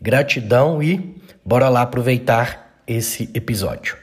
Gratidão 0.00 0.80
e 0.80 1.20
bora 1.44 1.68
lá 1.68 1.82
aproveitar 1.82 2.82
esse 2.86 3.28
episódio. 3.34 3.98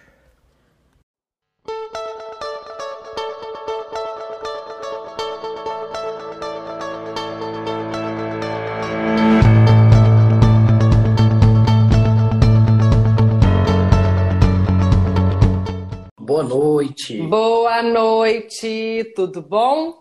Boa 16.20 16.44
noite. 16.44 17.22
Boa 17.22 17.82
noite, 17.82 19.14
tudo 19.16 19.42
bom? 19.42 19.94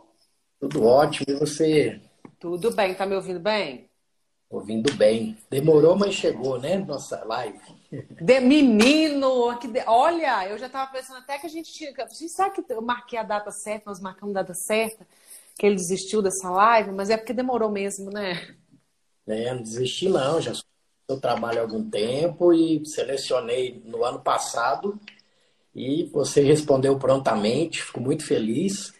Tudo 0.58 0.84
ótimo, 0.84 1.26
e 1.28 1.34
você? 1.34 2.00
Tudo 2.40 2.72
bem, 2.74 2.94
tá 2.94 3.06
me 3.06 3.14
ouvindo 3.14 3.38
bem? 3.38 3.93
Ouvindo 4.54 4.94
bem. 4.94 5.36
Demorou, 5.50 5.96
mas 5.96 6.14
chegou, 6.14 6.60
né? 6.60 6.76
Nossa 6.78 7.24
live. 7.24 7.58
De 8.20 8.38
menino, 8.38 9.58
que 9.58 9.66
de... 9.66 9.82
olha, 9.84 10.48
eu 10.48 10.56
já 10.56 10.68
tava 10.68 10.92
pensando 10.92 11.18
até 11.18 11.38
que 11.38 11.46
a 11.46 11.50
gente 11.50 11.72
tinha. 11.72 11.92
Sabe 12.28 12.62
que 12.62 12.72
eu 12.72 12.80
marquei 12.80 13.18
a 13.18 13.24
data 13.24 13.50
certa, 13.50 13.90
nós 13.90 14.00
marcamos 14.00 14.36
a 14.36 14.42
data 14.42 14.54
certa, 14.54 15.04
que 15.58 15.66
ele 15.66 15.74
desistiu 15.74 16.22
dessa 16.22 16.48
live, 16.50 16.92
mas 16.92 17.10
é 17.10 17.16
porque 17.16 17.32
demorou 17.32 17.68
mesmo, 17.68 18.10
né? 18.10 18.54
É, 19.26 19.52
não 19.52 19.60
desisti 19.60 20.08
não, 20.08 20.40
já 20.40 20.52
eu 21.08 21.20
trabalho 21.20 21.58
há 21.58 21.62
algum 21.62 21.90
tempo 21.90 22.52
e 22.52 22.86
selecionei 22.86 23.82
no 23.84 24.04
ano 24.04 24.20
passado 24.20 24.98
e 25.74 26.04
você 26.12 26.42
respondeu 26.42 26.96
prontamente, 26.96 27.82
fico 27.82 28.00
muito 28.00 28.24
feliz. 28.24 28.94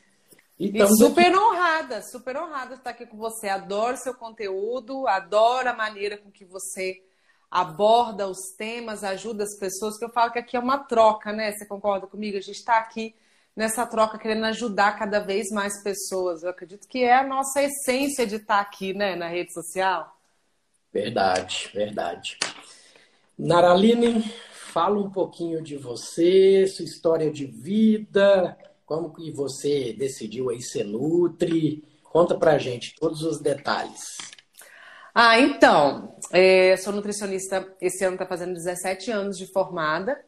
E, 0.58 0.86
super 0.97 1.27
aqui. 1.27 1.36
honrada, 1.36 2.02
super 2.02 2.36
honrada 2.36 2.74
de 2.74 2.80
estar 2.80 2.91
aqui 2.91 3.06
com 3.06 3.16
você. 3.16 3.48
Adoro 3.48 3.97
seu 3.97 4.14
conteúdo, 4.14 5.06
adoro 5.08 5.69
a 5.69 5.74
maneira 5.74 6.16
com 6.16 6.30
que 6.30 6.44
você 6.44 7.02
aborda 7.50 8.28
os 8.28 8.55
temas, 8.56 9.05
ajuda 9.05 9.44
as 9.44 9.56
pessoas, 9.58 9.98
que 9.98 10.05
eu 10.05 10.11
falo 10.11 10.33
que 10.33 10.38
aqui 10.38 10.56
é 10.56 10.61
uma 10.61 10.78
troca, 10.78 11.33
né? 11.33 11.52
Você 11.52 11.66
concorda 11.66 12.06
comigo? 12.06 12.36
A 12.36 12.41
gente 12.41 12.56
está 12.56 12.78
aqui 12.78 13.14
nessa 13.55 13.86
troca 13.86 14.19
querendo 14.19 14.44
ajudar 14.46 14.98
cada 14.98 15.20
vez 15.20 15.50
mais 15.50 15.83
pessoas. 15.83 16.42
Eu 16.42 16.50
acredito 16.50 16.89
que 16.89 17.05
é 17.05 17.16
a 17.16 17.27
nossa 17.27 17.62
essência 17.62 18.27
de 18.27 18.36
estar 18.36 18.61
aqui, 18.61 18.92
né, 18.92 19.14
na 19.14 19.28
rede 19.28 19.52
social. 19.52 20.16
Verdade, 20.92 21.70
verdade. 21.72 22.39
Naraline, 23.39 24.22
fala 24.52 24.98
um 24.98 25.11
pouquinho 25.11 25.62
de 25.62 25.77
você, 25.77 26.66
sua 26.66 26.84
história 26.84 27.30
de 27.30 27.46
vida, 27.46 28.56
como 28.84 29.12
que 29.12 29.30
você 29.33 29.92
decidiu 29.92 30.50
aí 30.50 30.62
ser 30.62 30.84
Nutri? 30.84 31.84
Conta 32.02 32.36
pra 32.36 32.58
gente 32.58 32.95
todos 32.98 33.22
os 33.22 33.40
detalhes. 33.40 34.17
Ah, 35.14 35.39
então, 35.39 36.17
é, 36.33 36.77
sou 36.77 36.92
nutricionista, 36.92 37.73
esse 37.80 38.05
ano 38.05 38.14
está 38.14 38.27
fazendo 38.27 38.55
17 38.55 39.11
anos 39.11 39.39
de 39.39 39.46
formada. 39.52 40.24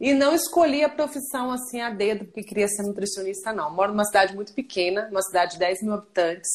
E 0.00 0.12
não 0.12 0.34
escolhi 0.34 0.84
a 0.84 0.88
profissão 0.88 1.50
assim 1.50 1.80
a 1.80 1.90
dedo, 1.90 2.26
porque 2.26 2.42
queria 2.42 2.68
ser 2.68 2.82
nutricionista, 2.82 3.52
não. 3.52 3.74
Moro 3.74 3.92
numa 3.92 4.04
cidade 4.04 4.34
muito 4.34 4.52
pequena, 4.54 5.08
uma 5.10 5.22
cidade 5.22 5.52
de 5.52 5.58
10 5.58 5.82
mil 5.82 5.94
habitantes. 5.94 6.50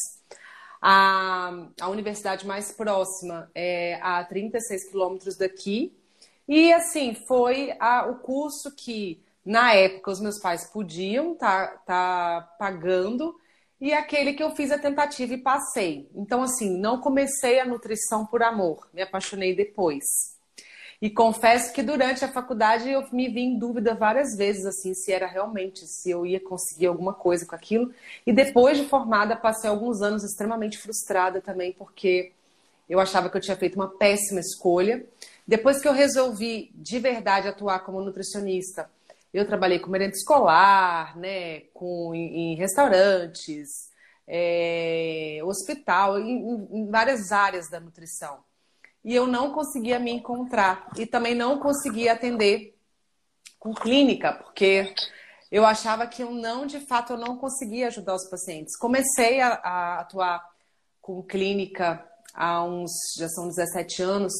A, 0.80 1.52
a 1.80 1.88
universidade 1.88 2.46
mais 2.46 2.72
próxima 2.72 3.50
é 3.54 3.98
a 4.02 4.24
36 4.24 4.90
quilômetros 4.90 5.36
daqui. 5.36 5.96
E, 6.48 6.72
assim, 6.72 7.16
foi 7.26 7.74
a, 7.78 8.06
o 8.08 8.16
curso 8.16 8.74
que 8.76 9.22
na 9.44 9.74
época, 9.74 10.10
os 10.10 10.20
meus 10.20 10.38
pais 10.38 10.70
podiam 10.70 11.32
estar 11.32 11.78
tá, 11.84 12.40
tá 12.40 12.54
pagando 12.58 13.34
e 13.80 13.92
aquele 13.92 14.34
que 14.34 14.42
eu 14.42 14.54
fiz 14.54 14.70
a 14.70 14.78
tentativa 14.78 15.34
e 15.34 15.38
passei. 15.38 16.08
Então, 16.14 16.42
assim, 16.42 16.78
não 16.78 17.00
comecei 17.00 17.58
a 17.58 17.64
nutrição 17.64 18.24
por 18.24 18.42
amor, 18.42 18.88
me 18.94 19.02
apaixonei 19.02 19.56
depois. 19.56 20.04
E 21.02 21.10
confesso 21.10 21.72
que 21.72 21.82
durante 21.82 22.24
a 22.24 22.28
faculdade 22.28 22.88
eu 22.88 23.04
me 23.10 23.28
vi 23.28 23.40
em 23.40 23.58
dúvida 23.58 23.92
várias 23.92 24.36
vezes, 24.36 24.64
assim, 24.64 24.94
se 24.94 25.10
era 25.10 25.26
realmente, 25.26 25.84
se 25.84 26.08
eu 26.08 26.24
ia 26.24 26.38
conseguir 26.38 26.86
alguma 26.86 27.12
coisa 27.12 27.44
com 27.44 27.56
aquilo. 27.56 27.92
E 28.24 28.32
depois 28.32 28.78
de 28.78 28.84
formada, 28.84 29.34
passei 29.34 29.68
alguns 29.68 30.00
anos 30.00 30.22
extremamente 30.22 30.78
frustrada 30.78 31.40
também, 31.40 31.72
porque 31.72 32.30
eu 32.88 33.00
achava 33.00 33.28
que 33.28 33.36
eu 33.36 33.40
tinha 33.40 33.56
feito 33.56 33.74
uma 33.74 33.88
péssima 33.88 34.38
escolha. 34.38 35.04
Depois 35.44 35.82
que 35.82 35.88
eu 35.88 35.92
resolvi 35.92 36.70
de 36.72 37.00
verdade 37.00 37.48
atuar 37.48 37.80
como 37.80 38.00
nutricionista, 38.00 38.88
eu 39.32 39.46
trabalhei 39.46 39.78
com 39.78 39.90
merenda 39.90 40.14
escolar, 40.14 41.16
né, 41.16 41.60
com, 41.72 42.14
em, 42.14 42.52
em 42.52 42.56
restaurantes, 42.56 43.90
é, 44.26 45.40
hospital, 45.44 46.18
em, 46.18 46.68
em 46.70 46.90
várias 46.90 47.32
áreas 47.32 47.68
da 47.70 47.80
nutrição. 47.80 48.40
E 49.04 49.14
eu 49.14 49.26
não 49.26 49.52
conseguia 49.52 49.98
me 49.98 50.12
encontrar. 50.12 50.88
E 50.96 51.06
também 51.06 51.34
não 51.34 51.58
conseguia 51.58 52.12
atender 52.12 52.76
com 53.58 53.74
clínica, 53.74 54.32
porque 54.32 54.94
eu 55.50 55.64
achava 55.64 56.06
que 56.06 56.22
eu 56.22 56.30
não, 56.30 56.66
de 56.66 56.80
fato, 56.80 57.12
eu 57.12 57.18
não 57.18 57.36
conseguia 57.36 57.88
ajudar 57.88 58.14
os 58.14 58.28
pacientes. 58.28 58.76
Comecei 58.76 59.40
a, 59.40 59.54
a 59.54 60.00
atuar 60.00 60.50
com 61.00 61.22
clínica 61.22 62.04
há 62.32 62.64
uns, 62.64 62.92
já 63.18 63.28
são 63.28 63.48
17 63.48 64.02
anos, 64.02 64.32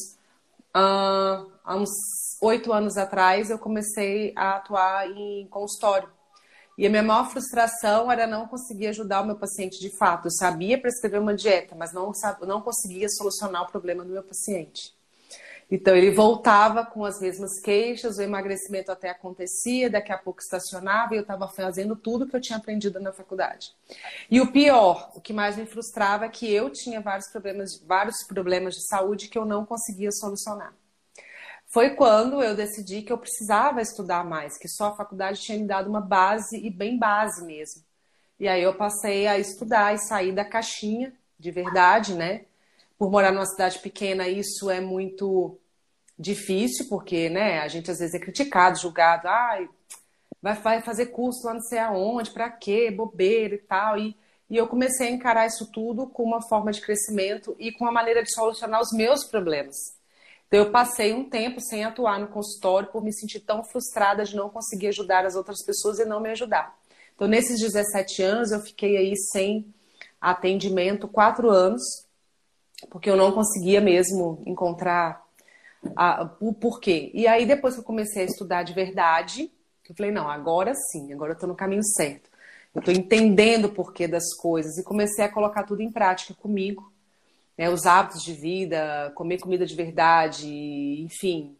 há 0.72 1.76
uns 1.76 1.90
oito 2.42 2.72
anos 2.72 2.96
atrás, 2.96 3.48
eu 3.48 3.58
comecei 3.58 4.32
a 4.36 4.56
atuar 4.56 5.08
em 5.08 5.46
consultório. 5.46 6.08
E 6.76 6.86
a 6.86 6.90
minha 6.90 7.02
maior 7.02 7.30
frustração 7.30 8.10
era 8.10 8.26
não 8.26 8.48
conseguir 8.48 8.88
ajudar 8.88 9.22
o 9.22 9.26
meu 9.26 9.36
paciente 9.36 9.78
de 9.78 9.96
fato. 9.96 10.26
Eu 10.26 10.32
sabia 10.32 10.80
prescrever 10.80 11.20
uma 11.20 11.34
dieta, 11.34 11.76
mas 11.76 11.92
não, 11.92 12.10
não 12.46 12.60
conseguia 12.60 13.08
solucionar 13.08 13.62
o 13.62 13.70
problema 13.70 14.04
do 14.04 14.12
meu 14.12 14.22
paciente. 14.22 14.92
Então 15.70 15.94
ele 15.94 16.10
voltava 16.10 16.84
com 16.84 17.04
as 17.04 17.20
mesmas 17.20 17.60
queixas, 17.60 18.18
o 18.18 18.22
emagrecimento 18.22 18.90
até 18.90 19.08
acontecia, 19.08 19.88
daqui 19.88 20.12
a 20.12 20.18
pouco 20.18 20.40
estacionava 20.40 21.14
e 21.14 21.18
eu 21.18 21.22
estava 21.22 21.48
fazendo 21.48 21.94
tudo 21.94 22.26
que 22.26 22.36
eu 22.36 22.40
tinha 22.40 22.58
aprendido 22.58 23.00
na 23.00 23.12
faculdade. 23.12 23.74
E 24.30 24.40
o 24.40 24.50
pior, 24.50 25.10
o 25.14 25.20
que 25.20 25.32
mais 25.32 25.56
me 25.56 25.64
frustrava 25.64 26.26
é 26.26 26.28
que 26.28 26.52
eu 26.52 26.68
tinha 26.68 27.00
vários 27.00 27.28
problemas, 27.28 27.80
vários 27.86 28.22
problemas 28.26 28.74
de 28.74 28.86
saúde 28.86 29.28
que 29.28 29.38
eu 29.38 29.46
não 29.46 29.64
conseguia 29.64 30.10
solucionar 30.10 30.74
foi 31.72 31.96
quando 31.96 32.42
eu 32.42 32.54
decidi 32.54 33.00
que 33.00 33.10
eu 33.10 33.16
precisava 33.16 33.80
estudar 33.80 34.26
mais, 34.26 34.58
que 34.58 34.68
só 34.68 34.88
a 34.88 34.94
faculdade 34.94 35.40
tinha 35.40 35.58
me 35.58 35.66
dado 35.66 35.88
uma 35.88 36.02
base 36.02 36.58
e 36.58 36.68
bem 36.68 36.98
base 36.98 37.42
mesmo. 37.46 37.82
E 38.38 38.46
aí 38.46 38.62
eu 38.62 38.74
passei 38.74 39.26
a 39.26 39.38
estudar 39.38 39.94
e 39.94 39.98
sair 39.98 40.32
da 40.32 40.44
caixinha, 40.44 41.14
de 41.38 41.50
verdade, 41.50 42.14
né? 42.14 42.44
Por 42.98 43.10
morar 43.10 43.32
numa 43.32 43.46
cidade 43.46 43.78
pequena, 43.78 44.28
isso 44.28 44.68
é 44.68 44.82
muito 44.82 45.58
difícil, 46.18 46.88
porque, 46.90 47.30
né, 47.30 47.60
a 47.60 47.68
gente 47.68 47.90
às 47.90 48.00
vezes 48.00 48.14
é 48.14 48.18
criticado, 48.18 48.78
julgado, 48.78 49.26
ai, 49.26 49.66
vai 50.42 50.82
fazer 50.82 51.06
curso 51.06 51.46
lá 51.46 51.54
não 51.54 51.62
sei 51.62 51.78
aonde, 51.78 52.32
para 52.32 52.50
quê, 52.50 52.90
bobeira 52.90 53.54
e 53.54 53.58
tal. 53.58 53.96
E, 53.96 54.14
e 54.50 54.58
eu 54.58 54.68
comecei 54.68 55.08
a 55.08 55.10
encarar 55.10 55.46
isso 55.46 55.72
tudo 55.72 56.06
com 56.06 56.22
uma 56.22 56.42
forma 56.42 56.70
de 56.70 56.82
crescimento 56.82 57.56
e 57.58 57.72
com 57.72 57.84
uma 57.84 57.92
maneira 57.92 58.22
de 58.22 58.30
solucionar 58.30 58.82
os 58.82 58.92
meus 58.92 59.24
problemas. 59.24 60.01
Então, 60.52 60.66
eu 60.66 60.70
passei 60.70 61.14
um 61.14 61.24
tempo 61.24 61.62
sem 61.62 61.82
atuar 61.82 62.20
no 62.20 62.28
consultório 62.28 62.90
por 62.90 63.02
me 63.02 63.10
sentir 63.10 63.40
tão 63.40 63.64
frustrada 63.64 64.22
de 64.22 64.36
não 64.36 64.50
conseguir 64.50 64.88
ajudar 64.88 65.24
as 65.24 65.34
outras 65.34 65.64
pessoas 65.64 65.98
e 65.98 66.04
não 66.04 66.20
me 66.20 66.28
ajudar. 66.28 66.76
Então, 67.14 67.26
nesses 67.26 67.58
17 67.58 68.22
anos, 68.22 68.52
eu 68.52 68.60
fiquei 68.60 68.98
aí 68.98 69.14
sem 69.32 69.64
atendimento 70.20 71.08
quatro 71.08 71.48
anos, 71.48 71.80
porque 72.90 73.08
eu 73.08 73.16
não 73.16 73.32
conseguia 73.32 73.80
mesmo 73.80 74.42
encontrar 74.44 75.24
a, 75.96 76.30
o 76.38 76.52
porquê. 76.52 77.10
E 77.14 77.26
aí, 77.26 77.46
depois 77.46 77.72
que 77.72 77.80
eu 77.80 77.84
comecei 77.84 78.24
a 78.24 78.26
estudar 78.26 78.62
de 78.62 78.74
verdade, 78.74 79.50
eu 79.88 79.94
falei, 79.94 80.12
não, 80.12 80.28
agora 80.28 80.74
sim, 80.74 81.14
agora 81.14 81.30
eu 81.30 81.34
estou 81.34 81.48
no 81.48 81.56
caminho 81.56 81.82
certo. 81.82 82.28
Eu 82.74 82.80
estou 82.80 82.92
entendendo 82.92 83.68
o 83.68 83.72
porquê 83.72 84.06
das 84.06 84.34
coisas 84.36 84.76
e 84.76 84.84
comecei 84.84 85.24
a 85.24 85.32
colocar 85.32 85.62
tudo 85.62 85.80
em 85.80 85.90
prática 85.90 86.34
comigo 86.34 86.91
né, 87.62 87.70
os 87.70 87.86
hábitos 87.86 88.24
de 88.24 88.32
vida, 88.32 89.12
comer 89.14 89.38
comida 89.38 89.64
de 89.64 89.76
verdade, 89.76 90.48
enfim. 91.00 91.56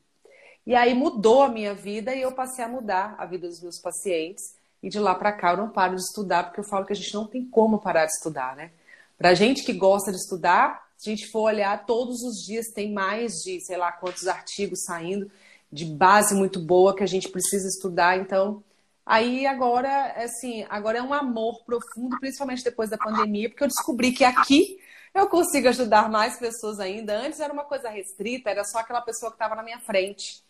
E 0.66 0.74
aí 0.74 0.94
mudou 0.94 1.44
a 1.44 1.48
minha 1.48 1.74
vida 1.74 2.12
e 2.12 2.22
eu 2.22 2.32
passei 2.32 2.64
a 2.64 2.68
mudar 2.68 3.14
a 3.18 3.24
vida 3.24 3.46
dos 3.46 3.62
meus 3.62 3.78
pacientes. 3.78 4.56
E 4.82 4.88
de 4.88 4.98
lá 4.98 5.14
para 5.14 5.30
cá 5.30 5.52
eu 5.52 5.58
não 5.58 5.68
paro 5.68 5.94
de 5.94 6.02
estudar, 6.02 6.42
porque 6.42 6.58
eu 6.58 6.64
falo 6.64 6.84
que 6.84 6.92
a 6.92 6.96
gente 6.96 7.14
não 7.14 7.24
tem 7.24 7.44
como 7.44 7.78
parar 7.78 8.06
de 8.06 8.14
estudar, 8.14 8.56
né? 8.56 8.72
Pra 9.16 9.32
gente 9.32 9.62
que 9.62 9.72
gosta 9.72 10.10
de 10.10 10.18
estudar, 10.18 10.88
Se 10.96 11.08
a 11.08 11.14
gente 11.14 11.30
for 11.30 11.42
olhar, 11.42 11.86
todos 11.86 12.20
os 12.22 12.44
dias 12.44 12.72
tem 12.74 12.92
mais 12.92 13.34
de, 13.44 13.60
sei 13.60 13.76
lá, 13.76 13.92
quantos 13.92 14.26
artigos 14.26 14.82
saindo 14.84 15.30
de 15.70 15.84
base 15.84 16.34
muito 16.34 16.58
boa 16.58 16.96
que 16.96 17.04
a 17.04 17.06
gente 17.06 17.28
precisa 17.28 17.68
estudar. 17.68 18.18
Então, 18.18 18.62
aí 19.06 19.46
agora, 19.46 20.14
assim, 20.16 20.66
agora 20.68 20.98
é 20.98 21.02
um 21.02 21.14
amor 21.14 21.62
profundo, 21.64 22.18
principalmente 22.18 22.64
depois 22.64 22.90
da 22.90 22.98
pandemia, 22.98 23.48
porque 23.48 23.62
eu 23.62 23.68
descobri 23.68 24.10
que 24.10 24.24
aqui 24.24 24.81
eu 25.14 25.28
consigo 25.28 25.68
ajudar 25.68 26.10
mais 26.10 26.38
pessoas 26.38 26.80
ainda. 26.80 27.16
Antes 27.18 27.40
era 27.40 27.52
uma 27.52 27.64
coisa 27.64 27.88
restrita, 27.88 28.50
era 28.50 28.64
só 28.64 28.78
aquela 28.78 29.00
pessoa 29.00 29.30
que 29.30 29.36
estava 29.36 29.54
na 29.54 29.62
minha 29.62 29.80
frente. 29.80 30.42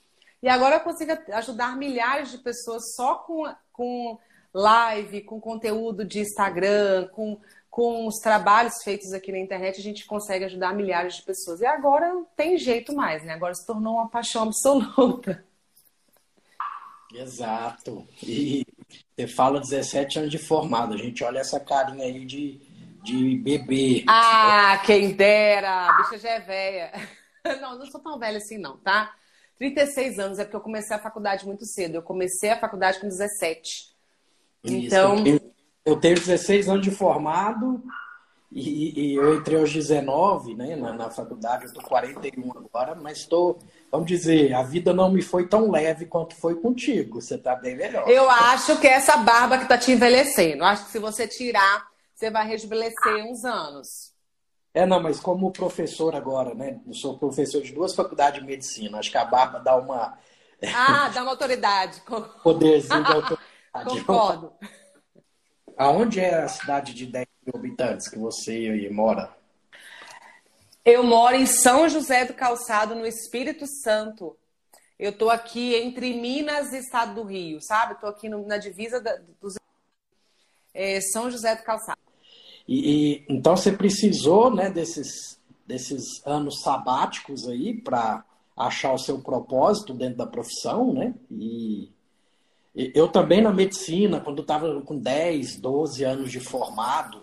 E 0.43 0.49
agora 0.49 0.77
eu 0.77 0.81
consigo 0.81 1.13
ajudar 1.33 1.77
milhares 1.77 2.31
de 2.31 2.39
pessoas 2.39 2.95
só 2.95 3.17
com, 3.17 3.45
com 3.73 4.19
live, 4.53 5.23
com 5.23 5.41
conteúdo 5.41 6.05
de 6.05 6.21
Instagram, 6.21 7.09
com, 7.09 7.41
com 7.71 8.07
os 8.07 8.17
trabalhos 8.17 8.83
feitos 8.83 9.13
aqui 9.13 9.33
na 9.33 9.39
internet, 9.39 9.79
a 9.79 9.83
gente 9.83 10.05
consegue 10.05 10.45
ajudar 10.45 10.75
milhares 10.75 11.17
de 11.17 11.23
pessoas. 11.23 11.61
E 11.61 11.67
agora 11.67 12.09
não 12.09 12.25
tem 12.37 12.59
jeito 12.59 12.95
mais, 12.95 13.25
né? 13.25 13.35
Agora 13.35 13.55
se 13.55 13.67
tornou 13.67 13.95
uma 13.95 14.09
paixão 14.09 14.43
absoluta. 14.43 15.45
Exato. 17.15 18.07
E 18.23 18.67
você 19.15 19.27
fala 19.27 19.61
17 19.61 20.19
anos 20.19 20.31
de 20.31 20.39
formado, 20.39 20.95
a 20.95 20.97
gente 20.97 21.23
olha 21.23 21.39
essa 21.39 21.61
carinha 21.61 22.05
aí 22.05 22.25
de, 22.25 22.59
de 23.03 23.37
bebê. 23.37 24.05
Ah, 24.09 24.81
quem 24.87 25.13
dera! 25.13 25.89
A 25.89 25.97
bicha 25.99 26.19
já 26.19 26.31
é 26.31 26.41
velha. 26.41 26.93
Não, 27.61 27.77
não 27.77 27.87
sou 27.87 28.01
tão 28.01 28.21
velha 28.21 28.39
assim, 28.39 28.57
não, 28.57 28.77
tá? 28.77 29.13
36 29.59 30.21
anos 30.21 30.39
é 30.39 30.45
porque 30.45 30.55
eu 30.55 30.61
comecei 30.61 30.95
a 30.95 31.01
faculdade 31.01 31.45
muito 31.45 31.67
cedo. 31.67 31.97
Eu 31.97 32.03
comecei 32.03 32.51
a 32.51 32.61
faculdade 32.61 33.01
com 33.01 33.09
17. 33.09 33.93
Então. 34.63 35.25
Isso, 35.25 35.41
eu 35.85 35.97
tenho 35.97 36.15
16 36.15 36.69
anos 36.69 36.85
de 36.85 36.93
formado 36.93 37.83
e, 38.55 39.13
e 39.13 39.15
eu 39.17 39.35
entrei 39.35 39.59
aos 39.59 39.73
19 39.73 40.55
né, 40.55 40.77
na, 40.77 40.93
na 40.93 41.11
faculdade, 41.11 41.65
eu 41.65 41.69
estou 41.69 41.83
41 41.83 42.51
agora, 42.53 42.95
mas 42.95 43.19
estou, 43.19 43.59
vamos 43.91 44.07
dizer, 44.07 44.53
a 44.53 44.63
vida 44.63 44.93
não 44.93 45.11
me 45.11 45.23
foi 45.23 45.49
tão 45.49 45.71
leve 45.71 46.07
quanto 46.07 46.37
foi 46.37 46.55
contigo. 46.57 47.21
Você 47.21 47.37
está 47.37 47.57
bem 47.57 47.75
melhor. 47.75 48.09
Eu 48.09 48.29
acho 48.29 48.79
que 48.79 48.87
é 48.87 48.93
essa 48.93 49.17
barba 49.17 49.57
que 49.57 49.65
está 49.65 49.79
te 49.79 49.91
envelhecendo. 49.91 50.65
Acho 50.65 50.85
que 50.85 50.93
se 50.93 50.99
você 50.99 51.27
tirar, 51.27 51.92
você 52.23 52.31
vai 52.31 52.47
rejuvenescer 52.47 53.27
uns 53.27 53.45
anos. 53.45 54.13
É, 54.73 54.87
não, 54.87 55.03
mas 55.03 55.19
como 55.19 55.51
professor 55.51 56.15
agora, 56.15 56.55
né? 56.55 56.81
Eu 56.87 56.95
sou 56.95 57.19
professor 57.19 57.61
de 57.61 57.73
duas 57.73 57.95
faculdades 57.95 58.41
de 58.41 58.47
medicina. 58.47 58.99
Acho 58.99 59.11
que 59.11 59.19
a 59.19 59.25
barba 59.25 59.59
dá 59.59 59.77
uma. 59.77 60.17
Ah, 60.73 61.09
dá 61.09 61.23
uma 61.23 61.33
autoridade. 61.33 62.01
Poderzinho 62.45 63.03
de 63.03 63.13
autoridade. 63.13 64.07
Concordo. 64.07 64.53
Aonde 65.77 66.21
é 66.21 66.37
a 66.37 66.47
cidade 66.47 66.95
de 66.95 67.07
10 67.07 67.27
mil 67.45 67.57
habitantes 67.57 68.09
que 68.09 68.17
você 68.17 68.89
mora? 68.93 69.37
Eu 70.85 71.03
moro 71.03 71.35
em 71.35 71.47
São 71.47 71.89
José 71.89 72.25
do 72.27 72.35
Calçado, 72.35 72.95
no 72.95 73.05
Espírito 73.05 73.67
Santo. 73.83 74.39
Eu 74.97 75.11
estou 75.11 75.31
aqui 75.31 75.75
entre 75.75 76.15
Minas 76.15 76.73
e 76.73 76.79
Estado 76.79 77.15
do 77.15 77.25
Rio, 77.25 77.61
sabe? 77.61 77.95
Estou 77.95 78.11
aqui 78.11 78.29
no, 78.29 78.47
na 78.47 78.59
divisa 78.59 79.01
da, 79.01 79.17
dos 79.41 79.57
é, 80.73 81.01
São 81.01 81.29
José 81.29 81.57
do 81.57 81.65
Calçado. 81.65 82.12
E, 82.67 82.91
e, 82.93 83.25
então 83.29 83.57
você 83.57 83.73
precisou, 83.73 84.55
né, 84.55 84.71
desses 84.71 85.41
desses 85.67 86.25
anos 86.27 86.61
sabáticos 86.61 87.49
aí 87.49 87.73
para 87.73 88.25
achar 88.57 88.93
o 88.93 88.99
seu 88.99 89.21
propósito 89.21 89.95
dentro 89.95 90.19
da 90.19 90.27
profissão, 90.27 90.93
né? 90.93 91.15
E 91.31 91.91
eu 92.75 93.09
também 93.09 93.41
na 93.41 93.53
medicina, 93.53 94.21
quando 94.21 94.43
estava 94.43 94.81
com 94.83 94.99
10, 94.99 95.57
12 95.57 96.05
anos 96.05 96.31
de 96.31 96.41
formado, 96.41 97.23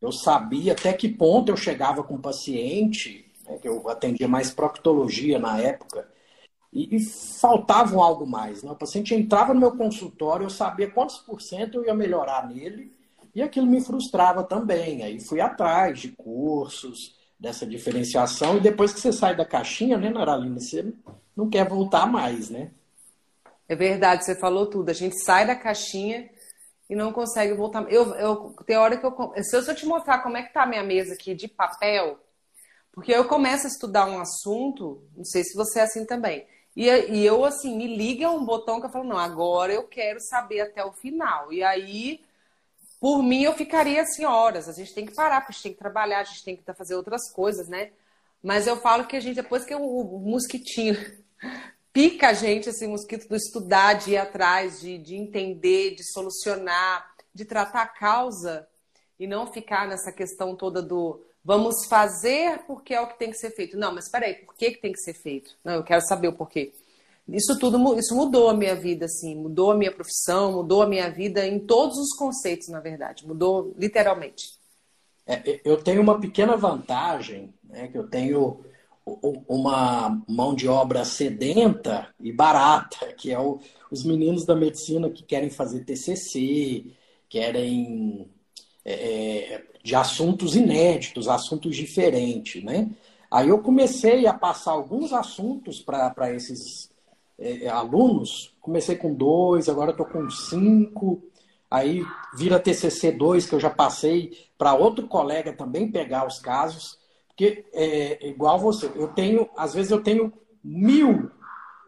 eu 0.00 0.12
sabia 0.12 0.72
até 0.72 0.92
que 0.92 1.08
ponto 1.08 1.50
eu 1.50 1.56
chegava 1.56 2.02
com 2.02 2.14
o 2.14 2.20
paciente, 2.20 3.30
né, 3.46 3.58
que 3.58 3.68
eu 3.68 3.88
atendia 3.88 4.28
mais 4.28 4.50
proctologia 4.50 5.38
na 5.38 5.58
época, 5.58 6.08
e, 6.72 6.96
e 6.96 7.00
faltava 7.00 7.96
algo 8.02 8.26
mais. 8.26 8.62
Né? 8.62 8.70
O 8.70 8.76
paciente 8.76 9.14
entrava 9.14 9.52
no 9.52 9.60
meu 9.60 9.76
consultório, 9.76 10.44
eu 10.44 10.50
sabia 10.50 10.90
quantos 10.90 11.18
por 11.18 11.42
cento 11.42 11.76
eu 11.76 11.84
ia 11.84 11.94
melhorar 11.94 12.48
nele, 12.48 12.92
e 13.34 13.42
aquilo 13.42 13.66
me 13.66 13.80
frustrava 13.80 14.42
também. 14.44 15.02
Aí 15.02 15.20
fui 15.20 15.40
atrás 15.40 16.00
de 16.00 16.08
cursos, 16.08 17.18
dessa 17.38 17.66
diferenciação, 17.66 18.58
e 18.58 18.60
depois 18.60 18.92
que 18.92 19.00
você 19.00 19.12
sai 19.12 19.34
da 19.34 19.46
caixinha, 19.46 19.96
né, 19.96 20.10
Naralina, 20.10 20.60
você 20.60 20.92
não 21.34 21.48
quer 21.48 21.66
voltar 21.66 22.06
mais, 22.06 22.50
né? 22.50 22.70
É 23.66 23.74
verdade, 23.74 24.24
você 24.24 24.34
falou 24.34 24.66
tudo. 24.66 24.90
A 24.90 24.92
gente 24.92 25.16
sai 25.24 25.46
da 25.46 25.54
caixinha 25.54 26.28
e 26.88 26.94
não 26.94 27.12
consegue 27.12 27.54
voltar. 27.54 27.90
Eu, 27.90 28.14
eu 28.16 28.54
tem 28.66 28.76
hora 28.76 28.96
que 28.96 29.06
eu 29.06 29.32
se 29.42 29.56
eu, 29.56 29.62
eu 29.62 29.74
te 29.74 29.86
mostrar 29.86 30.18
como 30.18 30.36
é 30.36 30.42
que 30.42 30.52
tá 30.52 30.64
a 30.64 30.66
minha 30.66 30.82
mesa 30.82 31.14
aqui 31.14 31.34
de 31.34 31.46
papel, 31.46 32.18
porque 32.92 33.12
eu 33.12 33.26
começo 33.26 33.66
a 33.66 33.70
estudar 33.70 34.06
um 34.06 34.18
assunto, 34.18 35.02
não 35.16 35.24
sei 35.24 35.44
se 35.44 35.56
você 35.56 35.78
é 35.78 35.82
assim 35.82 36.04
também. 36.04 36.46
E, 36.76 36.88
e 36.88 37.24
eu 37.24 37.44
assim 37.44 37.76
me 37.76 37.96
liga 37.96 38.28
um 38.28 38.44
botão 38.44 38.80
que 38.80 38.86
eu 38.86 38.90
falo 38.90 39.04
não, 39.04 39.16
agora 39.16 39.72
eu 39.72 39.84
quero 39.84 40.20
saber 40.20 40.60
até 40.60 40.84
o 40.84 40.92
final. 40.92 41.52
E 41.52 41.62
aí 41.62 42.20
por 43.00 43.22
mim 43.22 43.42
eu 43.42 43.54
ficaria 43.54 44.02
assim 44.02 44.26
horas. 44.26 44.68
A 44.68 44.72
gente 44.72 44.94
tem 44.94 45.06
que 45.06 45.14
parar, 45.14 45.40
porque 45.40 45.52
a 45.52 45.54
gente 45.54 45.62
tem 45.62 45.72
que 45.72 45.78
trabalhar, 45.78 46.20
a 46.20 46.24
gente 46.24 46.44
tem 46.44 46.56
que 46.56 46.72
fazer 46.74 46.94
outras 46.94 47.32
coisas, 47.32 47.66
né? 47.66 47.90
Mas 48.42 48.66
eu 48.66 48.76
falo 48.76 49.06
que 49.06 49.16
a 49.16 49.20
gente, 49.20 49.36
depois 49.36 49.64
que 49.64 49.74
o, 49.74 50.04
mosquitinho 50.20 50.96
pica 51.92 52.28
a 52.28 52.32
gente 52.34 52.68
esse 52.68 52.86
mosquito 52.86 53.26
do 53.26 53.36
estudar, 53.36 53.94
de 53.94 54.12
ir 54.12 54.16
atrás, 54.18 54.80
de, 54.80 54.98
de 54.98 55.16
entender, 55.16 55.94
de 55.94 56.04
solucionar, 56.12 57.14
de 57.34 57.44
tratar 57.44 57.82
a 57.82 57.88
causa 57.88 58.68
e 59.18 59.26
não 59.26 59.50
ficar 59.50 59.88
nessa 59.88 60.12
questão 60.12 60.54
toda 60.54 60.82
do 60.82 61.22
vamos 61.42 61.86
fazer 61.88 62.60
porque 62.66 62.94
é 62.94 63.00
o 63.00 63.06
que 63.06 63.18
tem 63.18 63.30
que 63.30 63.38
ser 63.38 63.50
feito. 63.50 63.78
Não, 63.78 63.92
mas 63.94 64.04
espera 64.04 64.26
aí, 64.26 64.34
por 64.34 64.54
que, 64.54 64.72
que 64.72 64.80
tem 64.80 64.92
que 64.92 65.00
ser 65.00 65.14
feito? 65.14 65.56
Não, 65.64 65.74
eu 65.74 65.84
quero 65.84 66.02
saber 66.06 66.28
o 66.28 66.32
porquê. 66.34 66.72
Isso 67.32 67.58
tudo 67.58 67.98
isso 67.98 68.14
mudou 68.14 68.48
a 68.48 68.54
minha 68.54 68.74
vida, 68.74 69.04
assim, 69.04 69.34
mudou 69.34 69.70
a 69.70 69.76
minha 69.76 69.92
profissão, 69.92 70.52
mudou 70.52 70.82
a 70.82 70.86
minha 70.86 71.10
vida 71.10 71.46
em 71.46 71.58
todos 71.58 71.96
os 71.98 72.16
conceitos, 72.16 72.68
na 72.68 72.80
verdade, 72.80 73.26
mudou 73.26 73.72
literalmente. 73.78 74.58
É, 75.26 75.60
eu 75.64 75.82
tenho 75.82 76.02
uma 76.02 76.20
pequena 76.20 76.56
vantagem, 76.56 77.54
né, 77.62 77.88
que 77.88 77.96
eu 77.96 78.08
tenho 78.08 78.64
uma 79.48 80.22
mão 80.28 80.54
de 80.54 80.68
obra 80.68 81.04
sedenta 81.04 82.08
e 82.20 82.32
barata, 82.32 83.12
que 83.14 83.32
é 83.32 83.38
o, 83.38 83.60
os 83.90 84.04
meninos 84.04 84.44
da 84.44 84.54
medicina 84.54 85.10
que 85.10 85.22
querem 85.22 85.50
fazer 85.50 85.84
TCC, 85.84 86.86
querem 87.28 88.28
é, 88.84 88.92
é, 89.54 89.64
de 89.82 89.94
assuntos 89.94 90.56
inéditos, 90.56 91.28
assuntos 91.28 91.76
diferentes, 91.76 92.62
né? 92.62 92.90
Aí 93.30 93.48
eu 93.48 93.60
comecei 93.60 94.26
a 94.26 94.34
passar 94.34 94.72
alguns 94.72 95.12
assuntos 95.12 95.80
para 95.80 96.34
esses 96.34 96.89
é, 97.40 97.68
alunos. 97.68 98.54
Comecei 98.60 98.96
com 98.96 99.14
dois, 99.14 99.68
agora 99.68 99.92
estou 99.92 100.06
com 100.06 100.28
cinco. 100.30 101.22
Aí 101.70 102.04
vira 102.34 102.60
TCC 102.60 103.12
2, 103.12 103.46
que 103.46 103.54
eu 103.54 103.60
já 103.60 103.70
passei 103.70 104.32
para 104.58 104.74
outro 104.74 105.06
colega 105.08 105.52
também 105.52 105.90
pegar 105.90 106.26
os 106.26 106.38
casos. 106.38 106.98
Porque, 107.28 107.64
é, 107.72 108.28
igual 108.28 108.58
você, 108.58 108.90
eu 108.94 109.08
tenho, 109.08 109.48
às 109.56 109.72
vezes 109.72 109.90
eu 109.90 110.02
tenho 110.02 110.32
mil 110.62 111.30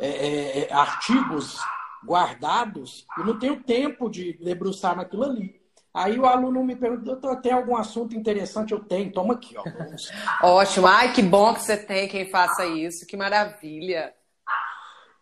é, 0.00 0.08
é, 0.08 0.58
é, 0.64 0.72
artigos 0.72 1.58
guardados 2.04 3.06
e 3.18 3.20
não 3.22 3.38
tenho 3.38 3.62
tempo 3.62 4.08
de 4.08 4.32
debruçar 4.42 4.96
naquilo 4.96 5.24
ali. 5.24 5.60
Aí 5.92 6.18
o 6.18 6.24
aluno 6.24 6.64
me 6.64 6.74
pergunta, 6.74 7.02
doutor, 7.02 7.40
tem 7.42 7.52
algum 7.52 7.76
assunto 7.76 8.16
interessante? 8.16 8.72
Eu 8.72 8.80
tenho, 8.80 9.12
toma 9.12 9.34
aqui, 9.34 9.54
ó. 9.58 9.62
Ótimo, 10.42 10.86
ai 10.86 11.12
que 11.12 11.22
bom 11.22 11.52
que 11.52 11.60
você 11.60 11.76
tem 11.76 12.08
quem 12.08 12.30
faça 12.30 12.64
isso, 12.64 13.06
que 13.06 13.16
maravilha. 13.16 14.12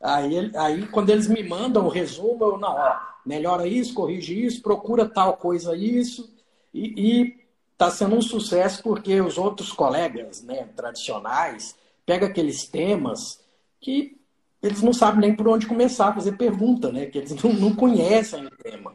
Aí, 0.01 0.51
aí 0.57 0.87
quando 0.87 1.11
eles 1.11 1.27
me 1.27 1.43
mandam 1.47 1.85
o 1.85 1.91
resumo, 1.91 2.39
eu, 2.41 2.59
não, 2.59 2.75
ó, 2.75 2.97
melhora 3.25 3.67
isso, 3.67 3.95
corrige 3.95 4.47
isso, 4.47 4.63
procura 4.63 5.09
tal 5.09 5.37
coisa, 5.37 5.77
isso, 5.77 6.33
e, 6.73 7.37
está 7.73 7.91
sendo 7.91 8.17
um 8.17 8.23
sucesso 8.23 8.83
porque 8.83 9.21
os 9.21 9.39
outros 9.39 9.73
colegas 9.73 10.43
né, 10.43 10.69
tradicionais 10.77 11.75
pegam 12.05 12.29
aqueles 12.29 12.69
temas 12.69 13.41
que 13.81 14.19
eles 14.63 14.83
não 14.83 14.93
sabem 14.93 15.21
nem 15.21 15.35
por 15.35 15.49
onde 15.49 15.67
começar 15.67 16.09
a 16.09 16.13
fazer 16.13 16.33
pergunta, 16.33 16.93
né? 16.93 17.07
Que 17.07 17.19
eles 17.19 17.35
não, 17.43 17.53
não 17.55 17.75
conhecem 17.75 18.45
o 18.45 18.51
tema. 18.51 18.93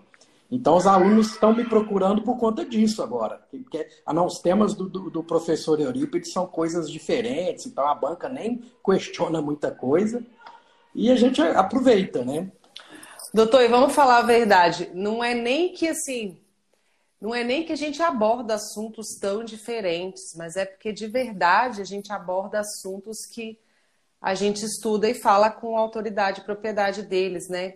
Então, 0.51 0.77
os 0.77 0.85
alunos 0.85 1.31
estão 1.31 1.55
me 1.55 1.65
procurando 1.65 2.21
por 2.21 2.37
conta 2.37 2.63
disso 2.63 3.01
agora. 3.01 3.41
Porque, 3.49 3.87
ah, 4.05 4.13
não, 4.13 4.27
os 4.27 4.37
temas 4.37 4.75
do, 4.75 4.87
do, 4.87 5.09
do, 5.09 5.23
professor 5.23 5.79
Eurípides 5.79 6.31
são 6.31 6.45
coisas 6.45 6.89
diferentes, 6.89 7.65
então 7.65 7.87
a 7.87 7.95
banca 7.95 8.29
nem 8.29 8.61
questiona 8.85 9.41
muita 9.41 9.71
coisa 9.71 10.23
e 10.95 11.11
a 11.11 11.15
gente 11.15 11.41
aproveita, 11.41 12.23
né? 12.23 12.49
Doutor, 13.33 13.61
e 13.61 13.67
vamos 13.67 13.93
falar 13.93 14.19
a 14.19 14.25
verdade, 14.25 14.89
não 14.93 15.21
é 15.21 15.35
nem 15.35 15.73
que 15.73 15.89
assim, 15.89 16.39
não 17.19 17.35
é 17.35 17.43
nem 17.43 17.65
que 17.65 17.73
a 17.73 17.75
gente 17.75 18.01
aborda 18.01 18.55
assuntos 18.55 19.17
tão 19.19 19.43
diferentes, 19.43 20.33
mas 20.35 20.55
é 20.55 20.65
porque 20.65 20.93
de 20.93 21.07
verdade 21.07 21.81
a 21.81 21.83
gente 21.83 22.13
aborda 22.13 22.61
assuntos 22.61 23.25
que 23.25 23.59
a 24.21 24.33
gente 24.33 24.63
estuda 24.63 25.09
e 25.09 25.13
fala 25.13 25.51
com 25.51 25.77
autoridade 25.77 26.41
e 26.41 26.43
propriedade 26.45 27.03
deles, 27.03 27.49
né? 27.49 27.75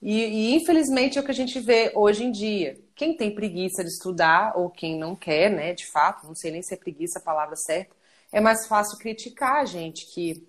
E, 0.00 0.20
e, 0.20 0.54
infelizmente 0.54 1.16
é 1.16 1.20
o 1.20 1.24
que 1.24 1.30
a 1.30 1.34
gente 1.34 1.58
vê 1.60 1.92
hoje 1.94 2.24
em 2.24 2.32
dia. 2.32 2.76
Quem 2.94 3.16
tem 3.16 3.34
preguiça 3.34 3.84
de 3.84 3.90
estudar, 3.90 4.52
ou 4.56 4.68
quem 4.68 4.98
não 4.98 5.14
quer, 5.14 5.48
né, 5.48 5.72
de 5.72 5.86
fato, 5.86 6.26
não 6.26 6.34
sei 6.34 6.50
nem 6.50 6.60
se 6.60 6.74
é 6.74 6.76
preguiça 6.76 7.18
a 7.18 7.22
palavra 7.22 7.56
certa, 7.56 7.94
é 8.32 8.40
mais 8.40 8.66
fácil 8.66 8.98
criticar 8.98 9.62
a 9.62 9.64
gente 9.64 10.12
que, 10.12 10.46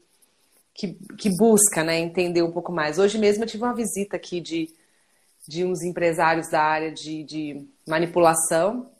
que, 0.73 0.97
que 1.17 1.29
busca 1.37 1.83
né, 1.83 1.99
entender 1.99 2.41
um 2.41 2.51
pouco 2.51 2.71
mais. 2.71 2.97
Hoje 2.97 3.17
mesmo 3.17 3.43
eu 3.43 3.47
tive 3.47 3.63
uma 3.63 3.75
visita 3.75 4.15
aqui 4.15 4.41
de, 4.41 4.73
de 5.47 5.63
uns 5.63 5.83
empresários 5.83 6.49
da 6.49 6.61
área 6.61 6.91
de, 6.91 7.23
de 7.23 7.67
manipulação, 7.87 8.91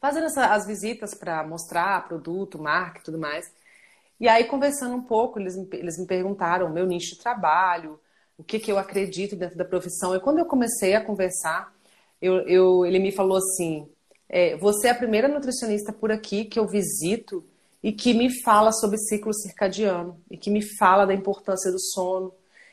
fazendo 0.00 0.26
essa, 0.26 0.46
as 0.54 0.66
visitas 0.66 1.14
para 1.14 1.46
mostrar 1.46 2.06
produto, 2.06 2.60
marca 2.60 3.00
e 3.00 3.02
tudo 3.02 3.18
mais. 3.18 3.50
E 4.20 4.28
aí, 4.28 4.44
conversando 4.44 4.94
um 4.94 5.02
pouco, 5.02 5.40
eles, 5.40 5.56
eles 5.72 5.98
me 5.98 6.06
perguntaram 6.06 6.66
o 6.66 6.72
meu 6.72 6.86
nicho 6.86 7.16
de 7.16 7.20
trabalho, 7.20 7.98
o 8.38 8.44
que, 8.44 8.60
que 8.60 8.70
eu 8.70 8.78
acredito 8.78 9.34
dentro 9.34 9.56
da 9.56 9.64
profissão. 9.64 10.14
E 10.14 10.20
quando 10.20 10.38
eu 10.38 10.46
comecei 10.46 10.94
a 10.94 11.04
conversar, 11.04 11.74
eu, 12.20 12.40
eu 12.48 12.86
ele 12.86 13.00
me 13.00 13.10
falou 13.10 13.38
assim: 13.38 13.88
é, 14.28 14.56
Você 14.58 14.86
é 14.86 14.90
a 14.90 14.94
primeira 14.94 15.26
nutricionista 15.26 15.92
por 15.92 16.12
aqui 16.12 16.44
que 16.44 16.58
eu 16.58 16.68
visito 16.68 17.44
e 17.82 17.92
que 17.92 18.14
me 18.14 18.42
fala 18.42 18.72
sobre 18.72 18.98
ciclo 18.98 19.34
circadiano, 19.34 20.20
e 20.30 20.36
que 20.36 20.50
me 20.50 20.62
fala 20.76 21.04
da 21.04 21.14
importância 21.14 21.70
do 21.70 21.80
sono, 21.80 22.32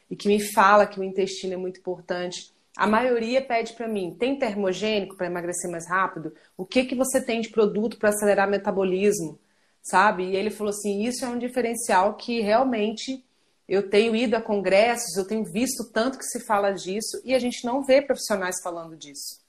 e 0.09 0.15
que 0.15 0.27
me 0.27 0.39
fala 0.39 0.85
que 0.85 0.99
o 0.99 1.03
intestino 1.03 1.53
é 1.53 1.57
muito 1.57 1.79
importante. 1.79 2.51
A 2.77 2.87
maioria 2.87 3.41
pede 3.41 3.73
para 3.73 3.87
mim: 3.87 4.15
tem 4.17 4.37
termogênico 4.37 5.15
para 5.15 5.27
emagrecer 5.27 5.69
mais 5.69 5.87
rápido? 5.87 6.33
O 6.57 6.65
que, 6.65 6.85
que 6.85 6.95
você 6.95 7.21
tem 7.21 7.41
de 7.41 7.49
produto 7.49 7.97
para 7.97 8.09
acelerar 8.09 8.49
metabolismo? 8.49 9.39
sabe? 9.81 10.23
E 10.23 10.35
ele 10.35 10.49
falou 10.49 10.71
assim: 10.71 11.03
isso 11.03 11.25
é 11.25 11.27
um 11.27 11.37
diferencial 11.37 12.15
que 12.15 12.41
realmente 12.41 13.23
eu 13.67 13.89
tenho 13.89 14.15
ido 14.15 14.35
a 14.35 14.41
congressos, 14.41 15.15
eu 15.15 15.27
tenho 15.27 15.43
visto 15.43 15.89
tanto 15.91 16.17
que 16.17 16.25
se 16.25 16.39
fala 16.39 16.71
disso 16.71 17.21
e 17.23 17.33
a 17.33 17.39
gente 17.39 17.65
não 17.65 17.83
vê 17.83 18.01
profissionais 18.01 18.61
falando 18.63 18.95
disso. 18.95 19.39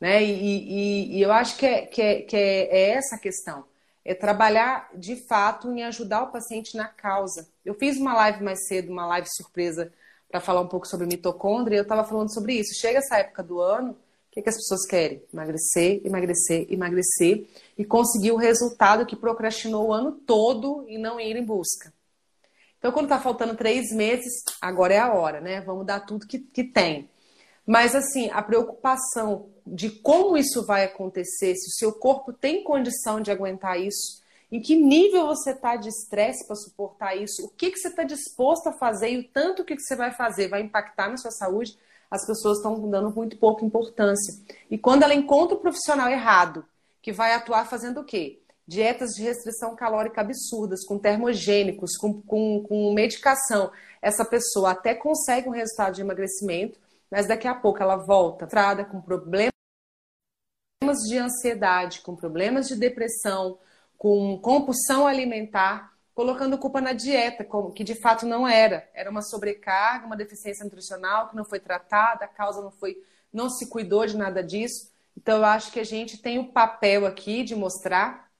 Né? 0.00 0.22
E, 0.22 0.32
e, 0.32 1.18
e 1.18 1.22
eu 1.22 1.30
acho 1.30 1.56
que, 1.56 1.66
é, 1.66 1.86
que, 1.86 2.02
é, 2.02 2.22
que 2.22 2.36
é, 2.36 2.64
é 2.64 2.90
essa 2.90 3.16
a 3.16 3.18
questão. 3.18 3.64
É 4.04 4.14
trabalhar 4.14 4.90
de 4.94 5.16
fato 5.26 5.70
em 5.70 5.84
ajudar 5.84 6.24
o 6.24 6.32
paciente 6.32 6.76
na 6.76 6.88
causa. 6.88 7.48
Eu 7.64 7.74
fiz 7.74 7.96
uma 7.96 8.14
live 8.14 8.42
mais 8.42 8.66
cedo, 8.66 8.90
uma 8.90 9.06
live 9.06 9.28
surpresa, 9.30 9.92
para 10.28 10.40
falar 10.40 10.62
um 10.62 10.68
pouco 10.68 10.88
sobre 10.88 11.06
mitocôndria, 11.06 11.76
e 11.76 11.78
eu 11.78 11.82
estava 11.82 12.04
falando 12.04 12.32
sobre 12.32 12.54
isso. 12.54 12.80
Chega 12.80 12.98
essa 12.98 13.18
época 13.18 13.42
do 13.42 13.60
ano, 13.60 13.92
o 13.92 13.96
que, 14.32 14.40
que 14.40 14.48
as 14.48 14.56
pessoas 14.56 14.86
querem? 14.86 15.22
Emagrecer, 15.32 16.00
emagrecer, 16.04 16.66
emagrecer 16.70 17.46
e 17.76 17.84
conseguir 17.84 18.32
o 18.32 18.36
resultado 18.36 19.04
que 19.04 19.14
procrastinou 19.14 19.88
o 19.88 19.92
ano 19.92 20.12
todo 20.12 20.86
e 20.88 20.96
não 20.96 21.20
ir 21.20 21.36
em 21.36 21.44
busca. 21.44 21.92
Então, 22.78 22.90
quando 22.90 23.04
está 23.04 23.20
faltando 23.20 23.54
três 23.54 23.92
meses, 23.92 24.42
agora 24.60 24.94
é 24.94 24.98
a 24.98 25.12
hora, 25.12 25.40
né? 25.40 25.60
Vamos 25.60 25.86
dar 25.86 26.00
tudo 26.00 26.26
que, 26.26 26.38
que 26.38 26.64
tem. 26.64 27.08
Mas, 27.66 27.94
assim, 27.94 28.30
a 28.30 28.42
preocupação 28.42 29.46
de 29.66 29.90
como 29.90 30.36
isso 30.36 30.66
vai 30.66 30.84
acontecer, 30.84 31.54
se 31.54 31.68
o 31.68 31.78
seu 31.78 31.92
corpo 31.92 32.32
tem 32.32 32.64
condição 32.64 33.20
de 33.20 33.30
aguentar 33.30 33.80
isso, 33.80 34.20
em 34.50 34.60
que 34.60 34.76
nível 34.76 35.26
você 35.26 35.52
está 35.52 35.76
de 35.76 35.88
estresse 35.88 36.46
para 36.46 36.56
suportar 36.56 37.16
isso, 37.16 37.46
o 37.46 37.48
que, 37.48 37.70
que 37.70 37.78
você 37.78 37.88
está 37.88 38.02
disposto 38.02 38.66
a 38.68 38.72
fazer 38.72 39.10
e 39.10 39.18
o 39.18 39.28
tanto 39.28 39.64
que 39.64 39.78
você 39.78 39.96
vai 39.96 40.12
fazer 40.12 40.48
vai 40.48 40.60
impactar 40.60 41.08
na 41.08 41.16
sua 41.16 41.30
saúde, 41.30 41.78
as 42.10 42.26
pessoas 42.26 42.58
estão 42.58 42.78
dando 42.90 43.10
muito 43.14 43.38
pouca 43.38 43.64
importância. 43.64 44.34
E 44.70 44.76
quando 44.76 45.04
ela 45.04 45.14
encontra 45.14 45.56
o 45.56 45.60
profissional 45.60 46.10
errado, 46.10 46.66
que 47.00 47.10
vai 47.10 47.32
atuar 47.32 47.66
fazendo 47.66 48.00
o 48.00 48.04
quê? 48.04 48.40
Dietas 48.66 49.12
de 49.12 49.22
restrição 49.22 49.74
calórica 49.74 50.20
absurdas, 50.20 50.84
com 50.84 50.98
termogênicos, 50.98 51.96
com, 51.96 52.20
com, 52.20 52.62
com 52.62 52.92
medicação. 52.92 53.72
Essa 54.02 54.24
pessoa 54.24 54.72
até 54.72 54.94
consegue 54.94 55.48
um 55.48 55.52
resultado 55.52 55.94
de 55.94 56.02
emagrecimento, 56.02 56.78
mas 57.12 57.28
daqui 57.28 57.46
a 57.46 57.54
pouco 57.54 57.82
ela 57.82 57.96
volta 57.96 58.46
trada 58.46 58.86
com 58.86 58.98
problemas 58.98 59.52
de 61.06 61.18
ansiedade, 61.18 62.00
com 62.00 62.16
problemas 62.16 62.66
de 62.66 62.74
depressão, 62.74 63.58
com 63.98 64.38
compulsão 64.38 65.06
alimentar 65.06 65.92
colocando 66.14 66.56
culpa 66.56 66.80
na 66.80 66.94
dieta, 66.94 67.46
que 67.74 67.84
de 67.84 67.94
fato 68.00 68.24
não 68.24 68.48
era. 68.48 68.88
Era 68.94 69.10
uma 69.10 69.20
sobrecarga, 69.20 70.06
uma 70.06 70.16
deficiência 70.16 70.64
nutricional 70.64 71.28
que 71.28 71.36
não 71.36 71.44
foi 71.44 71.60
tratada, 71.60 72.24
a 72.24 72.28
causa 72.28 72.62
não 72.62 72.70
foi, 72.70 72.96
não 73.30 73.50
se 73.50 73.68
cuidou 73.68 74.06
de 74.06 74.16
nada 74.16 74.42
disso. 74.42 74.90
Então 75.14 75.36
eu 75.36 75.44
acho 75.44 75.70
que 75.70 75.80
a 75.80 75.84
gente 75.84 76.16
tem 76.16 76.38
o 76.38 76.50
papel 76.50 77.06
aqui 77.06 77.44
de 77.44 77.54
mostrar 77.54 78.30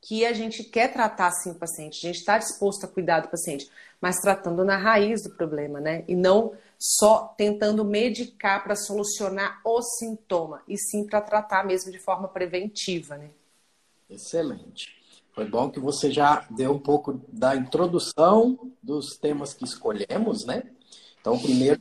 que 0.00 0.24
a 0.24 0.32
gente 0.32 0.62
quer 0.62 0.92
tratar 0.92 1.32
sim 1.32 1.50
o 1.50 1.54
paciente, 1.56 1.98
a 1.98 2.08
gente 2.08 2.20
está 2.20 2.38
disposto 2.38 2.84
a 2.84 2.88
cuidar 2.88 3.20
do 3.20 3.28
paciente, 3.28 3.68
mas 4.00 4.20
tratando 4.20 4.64
na 4.64 4.76
raiz 4.76 5.22
do 5.24 5.30
problema, 5.30 5.80
né? 5.80 6.04
E 6.06 6.14
não 6.14 6.52
só 6.78 7.34
tentando 7.36 7.84
medicar 7.84 8.62
para 8.62 8.76
solucionar 8.76 9.60
o 9.64 9.82
sintoma, 9.82 10.62
e 10.68 10.78
sim 10.78 11.04
para 11.04 11.20
tratar 11.20 11.66
mesmo 11.66 11.90
de 11.90 11.98
forma 11.98 12.28
preventiva, 12.28 13.16
né? 13.16 13.30
Excelente. 14.08 14.96
Foi 15.34 15.44
bom 15.44 15.70
que 15.70 15.80
você 15.80 16.10
já 16.10 16.46
deu 16.50 16.72
um 16.72 16.78
pouco 16.78 17.20
da 17.28 17.54
introdução 17.54 18.72
dos 18.82 19.16
temas 19.16 19.54
que 19.54 19.64
escolhemos, 19.64 20.44
né? 20.44 20.62
Então, 21.20 21.38
primeiro 21.38 21.80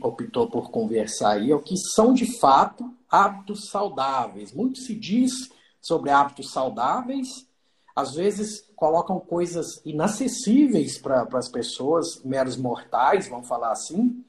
optou 0.00 0.48
por 0.48 0.70
conversar 0.70 1.32
aí 1.32 1.50
é 1.50 1.54
o 1.54 1.62
que 1.62 1.76
são 1.76 2.12
de 2.12 2.38
fato 2.38 2.94
hábitos 3.10 3.68
saudáveis. 3.70 4.52
Muito 4.52 4.78
se 4.78 4.94
diz 4.94 5.32
sobre 5.80 6.10
hábitos 6.10 6.52
saudáveis, 6.52 7.46
às 8.00 8.14
vezes 8.14 8.68
colocam 8.74 9.20
coisas 9.20 9.80
inacessíveis 9.84 10.98
para 10.98 11.26
as 11.34 11.48
pessoas, 11.48 12.22
meros 12.24 12.56
mortais, 12.56 13.28
vamos 13.28 13.46
falar 13.46 13.72
assim. 13.72 14.24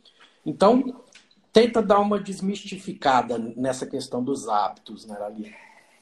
Então, 0.46 1.02
tenta 1.54 1.82
dar 1.82 2.00
uma 2.00 2.20
desmistificada 2.20 3.38
nessa 3.38 3.86
questão 3.86 4.24
dos 4.24 4.48
hábitos, 4.48 5.06
né, 5.06 5.18
Lali? 5.18 5.56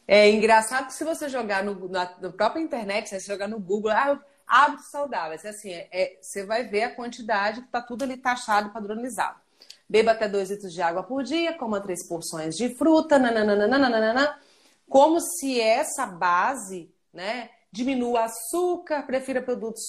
É 0.08 0.30
engraçado 0.30 0.88
que 0.88 0.94
se 0.94 1.04
você 1.04 1.30
jogar 1.30 1.64
no, 1.64 1.88
na, 1.88 2.12
na 2.20 2.32
própria 2.32 2.62
internet, 2.62 3.10
se 3.10 3.20
você 3.20 3.32
jogar 3.32 3.48
no 3.48 3.60
Google, 3.60 3.92
ah, 3.92 4.20
hábitos 4.48 4.90
saudáveis, 4.90 5.46
assim, 5.46 5.72
é, 5.72 5.88
é, 5.92 6.18
você 6.20 6.44
vai 6.44 6.64
ver 6.64 6.84
a 6.84 6.96
quantidade 6.96 7.62
que 7.62 7.68
está 7.68 7.82
tudo 7.82 8.04
ali 8.04 8.18
taxado, 8.18 8.72
padronizado. 8.72 9.40
Beba 9.88 10.12
até 10.12 10.28
2 10.28 10.50
litros 10.50 10.74
de 10.74 10.82
água 10.82 11.04
por 11.04 11.24
dia, 11.24 11.58
coma 11.58 11.82
três 11.82 12.08
porções 12.08 12.56
de 12.56 12.76
fruta, 12.76 13.20
nananana, 13.20 14.40
como 14.88 15.20
se 15.20 15.60
essa 15.60 16.06
base 16.06 16.92
né, 17.14 17.50
diminua 17.72 18.26
açúcar, 18.26 19.04
prefira 19.04 19.42
produtos 19.42 19.82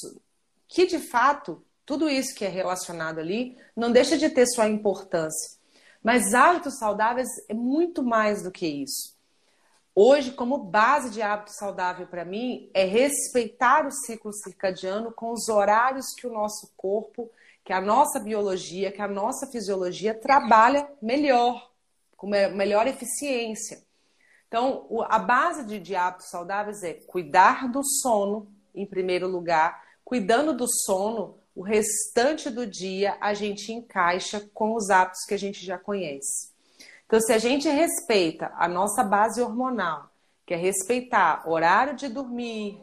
que, 0.70 0.86
de 0.86 0.98
fato, 0.98 1.64
tudo 1.84 2.08
isso 2.08 2.34
que 2.34 2.44
é 2.44 2.48
relacionado 2.48 3.18
ali 3.18 3.58
não 3.74 3.90
deixa 3.90 4.16
de 4.16 4.30
ter 4.30 4.46
sua 4.46 4.68
importância. 4.68 5.58
Mas 6.02 6.32
hábitos 6.32 6.78
saudáveis 6.78 7.28
é 7.48 7.54
muito 7.54 8.02
mais 8.02 8.42
do 8.42 8.50
que 8.52 8.66
isso. 8.66 9.18
Hoje, 9.94 10.30
como 10.30 10.56
base 10.56 11.10
de 11.10 11.20
hábito 11.20 11.52
saudável 11.52 12.06
para 12.06 12.24
mim, 12.24 12.70
é 12.72 12.84
respeitar 12.84 13.84
o 13.86 13.90
ciclo 13.90 14.32
circadiano 14.32 15.10
com 15.12 15.32
os 15.32 15.48
horários 15.48 16.06
que 16.16 16.26
o 16.26 16.32
nosso 16.32 16.72
corpo, 16.76 17.28
que 17.64 17.72
a 17.72 17.80
nossa 17.80 18.20
biologia, 18.20 18.92
que 18.92 19.02
a 19.02 19.08
nossa 19.08 19.48
fisiologia 19.48 20.14
trabalha 20.14 20.88
melhor, 21.02 21.70
com 22.16 22.28
melhor 22.28 22.86
eficiência. 22.86 23.82
Então, 24.50 24.84
a 25.08 25.20
base 25.20 25.64
de, 25.64 25.78
de 25.78 25.94
hábitos 25.94 26.28
saudáveis 26.28 26.82
é 26.82 26.94
cuidar 26.94 27.70
do 27.70 27.84
sono, 27.84 28.52
em 28.74 28.84
primeiro 28.84 29.28
lugar. 29.28 29.80
Cuidando 30.04 30.52
do 30.52 30.66
sono, 30.68 31.38
o 31.54 31.62
restante 31.62 32.50
do 32.50 32.66
dia 32.66 33.16
a 33.20 33.32
gente 33.32 33.72
encaixa 33.72 34.44
com 34.52 34.74
os 34.74 34.90
hábitos 34.90 35.24
que 35.24 35.34
a 35.34 35.38
gente 35.38 35.64
já 35.64 35.78
conhece. 35.78 36.50
Então, 37.06 37.20
se 37.20 37.32
a 37.32 37.38
gente 37.38 37.68
respeita 37.68 38.52
a 38.56 38.66
nossa 38.66 39.04
base 39.04 39.40
hormonal, 39.40 40.10
que 40.44 40.52
é 40.52 40.56
respeitar 40.56 41.48
horário 41.48 41.94
de 41.94 42.08
dormir, 42.08 42.76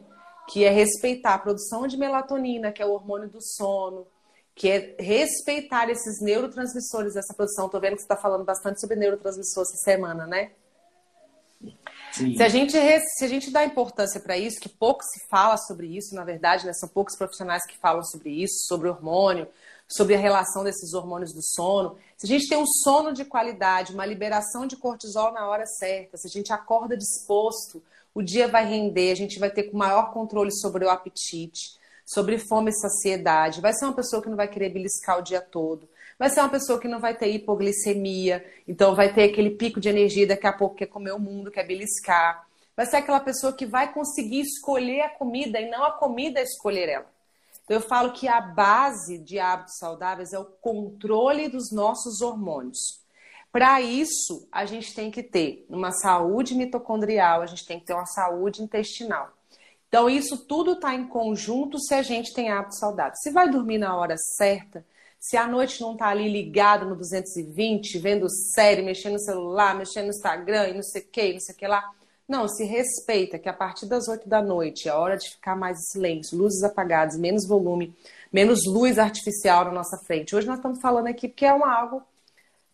que 0.48 0.64
é 0.64 0.70
respeitar 0.70 1.34
a 1.34 1.38
produção 1.38 1.86
de 1.86 1.98
melatonina, 1.98 2.72
que 2.72 2.80
é 2.80 2.86
o 2.86 2.92
hormônio 2.92 3.28
do 3.28 3.42
sono, 3.42 4.06
que 4.54 4.70
é 4.70 4.96
respeitar 4.98 5.90
esses 5.90 6.18
neurotransmissores 6.22 7.12
dessa 7.12 7.34
produção. 7.34 7.66
Estou 7.66 7.78
vendo 7.78 7.92
que 7.92 7.98
você 7.98 8.04
está 8.06 8.16
falando 8.16 8.46
bastante 8.46 8.80
sobre 8.80 8.96
neurotransmissores 8.96 9.68
essa 9.68 9.84
semana, 9.84 10.26
né? 10.26 10.52
Se 12.36 12.42
a 12.42 12.48
gente 12.48 12.72
se 12.72 13.24
a 13.24 13.28
gente 13.28 13.50
dá 13.50 13.64
importância 13.64 14.20
para 14.20 14.36
isso, 14.36 14.60
que 14.60 14.68
pouco 14.68 15.02
se 15.04 15.26
fala 15.28 15.56
sobre 15.56 15.86
isso, 15.86 16.14
na 16.14 16.24
verdade, 16.24 16.66
né? 16.66 16.72
são 16.72 16.88
poucos 16.88 17.16
profissionais 17.16 17.64
que 17.66 17.78
falam 17.78 18.02
sobre 18.04 18.30
isso, 18.30 18.66
sobre 18.66 18.88
hormônio, 18.88 19.48
sobre 19.88 20.14
a 20.14 20.18
relação 20.18 20.62
desses 20.62 20.92
hormônios 20.92 21.32
do 21.32 21.42
sono. 21.42 21.96
Se 22.16 22.26
a 22.26 22.28
gente 22.28 22.48
tem 22.48 22.58
um 22.58 22.66
sono 22.66 23.12
de 23.12 23.24
qualidade, 23.24 23.94
uma 23.94 24.04
liberação 24.04 24.66
de 24.66 24.76
cortisol 24.76 25.32
na 25.32 25.48
hora 25.48 25.64
certa, 25.66 26.16
se 26.16 26.26
a 26.26 26.30
gente 26.30 26.52
acorda 26.52 26.96
disposto, 26.96 27.82
o 28.14 28.22
dia 28.22 28.48
vai 28.48 28.66
render, 28.66 29.12
a 29.12 29.16
gente 29.16 29.38
vai 29.38 29.50
ter 29.50 29.72
maior 29.72 30.12
controle 30.12 30.52
sobre 30.52 30.84
o 30.84 30.90
apetite, 30.90 31.78
sobre 32.04 32.38
fome 32.38 32.70
e 32.70 32.74
saciedade. 32.74 33.60
Vai 33.60 33.72
ser 33.72 33.84
uma 33.84 33.94
pessoa 33.94 34.22
que 34.22 34.28
não 34.28 34.36
vai 34.36 34.48
querer 34.48 34.70
beliscar 34.70 35.18
o 35.18 35.22
dia 35.22 35.40
todo. 35.40 35.88
Vai 36.18 36.30
ser 36.30 36.40
uma 36.40 36.48
pessoa 36.48 36.80
que 36.80 36.88
não 36.88 36.98
vai 36.98 37.16
ter 37.16 37.28
hipoglicemia, 37.28 38.44
então 38.66 38.94
vai 38.94 39.12
ter 39.12 39.24
aquele 39.24 39.50
pico 39.50 39.78
de 39.78 39.88
energia 39.88 40.26
daqui 40.26 40.46
a 40.46 40.52
pouco 40.52 40.74
quer 40.74 40.86
comer 40.86 41.12
o 41.12 41.18
mundo, 41.18 41.50
quer 41.50 41.64
beliscar. 41.64 42.46
Vai 42.76 42.86
ser 42.86 42.96
aquela 42.96 43.20
pessoa 43.20 43.52
que 43.52 43.64
vai 43.64 43.92
conseguir 43.92 44.40
escolher 44.40 45.02
a 45.02 45.08
comida 45.08 45.60
e 45.60 45.70
não 45.70 45.84
a 45.84 45.92
comida 45.92 46.40
escolher 46.40 46.88
ela. 46.88 47.06
Então, 47.64 47.76
eu 47.76 47.80
falo 47.80 48.12
que 48.12 48.26
a 48.26 48.40
base 48.40 49.18
de 49.18 49.38
hábitos 49.38 49.76
saudáveis 49.76 50.32
é 50.32 50.38
o 50.38 50.44
controle 50.44 51.48
dos 51.48 51.70
nossos 51.70 52.20
hormônios. 52.20 52.78
Para 53.52 53.80
isso, 53.80 54.48
a 54.50 54.64
gente 54.64 54.94
tem 54.94 55.10
que 55.10 55.22
ter 55.22 55.66
uma 55.68 55.92
saúde 55.92 56.54
mitocondrial, 56.54 57.42
a 57.42 57.46
gente 57.46 57.66
tem 57.66 57.78
que 57.78 57.86
ter 57.86 57.94
uma 57.94 58.06
saúde 58.06 58.62
intestinal. 58.62 59.32
Então, 59.88 60.08
isso 60.08 60.46
tudo 60.46 60.72
está 60.72 60.94
em 60.94 61.06
conjunto 61.06 61.78
se 61.78 61.94
a 61.94 62.02
gente 62.02 62.32
tem 62.34 62.50
hábitos 62.50 62.78
saudáveis. 62.78 63.20
Se 63.22 63.30
vai 63.30 63.50
dormir 63.50 63.78
na 63.78 63.96
hora 63.96 64.16
certa, 64.36 64.84
se 65.18 65.36
a 65.36 65.46
noite 65.46 65.80
não 65.80 65.92
está 65.92 66.08
ali 66.08 66.28
ligado 66.28 66.86
no 66.86 66.96
220, 66.96 67.98
vendo 67.98 68.28
série, 68.54 68.82
mexendo 68.82 69.14
no 69.14 69.20
celular, 69.20 69.76
mexendo 69.76 70.04
no 70.04 70.10
Instagram 70.10 70.68
e 70.68 70.74
não 70.74 70.82
sei 70.82 71.02
o 71.02 71.06
que, 71.06 71.32
não 71.32 71.40
sei 71.40 71.54
o 71.54 71.58
que 71.58 71.66
lá. 71.66 71.90
Não, 72.28 72.46
se 72.46 72.64
respeita 72.64 73.38
que 73.38 73.48
a 73.48 73.52
partir 73.52 73.86
das 73.86 74.06
8 74.06 74.28
da 74.28 74.42
noite 74.42 74.88
é 74.88 74.92
hora 74.92 75.16
de 75.16 75.30
ficar 75.30 75.56
mais 75.56 75.78
silêncio, 75.90 76.36
luzes 76.36 76.62
apagadas, 76.62 77.18
menos 77.18 77.48
volume, 77.48 77.96
menos 78.32 78.60
luz 78.66 78.98
artificial 78.98 79.64
na 79.64 79.72
nossa 79.72 79.96
frente. 80.06 80.36
Hoje 80.36 80.46
nós 80.46 80.58
estamos 80.58 80.80
falando 80.80 81.06
aqui 81.06 81.26
porque 81.26 81.46
é 81.46 81.52
uma 81.52 81.72
algo 81.72 82.02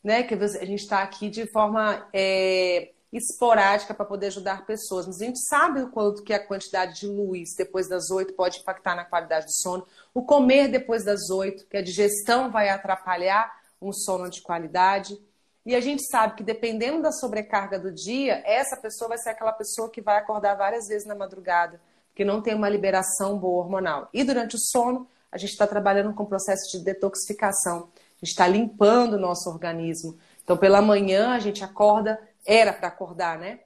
né, 0.02 0.22
que 0.24 0.34
a 0.34 0.48
gente 0.64 0.80
está 0.80 1.02
aqui 1.02 1.30
de 1.30 1.46
forma 1.50 2.06
é, 2.12 2.90
esporádica 3.16 3.94
para 3.94 4.04
poder 4.04 4.26
ajudar 4.26 4.66
pessoas. 4.66 5.06
Mas 5.06 5.20
a 5.20 5.24
gente 5.24 5.38
sabe 5.48 5.82
o 5.82 5.88
quanto 5.88 6.22
que 6.22 6.32
a 6.32 6.44
quantidade 6.44 7.00
de 7.00 7.06
luz 7.06 7.54
depois 7.56 7.88
das 7.88 8.10
oito 8.10 8.34
pode 8.34 8.58
impactar 8.58 8.96
na 8.96 9.04
qualidade 9.04 9.46
do 9.46 9.52
sono. 9.52 9.86
O 10.12 10.22
comer 10.22 10.68
depois 10.68 11.04
das 11.04 11.30
oito, 11.30 11.66
que 11.66 11.76
a 11.76 11.82
digestão 11.82 12.50
vai 12.50 12.68
atrapalhar 12.68 13.50
um 13.80 13.92
sono 13.92 14.28
de 14.28 14.42
qualidade. 14.42 15.16
E 15.64 15.74
a 15.74 15.80
gente 15.80 16.02
sabe 16.10 16.34
que 16.34 16.42
dependendo 16.42 17.02
da 17.02 17.12
sobrecarga 17.12 17.78
do 17.78 17.92
dia, 17.92 18.42
essa 18.44 18.76
pessoa 18.76 19.08
vai 19.08 19.18
ser 19.18 19.30
aquela 19.30 19.52
pessoa 19.52 19.88
que 19.88 20.02
vai 20.02 20.18
acordar 20.18 20.56
várias 20.56 20.88
vezes 20.88 21.06
na 21.06 21.14
madrugada, 21.14 21.80
porque 22.08 22.24
não 22.24 22.42
tem 22.42 22.54
uma 22.54 22.68
liberação 22.68 23.38
boa 23.38 23.64
hormonal. 23.64 24.08
E 24.12 24.24
durante 24.24 24.56
o 24.56 24.58
sono, 24.58 25.08
a 25.30 25.38
gente 25.38 25.50
está 25.50 25.66
trabalhando 25.66 26.12
com 26.14 26.24
o 26.24 26.26
processo 26.26 26.70
de 26.70 26.84
detoxificação. 26.84 27.88
A 27.96 28.24
gente 28.24 28.30
está 28.30 28.46
limpando 28.46 29.14
o 29.14 29.18
nosso 29.18 29.48
organismo. 29.48 30.18
Então, 30.42 30.56
pela 30.56 30.82
manhã, 30.82 31.30
a 31.30 31.38
gente 31.38 31.64
acorda 31.64 32.20
era 32.46 32.72
para 32.72 32.88
acordar, 32.88 33.38
né? 33.38 33.60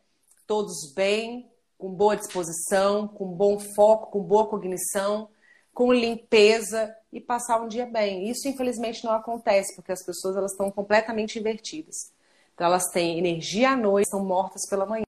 Todos 0.47 0.93
bem, 0.95 1.51
com 1.77 1.93
boa 1.93 2.17
disposição, 2.17 3.07
com 3.09 3.27
bom 3.27 3.59
foco, 3.75 4.11
com 4.11 4.23
boa 4.23 4.47
cognição, 4.49 5.29
com 5.73 5.93
limpeza 5.93 6.95
e 7.13 7.21
passar 7.21 7.61
um 7.61 7.69
dia 7.69 7.87
bem. 7.87 8.29
Isso 8.29 8.49
infelizmente 8.49 9.05
não 9.05 9.13
acontece 9.13 9.75
porque 9.77 9.93
as 9.93 10.05
pessoas 10.05 10.37
elas 10.37 10.53
estão 10.53 10.71
completamente 10.71 11.39
invertidas. 11.39 12.13
Então 12.55 12.67
elas 12.67 12.91
têm 12.93 13.19
energia 13.19 13.71
à 13.71 13.77
noite, 13.77 14.11
são 14.11 14.25
mortas 14.25 14.69
pela 14.69 14.85
manhã 14.85 15.05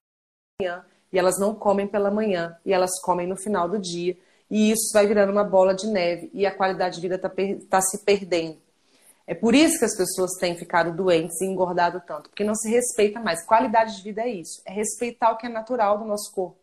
e 1.12 1.18
elas 1.18 1.38
não 1.38 1.54
comem 1.54 1.88
pela 1.88 2.10
manhã 2.10 2.56
e 2.64 2.72
elas 2.72 3.00
comem 3.02 3.26
no 3.26 3.36
final 3.36 3.68
do 3.68 3.78
dia 3.78 4.16
e 4.48 4.70
isso 4.70 4.92
vai 4.92 5.06
virando 5.06 5.32
uma 5.32 5.44
bola 5.44 5.74
de 5.74 5.86
neve 5.86 6.30
e 6.32 6.46
a 6.46 6.54
qualidade 6.54 6.96
de 6.96 7.00
vida 7.00 7.16
está 7.16 7.30
tá 7.68 7.80
se 7.80 8.04
perdendo. 8.04 8.58
É 9.30 9.34
por 9.36 9.54
isso 9.54 9.78
que 9.78 9.84
as 9.84 9.96
pessoas 9.96 10.32
têm 10.40 10.56
ficado 10.56 10.92
doentes 10.92 11.40
e 11.40 11.44
engordado 11.44 12.02
tanto, 12.04 12.28
porque 12.28 12.42
não 12.42 12.56
se 12.56 12.68
respeita 12.68 13.20
mais. 13.20 13.46
Qualidade 13.46 13.96
de 13.96 14.02
vida 14.02 14.22
é 14.22 14.28
isso, 14.28 14.60
é 14.66 14.72
respeitar 14.72 15.30
o 15.30 15.36
que 15.36 15.46
é 15.46 15.48
natural 15.48 15.98
do 15.98 16.04
nosso 16.04 16.32
corpo. 16.32 16.58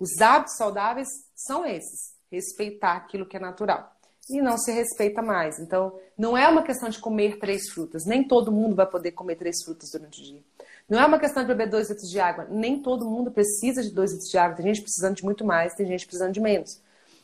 Os 0.00 0.20
hábitos 0.20 0.56
saudáveis 0.56 1.06
são 1.32 1.64
esses, 1.64 2.16
respeitar 2.28 2.96
aquilo 2.96 3.24
que 3.24 3.36
é 3.36 3.40
natural. 3.40 3.92
E 4.28 4.42
não 4.42 4.58
se 4.58 4.72
respeita 4.72 5.22
mais. 5.22 5.60
Então, 5.60 5.96
não 6.18 6.36
é 6.36 6.48
uma 6.48 6.64
questão 6.64 6.88
de 6.88 6.98
comer 6.98 7.38
três 7.38 7.70
frutas. 7.70 8.04
Nem 8.04 8.26
todo 8.26 8.50
mundo 8.50 8.74
vai 8.74 8.86
poder 8.86 9.12
comer 9.12 9.36
três 9.36 9.62
frutas 9.64 9.88
durante 9.92 10.20
o 10.20 10.24
dia. 10.24 10.42
Não 10.88 10.98
é 10.98 11.06
uma 11.06 11.20
questão 11.20 11.44
de 11.44 11.48
beber 11.48 11.70
dois 11.70 11.88
litros 11.88 12.10
de 12.10 12.18
água. 12.18 12.48
Nem 12.50 12.82
todo 12.82 13.08
mundo 13.08 13.30
precisa 13.30 13.80
de 13.80 13.92
dois 13.92 14.10
litros 14.10 14.28
de 14.28 14.36
água. 14.36 14.56
Tem 14.56 14.66
gente 14.66 14.82
precisando 14.82 15.14
de 15.14 15.24
muito 15.24 15.44
mais, 15.44 15.72
tem 15.74 15.86
gente 15.86 16.04
precisando 16.04 16.32
de 16.32 16.40
menos. 16.40 16.80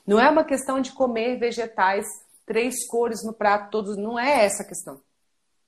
Não 0.07 0.21
é 0.21 0.31
uma 0.31 0.45
questão 0.45 0.81
de 0.81 0.93
comer 0.93 1.37
vegetais 1.37 2.07
três 2.47 2.87
cores 2.87 3.25
no 3.25 3.33
prato, 3.33 3.71
todos. 3.71 3.97
Não 3.97 4.19
é 4.19 4.45
essa 4.45 4.62
a 4.62 4.66
questão. 4.66 5.01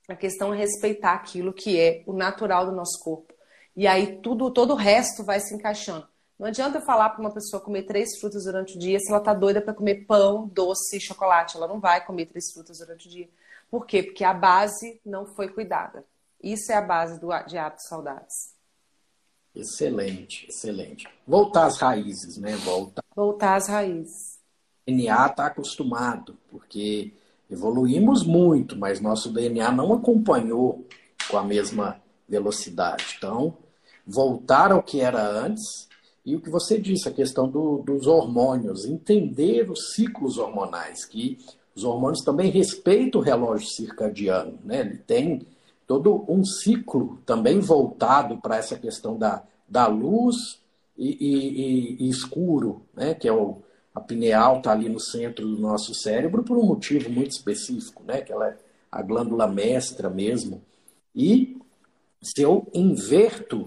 A 0.08 0.14
questão 0.14 0.54
é 0.54 0.56
respeitar 0.56 1.14
aquilo 1.14 1.52
que 1.52 1.80
é 1.80 2.02
o 2.06 2.12
natural 2.12 2.66
do 2.66 2.72
nosso 2.72 3.02
corpo. 3.02 3.34
E 3.74 3.86
aí 3.86 4.20
tudo, 4.20 4.50
todo 4.50 4.72
o 4.72 4.76
resto 4.76 5.24
vai 5.24 5.40
se 5.40 5.54
encaixando. 5.54 6.06
Não 6.38 6.46
adianta 6.46 6.78
eu 6.78 6.82
falar 6.82 7.10
para 7.10 7.20
uma 7.20 7.32
pessoa 7.32 7.62
comer 7.62 7.84
três 7.84 8.18
frutas 8.20 8.44
durante 8.44 8.76
o 8.76 8.78
dia 8.78 8.98
se 8.98 9.08
ela 9.08 9.18
está 9.18 9.32
doida 9.32 9.60
para 9.60 9.74
comer 9.74 10.04
pão, 10.06 10.46
doce 10.48 10.96
e 10.96 11.00
chocolate. 11.00 11.56
Ela 11.56 11.66
não 11.66 11.80
vai 11.80 12.04
comer 12.04 12.26
três 12.26 12.52
frutas 12.52 12.78
durante 12.78 13.08
o 13.08 13.10
dia. 13.10 13.28
Por 13.70 13.86
quê? 13.86 14.02
Porque 14.02 14.22
a 14.22 14.34
base 14.34 15.00
não 15.04 15.26
foi 15.26 15.48
cuidada. 15.48 16.04
Isso 16.42 16.70
é 16.70 16.76
a 16.76 16.82
base 16.82 17.18
do, 17.18 17.28
de 17.46 17.56
hábitos 17.56 17.86
saudáveis. 17.88 18.54
Excelente, 19.54 20.46
excelente. 20.48 21.08
Voltar 21.26 21.66
às 21.66 21.78
raízes, 21.78 22.36
né? 22.36 22.54
Voltar. 22.56 23.02
Voltar 23.14 23.56
às 23.56 23.68
raízes. 23.68 24.35
DNA 24.86 25.26
está 25.26 25.46
acostumado, 25.46 26.36
porque 26.50 27.12
evoluímos 27.50 28.24
muito, 28.24 28.76
mas 28.76 29.00
nosso 29.00 29.32
DNA 29.32 29.72
não 29.72 29.92
acompanhou 29.92 30.86
com 31.28 31.36
a 31.36 31.42
mesma 31.42 32.00
velocidade. 32.28 33.16
Então, 33.18 33.56
voltar 34.06 34.70
ao 34.70 34.82
que 34.82 35.00
era 35.00 35.22
antes 35.22 35.88
e 36.24 36.34
o 36.34 36.40
que 36.40 36.50
você 36.50 36.78
disse, 36.78 37.08
a 37.08 37.12
questão 37.12 37.48
do, 37.48 37.78
dos 37.78 38.06
hormônios, 38.06 38.84
entender 38.84 39.70
os 39.70 39.94
ciclos 39.94 40.38
hormonais, 40.38 41.04
que 41.04 41.38
os 41.74 41.84
hormônios 41.84 42.22
também 42.24 42.50
respeitam 42.50 43.20
o 43.20 43.24
relógio 43.24 43.68
circadiano, 43.68 44.58
né? 44.64 44.80
Ele 44.80 44.96
tem 44.98 45.46
todo 45.86 46.24
um 46.28 46.44
ciclo 46.44 47.20
também 47.24 47.60
voltado 47.60 48.38
para 48.38 48.56
essa 48.56 48.76
questão 48.76 49.16
da, 49.16 49.44
da 49.68 49.86
luz 49.86 50.58
e, 50.98 51.16
e, 51.20 52.04
e, 52.04 52.08
escuro, 52.08 52.82
né? 52.92 53.14
Que 53.14 53.28
é 53.28 53.32
o, 53.32 53.58
a 53.96 54.00
pineal 54.02 54.58
está 54.58 54.72
ali 54.72 54.90
no 54.90 55.00
centro 55.00 55.46
do 55.48 55.58
nosso 55.58 55.94
cérebro 55.94 56.44
por 56.44 56.58
um 56.58 56.66
motivo 56.66 57.08
muito 57.08 57.30
específico, 57.30 58.04
né? 58.04 58.20
Que 58.20 58.30
ela 58.30 58.48
é 58.48 58.56
a 58.92 59.00
glândula 59.00 59.46
mestra 59.46 60.10
mesmo. 60.10 60.62
E 61.14 61.56
se 62.22 62.42
eu 62.42 62.70
inverto 62.74 63.66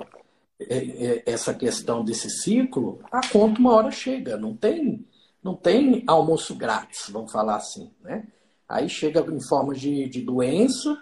é, 0.60 0.76
é, 0.78 1.24
essa 1.26 1.52
questão 1.52 2.06
desse 2.06 2.30
ciclo, 2.30 3.00
a 3.12 3.28
conta 3.28 3.60
uma 3.60 3.74
hora 3.74 3.90
chega. 3.90 4.38
Não 4.38 4.56
tem, 4.56 5.04
não 5.44 5.56
tem 5.56 6.04
almoço 6.06 6.54
grátis, 6.54 7.10
vamos 7.10 7.32
falar 7.32 7.56
assim, 7.56 7.90
né? 8.04 8.28
Aí 8.68 8.88
chega 8.88 9.22
em 9.34 9.42
forma 9.48 9.74
de, 9.74 10.08
de 10.10 10.22
doença. 10.22 10.96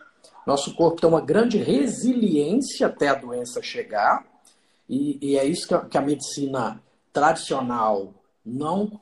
Nosso 0.46 0.74
corpo 0.74 1.02
tem 1.02 1.10
uma 1.10 1.20
grande 1.20 1.58
resiliência 1.58 2.88
até 2.88 3.10
a 3.10 3.16
doença 3.16 3.62
chegar. 3.62 4.26
E, 4.88 5.20
e 5.22 5.38
é 5.38 5.44
isso 5.44 5.68
que 5.68 5.74
a, 5.74 5.82
que 5.82 5.98
a 5.98 6.02
medicina 6.02 6.82
tradicional 7.12 8.14
não 8.46 9.02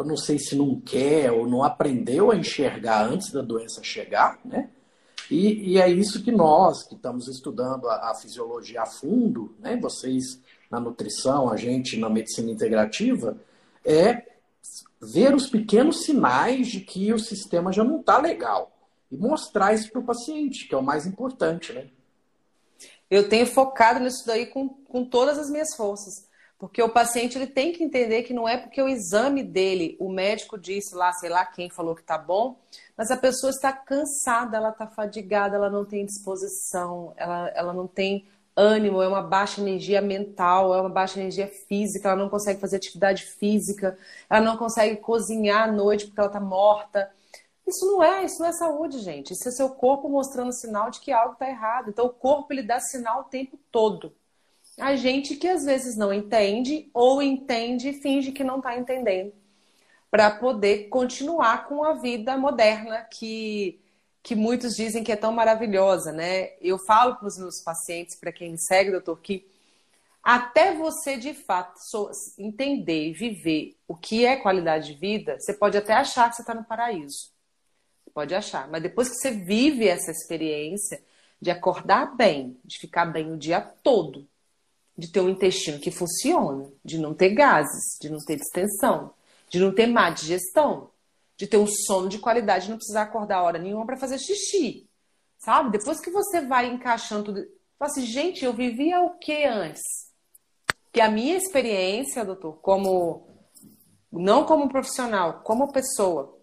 eu 0.00 0.06
não 0.06 0.16
sei 0.16 0.38
se 0.38 0.56
não 0.56 0.80
quer 0.80 1.30
ou 1.30 1.46
não 1.46 1.62
aprendeu 1.62 2.30
a 2.30 2.36
enxergar 2.36 3.04
antes 3.04 3.30
da 3.30 3.42
doença 3.42 3.82
chegar, 3.82 4.40
né? 4.42 4.70
E, 5.30 5.72
e 5.72 5.78
é 5.78 5.88
isso 5.88 6.24
que 6.24 6.32
nós, 6.32 6.82
que 6.82 6.94
estamos 6.94 7.28
estudando 7.28 7.86
a, 7.86 8.10
a, 8.10 8.14
fisiologia 8.14 8.80
a 8.80 8.86
fundo, 8.86 9.54
né? 9.60 9.76
Vocês 9.76 10.40
na 10.70 10.80
nutrição, 10.80 11.50
a 11.50 11.56
gente 11.56 11.98
na 11.98 12.08
medicina 12.08 12.50
integrativa, 12.50 13.36
é 13.84 14.26
ver 15.02 15.34
os 15.34 15.48
pequenos 15.48 16.02
sinais 16.04 16.68
de 16.68 16.80
que 16.80 17.12
o 17.12 17.18
sistema 17.18 17.70
já 17.70 17.84
não 17.84 18.00
está 18.00 18.18
legal 18.18 18.72
e 19.12 19.18
mostrar 19.18 19.74
isso 19.74 19.90
para 19.90 20.00
o 20.00 20.04
paciente, 20.04 20.66
que 20.66 20.74
é 20.74 20.78
o 20.78 20.82
mais 20.82 21.06
importante, 21.06 21.74
né? 21.74 21.88
Eu 23.10 23.28
tenho 23.28 23.46
focado 23.46 24.00
nisso 24.00 24.24
daí 24.26 24.46
com, 24.46 24.66
com 24.66 25.04
todas 25.04 25.38
as 25.38 25.50
minhas 25.50 25.74
forças. 25.76 26.29
Porque 26.60 26.82
o 26.82 26.90
paciente 26.90 27.38
ele 27.38 27.46
tem 27.46 27.72
que 27.72 27.82
entender 27.82 28.22
que 28.22 28.34
não 28.34 28.46
é 28.46 28.58
porque 28.58 28.82
o 28.82 28.86
exame 28.86 29.42
dele, 29.42 29.96
o 29.98 30.10
médico 30.12 30.58
disse 30.58 30.94
lá, 30.94 31.10
sei 31.10 31.30
lá 31.30 31.42
quem 31.46 31.70
falou 31.70 31.94
que 31.96 32.02
tá 32.02 32.18
bom, 32.18 32.58
mas 32.94 33.10
a 33.10 33.16
pessoa 33.16 33.48
está 33.48 33.72
cansada, 33.72 34.58
ela 34.58 34.68
está 34.68 34.86
fadigada, 34.86 35.56
ela 35.56 35.70
não 35.70 35.86
tem 35.86 36.04
disposição, 36.04 37.14
ela, 37.16 37.48
ela 37.54 37.72
não 37.72 37.86
tem 37.86 38.26
ânimo, 38.54 39.00
é 39.00 39.08
uma 39.08 39.22
baixa 39.22 39.62
energia 39.62 40.02
mental, 40.02 40.74
é 40.74 40.80
uma 40.82 40.90
baixa 40.90 41.18
energia 41.18 41.48
física, 41.48 42.10
ela 42.10 42.22
não 42.22 42.28
consegue 42.28 42.60
fazer 42.60 42.76
atividade 42.76 43.24
física, 43.24 43.98
ela 44.28 44.44
não 44.44 44.58
consegue 44.58 44.96
cozinhar 44.96 45.66
à 45.66 45.72
noite 45.72 46.04
porque 46.06 46.20
ela 46.20 46.28
está 46.28 46.40
morta. 46.40 47.10
Isso 47.66 47.86
não 47.86 48.02
é, 48.02 48.22
isso 48.22 48.38
não 48.38 48.48
é 48.48 48.52
saúde, 48.52 48.98
gente. 48.98 49.32
Isso 49.32 49.48
é 49.48 49.52
seu 49.52 49.70
corpo 49.70 50.10
mostrando 50.10 50.52
sinal 50.52 50.90
de 50.90 51.00
que 51.00 51.10
algo 51.10 51.32
está 51.32 51.48
errado. 51.48 51.88
Então 51.88 52.04
o 52.04 52.10
corpo 52.10 52.52
ele 52.52 52.62
dá 52.62 52.78
sinal 52.80 53.22
o 53.22 53.24
tempo 53.24 53.58
todo 53.72 54.12
a 54.80 54.96
gente 54.96 55.36
que 55.36 55.48
às 55.48 55.64
vezes 55.64 55.96
não 55.96 56.12
entende 56.12 56.90
ou 56.92 57.22
entende 57.22 57.90
e 57.90 58.00
finge 58.00 58.32
que 58.32 58.44
não 58.44 58.58
está 58.58 58.76
entendendo, 58.76 59.32
para 60.10 60.30
poder 60.30 60.88
continuar 60.88 61.68
com 61.68 61.84
a 61.84 61.94
vida 61.94 62.36
moderna 62.36 63.02
que, 63.02 63.80
que 64.22 64.34
muitos 64.34 64.74
dizem 64.74 65.04
que 65.04 65.12
é 65.12 65.16
tão 65.16 65.32
maravilhosa, 65.32 66.12
né? 66.12 66.50
Eu 66.60 66.78
falo 66.78 67.16
para 67.16 67.28
os 67.28 67.38
meus 67.38 67.62
pacientes, 67.62 68.16
para 68.16 68.32
quem 68.32 68.56
segue 68.56 68.96
o 68.96 69.00
Dr. 69.00 69.20
Ki, 69.20 69.46
até 70.22 70.74
você 70.74 71.16
de 71.16 71.32
fato 71.32 71.78
entender 72.38 73.08
e 73.08 73.12
viver 73.12 73.76
o 73.88 73.96
que 73.96 74.26
é 74.26 74.36
qualidade 74.36 74.92
de 74.92 75.00
vida, 75.00 75.38
você 75.38 75.54
pode 75.54 75.78
até 75.78 75.94
achar 75.94 76.28
que 76.28 76.36
você 76.36 76.42
está 76.42 76.54
no 76.54 76.64
paraíso. 76.64 77.30
Pode 78.12 78.34
achar, 78.34 78.68
mas 78.68 78.82
depois 78.82 79.08
que 79.08 79.14
você 79.14 79.30
vive 79.30 79.86
essa 79.86 80.10
experiência 80.10 81.02
de 81.40 81.50
acordar 81.50 82.16
bem, 82.16 82.58
de 82.64 82.78
ficar 82.78 83.06
bem 83.06 83.32
o 83.32 83.38
dia 83.38 83.60
todo, 83.60 84.28
de 85.00 85.10
ter 85.10 85.20
um 85.20 85.30
intestino 85.30 85.80
que 85.80 85.90
funciona, 85.90 86.70
de 86.84 86.98
não 86.98 87.14
ter 87.14 87.30
gases, 87.30 87.96
de 88.00 88.10
não 88.10 88.18
ter 88.18 88.36
distensão, 88.36 89.14
de 89.48 89.58
não 89.58 89.74
ter 89.74 89.86
má 89.86 90.10
digestão, 90.10 90.90
de 91.36 91.46
ter 91.46 91.56
um 91.56 91.66
sono 91.66 92.08
de 92.08 92.18
qualidade, 92.18 92.64
de 92.64 92.70
não 92.70 92.76
precisar 92.76 93.02
acordar 93.02 93.42
hora 93.42 93.58
nenhuma 93.58 93.86
para 93.86 93.96
fazer 93.96 94.18
xixi. 94.18 94.86
Sabe? 95.38 95.70
Depois 95.78 95.98
que 96.00 96.10
você 96.10 96.42
vai 96.42 96.66
encaixando 96.66 97.24
tudo, 97.24 97.40
fala 97.78 97.90
assim, 97.90 98.04
gente, 98.04 98.44
eu 98.44 98.52
vivia 98.52 99.00
o 99.00 99.16
que 99.18 99.44
antes? 99.44 99.82
Que 100.92 101.00
a 101.00 101.10
minha 101.10 101.36
experiência, 101.36 102.24
doutor, 102.24 102.58
como 102.60 103.26
não 104.12 104.44
como 104.44 104.68
profissional, 104.68 105.40
como 105.42 105.72
pessoa, 105.72 106.38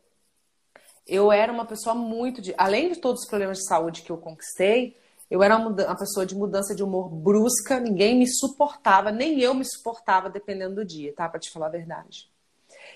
eu 1.06 1.32
era 1.32 1.54
uma 1.54 1.66
pessoa 1.66 1.94
muito 1.94 2.42
de. 2.42 2.56
Além 2.58 2.92
de 2.92 3.00
todos 3.00 3.22
os 3.22 3.30
problemas 3.30 3.60
de 3.60 3.68
saúde 3.68 4.02
que 4.02 4.10
eu 4.10 4.18
conquistei, 4.18 4.98
eu 5.30 5.44
era 5.44 5.58
uma, 5.58 5.96
pessoa 5.96 6.26
de 6.26 6.36
mudança 6.36 6.74
de 6.74 6.84
humor 6.84 7.10
brusca, 7.10 7.80
ninguém 7.80 8.18
me 8.18 8.28
suportava, 8.28 9.12
nem 9.12 9.40
eu 9.40 9.54
me 9.54 9.66
suportava 9.66 10.30
dependendo 10.30 10.76
do 10.76 10.86
dia, 10.86 11.14
tá? 11.14 11.28
Pra 11.28 11.40
te 11.40 11.52
falar 11.52 11.68
a 11.68 11.72
verdade. 11.72 12.30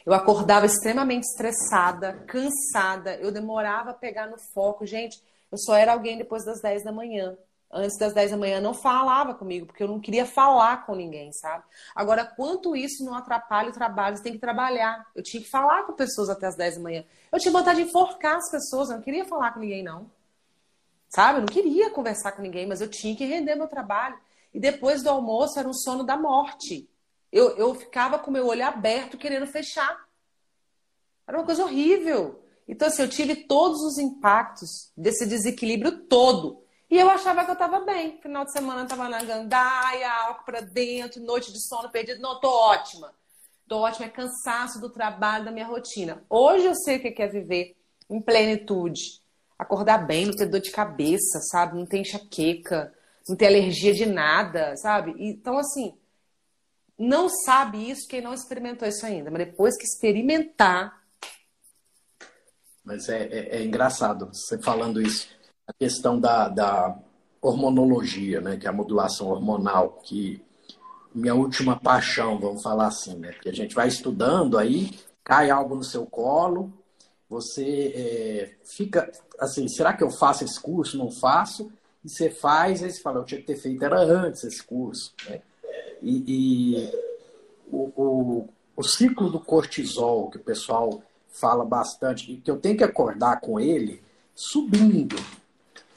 Eu 0.06 0.13
acordava 0.13 0.65
extremamente 0.65 1.26
estressada, 1.26 2.13
cansada, 2.28 3.15
eu 3.15 3.32
demorava 3.32 3.91
a 3.91 3.94
pegar 3.94 4.28
no 4.28 4.38
foco. 4.54 4.86
Gente, 4.86 5.22
eu 5.52 5.58
só 5.58 5.76
era 5.76 5.91
alguém 5.91 6.17
depois 6.17 6.46
das 6.46 6.62
10 6.62 6.84
da 6.84 6.91
manhã. 6.91 7.38
Antes 7.74 7.98
das 7.98 8.13
10 8.13 8.32
da 8.32 8.38
manhã 8.38 8.60
não 8.60 8.74
falava 8.74 9.34
comigo, 9.34 9.65
porque 9.65 9.84
eu 9.84 9.88
não 9.88 10.00
queria 10.00 10.26
falar 10.26 10.86
com 10.86 10.94
ninguém, 10.94 11.32
sabe? 11.32 11.63
Agora, 11.96 12.26
quanto 12.26 12.76
isso 12.76 13.04
não 13.06 13.13
atrapalha 13.15 13.70
o 13.70 13.74
trabalho, 13.74 14.17
você 14.17 14.24
tem 14.24 14.34
que 14.34 14.39
trabalhar. 14.39 15.06
Eu 15.15 15.24
tinha 15.24 15.41
que 15.41 15.50
falar 15.50 15.84
com 15.84 15.94
pessoas 15.94 16.30
até 16.30 16.48
as 16.48 16.56
10 16.56 16.76
da 16.76 16.82
manhã. 16.82 17.06
Eu 17.32 17.39
tinha 17.39 17.52
vontade 17.52 17.82
de 17.82 17.88
enforcar 17.88 18.38
as 18.38 18.50
pessoas, 18.52 18.89
eu 18.89 18.96
não 18.96 19.04
queria 19.04 19.26
falar 19.26 19.54
com 19.54 19.60
ninguém, 19.60 19.84
não. 19.84 20.10
Sabe? 21.12 21.39
Eu 21.39 21.41
não 21.41 21.47
queria 21.47 21.89
conversar 21.89 22.32
com 22.32 22.41
ninguém, 22.41 22.65
mas 22.65 22.80
eu 22.80 22.89
tinha 22.89 23.15
que 23.15 23.26
render 23.26 23.56
meu 23.56 23.67
trabalho. 23.67 24.17
E 24.54 24.60
depois 24.60 25.04
do 25.04 25.10
almoço 25.10 25.60
era 25.60 25.67
um 25.67 25.74
sono 25.74 26.06
da 26.06 26.15
morte. 26.15 26.89
Eu, 27.30 27.58
eu 27.58 27.76
ficava 27.76 28.17
com 28.17 28.32
meu 28.32 28.47
olho 28.47 28.65
aberto 28.65 29.17
querendo 29.17 29.45
fechar. 29.45 30.08
Era 31.28 31.38
uma 31.38 31.45
coisa 31.45 31.63
horrível. 31.63 32.41
Então, 32.65 32.88
assim, 32.88 33.02
eu 33.02 33.10
tive 33.10 33.36
todos 33.36 33.82
os 33.82 33.97
impactos 33.97 34.93
desse 34.95 35.26
desequilíbrio 35.26 36.08
todo. 36.08 36.63
E 36.89 36.97
eu 36.97 37.10
achava 37.10 37.43
que 37.43 37.52
eu 37.52 37.56
estava 37.56 37.82
bem. 37.82 38.17
Final 38.21 38.45
de 38.45 38.54
semana 38.54 38.82
eu 38.82 38.84
estava 38.84 39.10
na 39.10 39.21
gandaia, 39.21 40.12
álcool 40.12 40.45
para 40.45 40.62
dentro, 40.62 41.21
noite 41.21 41.52
de 41.52 41.62
sono 41.67 41.89
perdido. 41.89 42.21
Não, 42.21 42.39
tô 42.39 42.50
ótima. 42.50 43.13
Tô 43.67 43.80
ótima, 43.80 44.06
é 44.06 44.10
cansaço 44.10 44.80
do 44.80 44.89
trabalho, 44.89 45.43
da 45.43 45.52
minha 45.52 45.67
rotina. 45.67 46.24
Hoje 46.30 46.65
eu 46.65 46.76
sei 46.76 46.97
o 46.97 47.02
que 47.02 47.21
é 47.21 47.28
viver 47.28 47.76
em 48.10 48.21
plenitude. 48.21 49.21
Acordar 49.62 50.00
bem, 50.00 50.26
não 50.26 50.36
ter 50.36 50.47
dor 50.47 50.60
de 50.60 50.71
cabeça, 50.71 51.39
sabe? 51.52 51.78
Não 51.78 51.86
ter 51.86 52.00
enxaqueca, 52.00 52.91
não 53.30 53.36
ter 53.36 53.45
alergia 53.45 53.93
de 53.93 54.08
nada, 54.08 54.76
sabe? 54.76 55.13
Então, 55.19 55.60
assim, 55.60 55.93
não 56.97 57.30
sabe 57.30 57.91
isso 57.91 58.08
quem 58.08 58.21
não 58.21 58.34
experimentou 58.34 58.88
isso 58.88 59.06
ainda. 59.06 59.30
Mas 59.30 59.45
depois 59.45 59.78
que 59.78 59.84
experimentar. 59.84 61.04
Mas 62.84 63.08
é, 63.08 63.28
é, 63.28 63.58
é 63.58 63.63
engraçado 63.63 64.30
você 64.34 64.58
falando 64.58 65.00
isso. 65.00 65.28
A 65.67 65.74
questão 65.74 66.19
da, 66.19 66.50
da 66.50 66.97
hormonologia, 67.39 68.41
né? 68.41 68.58
Que 68.58 68.65
é 68.65 68.69
a 68.71 68.74
modulação 68.74 69.28
hormonal, 69.28 70.02
que 70.04 70.43
minha 71.13 71.36
última 71.36 71.80
paixão, 71.80 72.39
vamos 72.39 72.63
falar 72.63 72.88
assim, 72.88 73.15
né? 73.15 73.32
Porque 73.34 73.50
a 73.50 73.54
gente 73.54 73.76
vai 73.76 73.88
estudando 73.88 74.58
aí, 74.58 74.89
cai 75.24 75.52
algo 75.52 75.76
no 75.76 75.84
seu 75.84 76.08
colo, 76.08 76.74
você 77.32 77.94
é, 77.96 78.52
fica 78.65 79.10
assim, 79.39 79.65
será 79.70 79.94
que 79.94 80.04
eu 80.04 80.12
faço 80.12 80.44
esse 80.44 80.60
curso? 80.60 80.98
Não 80.98 81.10
faço. 81.10 81.72
E 82.04 82.10
você 82.10 82.30
faz, 82.30 82.84
aí 82.84 82.91
você 82.91 83.02
fala, 83.02 83.20
eu 83.20 83.24
tinha 83.24 83.39
que 83.39 83.48
ter 83.48 83.56
feito 83.56 83.86
era 83.86 84.02
antes 84.02 84.44
esse 84.44 84.62
curso. 84.62 85.13
Né? 85.30 85.41
E, 86.02 86.24
e 86.28 86.91
o, 87.72 87.89
o, 87.96 88.50
o, 88.76 88.84
ciclo 88.84 89.30
do 89.30 89.39
cortisol, 89.39 90.30
que 90.30 90.36
o 90.36 90.44
pessoal 90.44 91.02
fala 91.30 91.63
bastante, 91.63 92.36
que 92.36 92.52
eu 92.52 92.60
tenho 92.60 92.76
que 92.76 92.84
acordar 92.84 93.39
com 93.39 93.58
ele 93.58 94.04
subindo. 94.36 95.15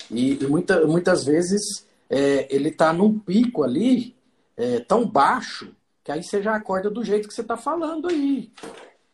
E, 0.08 0.34
e 0.40 0.46
muita, 0.46 0.86
muitas 0.86 1.24
vezes 1.24 1.84
é, 2.08 2.46
ele 2.54 2.68
está 2.68 2.92
num 2.92 3.18
pico 3.18 3.64
ali 3.64 4.14
é, 4.56 4.78
tão 4.78 5.04
baixo 5.04 5.74
que 6.04 6.12
aí 6.12 6.22
você 6.22 6.40
já 6.40 6.54
acorda 6.54 6.88
do 6.88 7.02
jeito 7.02 7.26
que 7.26 7.34
você 7.34 7.40
está 7.40 7.56
falando 7.56 8.06
aí. 8.06 8.52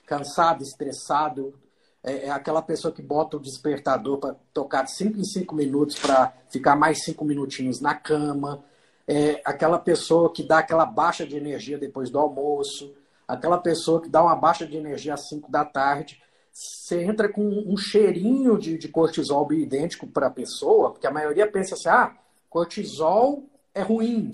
Cansado, 0.04 0.62
estressado. 0.62 1.54
É, 2.02 2.26
é 2.26 2.30
aquela 2.30 2.62
pessoa 2.62 2.92
que 2.92 3.02
bota 3.02 3.36
o 3.36 3.40
despertador 3.40 4.18
para 4.18 4.34
tocar 4.52 4.82
de 4.84 4.94
5 4.94 5.18
em 5.18 5.24
5 5.24 5.54
minutos 5.54 5.98
para 5.98 6.32
ficar 6.48 6.76
mais 6.76 7.04
5 7.04 7.24
minutinhos 7.24 7.80
na 7.80 7.94
cama 7.94 8.64
é 9.10 9.42
aquela 9.44 9.76
pessoa 9.76 10.32
que 10.32 10.40
dá 10.40 10.58
aquela 10.58 10.86
baixa 10.86 11.26
de 11.26 11.36
energia 11.36 11.76
depois 11.76 12.10
do 12.10 12.18
almoço, 12.20 12.94
aquela 13.26 13.58
pessoa 13.58 14.00
que 14.00 14.08
dá 14.08 14.22
uma 14.22 14.36
baixa 14.36 14.64
de 14.64 14.76
energia 14.76 15.14
às 15.14 15.28
5 15.28 15.50
da 15.50 15.64
tarde. 15.64 16.22
Você 16.52 17.02
entra 17.02 17.28
com 17.28 17.42
um 17.42 17.76
cheirinho 17.76 18.56
de, 18.56 18.78
de 18.78 18.86
cortisol 18.86 19.52
idêntico 19.52 20.06
para 20.06 20.28
a 20.28 20.30
pessoa, 20.30 20.92
porque 20.92 21.08
a 21.08 21.12
maioria 21.12 21.50
pensa 21.50 21.74
assim: 21.74 21.88
ah, 21.88 22.16
cortisol 22.48 23.42
é 23.74 23.82
ruim, 23.82 24.30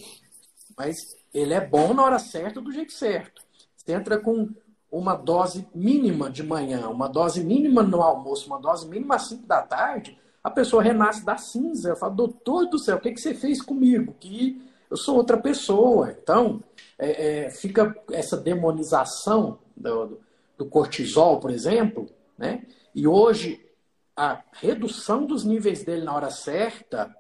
mas 0.77 0.97
ele 1.33 1.55
é 1.55 1.61
bom 1.61 1.95
na 1.95 2.05
hora 2.05 2.19
certa, 2.19 2.61
do 2.61 2.71
jeito 2.71 2.93
certo. 2.93 3.43
Você 3.77 3.93
entra 3.93 4.19
com 4.19 4.51
uma 4.99 5.15
dose 5.15 5.67
mínima 5.75 6.31
de 6.31 6.43
manhã, 6.43 6.89
uma 6.89 7.09
dose 7.09 7.43
mínima 7.43 7.83
no 7.83 8.03
almoço, 8.03 8.47
uma 8.47 8.59
dose 8.59 8.89
mínima 8.89 9.17
às 9.17 9.29
5 9.29 9.47
da 9.47 9.63
tarde, 9.63 10.19
a 10.43 10.51
pessoa 10.51 10.83
renasce 10.83 11.25
da 11.25 11.37
cinza. 11.37 11.91
Eu 11.91 11.97
falo, 11.97 12.15
doutor 12.15 12.67
do 12.67 12.79
céu, 12.79 12.97
o 12.97 13.01
que, 13.01 13.13
que 13.13 13.21
você 13.21 13.35
fez 13.35 13.61
comigo? 13.61 14.15
Que 14.19 14.63
eu 14.91 14.97
sou 14.97 15.17
outra 15.17 15.37
pessoa. 15.37 16.17
Então, 16.23 16.63
é, 16.99 17.47
é, 17.47 17.51
fica 17.51 17.95
essa 18.13 18.37
demonização 18.37 19.59
do, 19.77 20.21
do 20.57 20.65
cortisol, 20.67 21.41
por 21.41 21.51
exemplo, 21.51 22.09
né? 22.39 22.63
E 22.95 23.07
hoje, 23.07 23.61
a 24.17 24.41
redução 24.53 25.27
dos 25.27 25.45
níveis 25.45 25.85
dele 25.85 26.05
na 26.05 26.15
hora 26.15 26.31
certa 26.31 27.15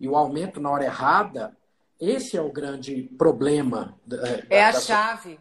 e 0.00 0.08
o 0.08 0.16
aumento 0.16 0.60
na 0.60 0.70
hora 0.70 0.84
errada, 0.84 1.56
esse 2.00 2.36
é 2.36 2.40
o 2.40 2.52
grande 2.52 3.02
problema. 3.18 3.98
É, 4.48 4.58
é 4.58 4.64
a 4.64 4.70
da... 4.70 4.80
chave. 4.80 5.38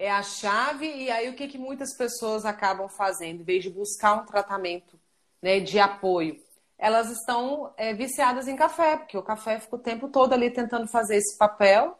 É 0.00 0.10
a 0.10 0.22
chave, 0.22 0.86
e 0.86 1.10
aí 1.10 1.28
o 1.28 1.34
que, 1.34 1.46
que 1.46 1.58
muitas 1.58 1.94
pessoas 1.94 2.46
acabam 2.46 2.88
fazendo? 2.88 3.42
Em 3.42 3.44
vez 3.44 3.62
de 3.62 3.68
buscar 3.68 4.14
um 4.14 4.24
tratamento 4.24 4.98
né, 5.42 5.60
de 5.60 5.78
apoio. 5.78 6.40
Elas 6.78 7.10
estão 7.10 7.70
é, 7.76 7.92
viciadas 7.92 8.48
em 8.48 8.56
café, 8.56 8.96
porque 8.96 9.18
o 9.18 9.22
café 9.22 9.60
fica 9.60 9.76
o 9.76 9.78
tempo 9.78 10.08
todo 10.08 10.32
ali 10.32 10.50
tentando 10.50 10.88
fazer 10.88 11.16
esse 11.16 11.36
papel, 11.36 11.98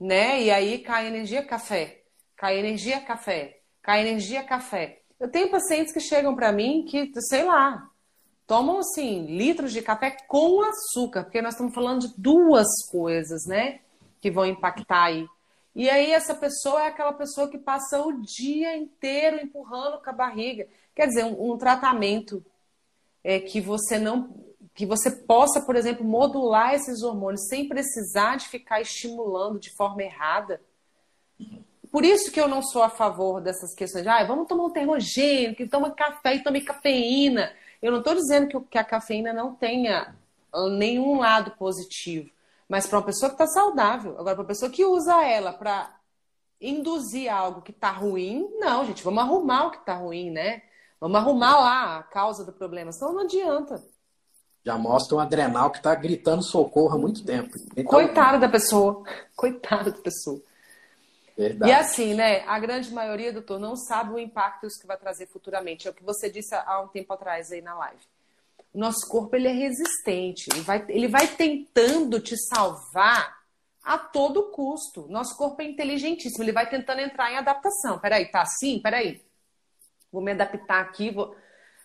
né? 0.00 0.42
E 0.42 0.50
aí 0.50 0.78
cai 0.78 1.06
energia 1.06 1.40
café, 1.44 2.02
cai 2.34 2.58
energia 2.58 3.00
café, 3.02 3.60
cai 3.82 4.00
energia 4.00 4.42
café. 4.42 5.02
Eu 5.20 5.30
tenho 5.30 5.48
pacientes 5.48 5.92
que 5.92 6.00
chegam 6.00 6.34
para 6.34 6.50
mim 6.50 6.86
que, 6.88 7.08
sei 7.20 7.44
lá, 7.44 7.88
tomam 8.48 8.80
assim 8.80 9.26
litros 9.26 9.72
de 9.72 9.80
café 9.80 10.16
com 10.26 10.60
açúcar, 10.62 11.22
porque 11.22 11.40
nós 11.40 11.54
estamos 11.54 11.72
falando 11.72 12.00
de 12.00 12.14
duas 12.18 12.66
coisas, 12.90 13.46
né? 13.46 13.78
Que 14.20 14.28
vão 14.28 14.44
impactar 14.44 15.04
aí. 15.04 15.24
E 15.78 15.88
aí 15.88 16.10
essa 16.10 16.34
pessoa 16.34 16.82
é 16.82 16.88
aquela 16.88 17.12
pessoa 17.12 17.48
que 17.48 17.56
passa 17.56 18.02
o 18.02 18.20
dia 18.20 18.76
inteiro 18.76 19.40
empurrando 19.40 20.02
com 20.02 20.10
a 20.10 20.12
barriga. 20.12 20.66
Quer 20.92 21.06
dizer, 21.06 21.24
um, 21.24 21.52
um 21.52 21.56
tratamento 21.56 22.44
é, 23.22 23.38
que 23.38 23.60
você 23.60 23.96
não 23.96 24.34
que 24.74 24.84
você 24.84 25.10
possa, 25.10 25.60
por 25.60 25.76
exemplo, 25.76 26.04
modular 26.04 26.74
esses 26.74 27.02
hormônios 27.02 27.46
sem 27.48 27.68
precisar 27.68 28.36
de 28.36 28.48
ficar 28.48 28.80
estimulando 28.80 29.60
de 29.60 29.72
forma 29.76 30.02
errada. 30.02 30.60
Por 31.92 32.04
isso 32.04 32.32
que 32.32 32.40
eu 32.40 32.48
não 32.48 32.60
sou 32.60 32.82
a 32.82 32.90
favor 32.90 33.40
dessas 33.40 33.72
questões 33.72 34.02
de 34.02 34.08
ah, 34.08 34.24
vamos 34.24 34.48
tomar 34.48 34.64
um 34.64 34.72
termogênico, 34.72 35.56
que 35.56 35.68
toma 35.68 35.92
café 35.92 36.34
e 36.34 36.42
tome 36.42 36.60
cafeína. 36.60 37.52
Eu 37.80 37.92
não 37.92 37.98
estou 37.98 38.16
dizendo 38.16 38.48
que, 38.48 38.60
que 38.70 38.78
a 38.78 38.84
cafeína 38.84 39.32
não 39.32 39.54
tenha 39.54 40.12
ah, 40.52 40.68
nenhum 40.70 41.18
lado 41.18 41.52
positivo, 41.52 42.30
mas 42.68 42.86
para 42.86 42.98
uma 42.98 43.04
pessoa 43.04 43.30
que 43.30 43.42
está 43.42 43.46
saudável. 43.46 44.12
Agora, 44.12 44.34
para 44.34 44.42
uma 44.42 44.48
pessoa 44.48 44.70
que 44.70 44.84
usa 44.84 45.24
ela 45.24 45.52
para 45.52 45.90
induzir 46.60 47.32
algo 47.32 47.62
que 47.62 47.70
está 47.70 47.90
ruim, 47.90 48.48
não, 48.58 48.84
gente, 48.84 49.02
vamos 49.02 49.22
arrumar 49.22 49.66
o 49.66 49.70
que 49.70 49.78
está 49.78 49.94
ruim, 49.94 50.30
né? 50.30 50.62
Vamos 51.00 51.16
arrumar 51.16 51.58
lá 51.58 51.98
a 51.98 52.02
causa 52.02 52.44
do 52.44 52.52
problema, 52.52 52.92
senão 52.92 53.12
não 53.12 53.22
adianta. 53.22 53.82
Já 54.64 54.76
mostra 54.76 55.16
um 55.16 55.20
adrenal 55.20 55.70
que 55.70 55.78
está 55.78 55.94
gritando 55.94 56.42
socorro 56.42 56.94
há 56.94 56.98
muito 56.98 57.24
tempo. 57.24 57.56
Então... 57.72 57.84
Coitada 57.84 58.38
da 58.38 58.48
pessoa. 58.48 59.02
Coitada 59.34 59.92
da 59.92 59.98
pessoa. 59.98 60.42
Verdade. 61.36 61.70
E 61.70 61.74
assim, 61.74 62.14
né? 62.14 62.40
A 62.48 62.58
grande 62.58 62.92
maioria, 62.92 63.32
doutor, 63.32 63.60
não 63.60 63.76
sabe 63.76 64.12
o 64.12 64.18
impacto 64.18 64.66
isso 64.66 64.80
que 64.80 64.88
vai 64.88 64.96
trazer 64.98 65.26
futuramente. 65.26 65.86
É 65.86 65.90
o 65.92 65.94
que 65.94 66.02
você 66.02 66.28
disse 66.28 66.52
há 66.54 66.80
um 66.80 66.88
tempo 66.88 67.12
atrás 67.12 67.52
aí 67.52 67.62
na 67.62 67.74
live. 67.74 68.02
Nosso 68.74 69.08
corpo 69.08 69.34
ele 69.34 69.48
é 69.48 69.52
resistente. 69.52 70.48
Ele 70.52 70.60
vai, 70.62 70.84
ele 70.88 71.08
vai 71.08 71.26
tentando 71.26 72.20
te 72.20 72.36
salvar 72.36 73.38
a 73.82 73.98
todo 73.98 74.50
custo. 74.50 75.06
Nosso 75.08 75.36
corpo 75.36 75.62
é 75.62 75.64
inteligentíssimo. 75.64 76.44
Ele 76.44 76.52
vai 76.52 76.68
tentando 76.68 77.00
entrar 77.00 77.32
em 77.32 77.36
adaptação. 77.36 77.98
Peraí, 77.98 78.30
tá 78.30 78.42
assim? 78.42 78.80
Peraí 78.80 79.20
vou 80.12 80.22
me 80.22 80.32
adaptar 80.32 80.80
aqui, 80.80 81.10
vou... 81.10 81.34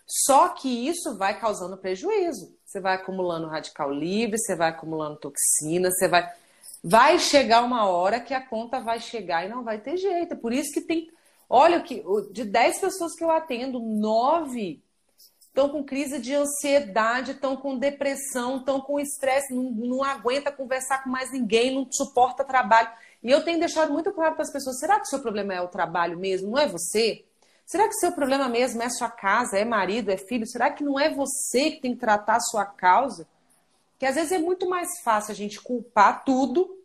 Só 0.06 0.50
que 0.50 0.68
isso 0.68 1.16
vai 1.16 1.38
causando 1.40 1.78
prejuízo. 1.78 2.54
Você 2.64 2.78
vai 2.78 2.94
acumulando 2.94 3.48
radical 3.48 3.90
livre, 3.90 4.38
você 4.38 4.54
vai 4.54 4.68
acumulando 4.68 5.16
toxina, 5.18 5.90
você 5.90 6.06
vai. 6.06 6.30
Vai 6.82 7.18
chegar 7.18 7.64
uma 7.64 7.86
hora 7.86 8.20
que 8.20 8.34
a 8.34 8.46
conta 8.46 8.80
vai 8.80 9.00
chegar 9.00 9.46
e 9.46 9.48
não 9.48 9.64
vai 9.64 9.78
ter 9.78 9.96
jeito. 9.96 10.34
É 10.34 10.36
por 10.36 10.52
isso 10.52 10.74
que 10.74 10.82
tem. 10.82 11.10
Olha, 11.48 11.80
que 11.80 12.04
de 12.32 12.44
10 12.44 12.80
pessoas 12.80 13.14
que 13.14 13.24
eu 13.24 13.30
atendo, 13.30 13.78
9 13.80 14.82
estão 15.54 15.68
com 15.68 15.84
crise 15.84 16.18
de 16.18 16.34
ansiedade, 16.34 17.30
estão 17.30 17.56
com 17.56 17.78
depressão, 17.78 18.56
estão 18.56 18.80
com 18.80 18.98
estresse, 18.98 19.54
não, 19.54 19.70
não 19.70 20.02
aguenta 20.02 20.50
conversar 20.50 21.04
com 21.04 21.10
mais 21.10 21.30
ninguém, 21.30 21.72
não 21.72 21.86
suporta 21.88 22.42
trabalho. 22.42 22.90
E 23.22 23.30
eu 23.30 23.44
tenho 23.44 23.60
deixado 23.60 23.92
muito 23.92 24.12
claro 24.12 24.34
para 24.34 24.42
as 24.42 24.52
pessoas: 24.52 24.80
será 24.80 24.96
que 24.96 25.06
o 25.06 25.08
seu 25.08 25.20
problema 25.20 25.54
é 25.54 25.60
o 25.60 25.68
trabalho 25.68 26.18
mesmo? 26.18 26.50
Não 26.50 26.58
é 26.58 26.66
você? 26.66 27.24
Será 27.64 27.84
que 27.84 27.94
o 27.94 28.00
seu 28.00 28.10
problema 28.10 28.48
mesmo 28.48 28.82
é 28.82 28.90
sua 28.90 29.08
casa, 29.08 29.56
é 29.56 29.64
marido, 29.64 30.10
é 30.10 30.16
filho? 30.16 30.44
Será 30.44 30.70
que 30.70 30.82
não 30.82 30.98
é 30.98 31.08
você 31.08 31.70
que 31.70 31.80
tem 31.80 31.94
que 31.94 32.00
tratar 32.00 32.36
a 32.36 32.40
sua 32.40 32.66
causa? 32.66 33.26
Que 33.96 34.06
às 34.06 34.16
vezes 34.16 34.32
é 34.32 34.38
muito 34.38 34.68
mais 34.68 35.00
fácil 35.04 35.30
a 35.30 35.36
gente 35.36 35.60
culpar 35.62 36.24
tudo, 36.24 36.76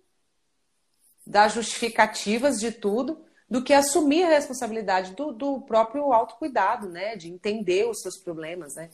dar 1.25 1.49
justificativas 1.49 2.57
de 2.57 2.71
tudo, 2.71 3.19
do 3.49 3.63
que 3.63 3.73
assumir 3.73 4.23
a 4.23 4.29
responsabilidade 4.29 5.13
do, 5.15 5.31
do 5.31 5.61
próprio 5.61 6.13
autocuidado, 6.13 6.87
né? 6.87 7.15
De 7.15 7.29
entender 7.29 7.89
os 7.89 8.01
seus 8.01 8.17
problemas, 8.17 8.75
né? 8.75 8.89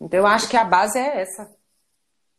Então 0.00 0.18
eu 0.18 0.26
acho 0.26 0.48
que 0.48 0.56
a 0.56 0.64
base 0.64 0.98
é 0.98 1.20
essa. 1.22 1.50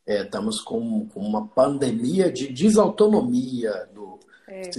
É, 0.06 0.24
estamos 0.24 0.62
com, 0.62 1.08
com 1.08 1.22
uma 1.22 1.48
pandemia 1.48 2.30
de 2.30 2.52
desautonomia 2.52 3.88
do 3.94 4.20
é. 4.48 4.70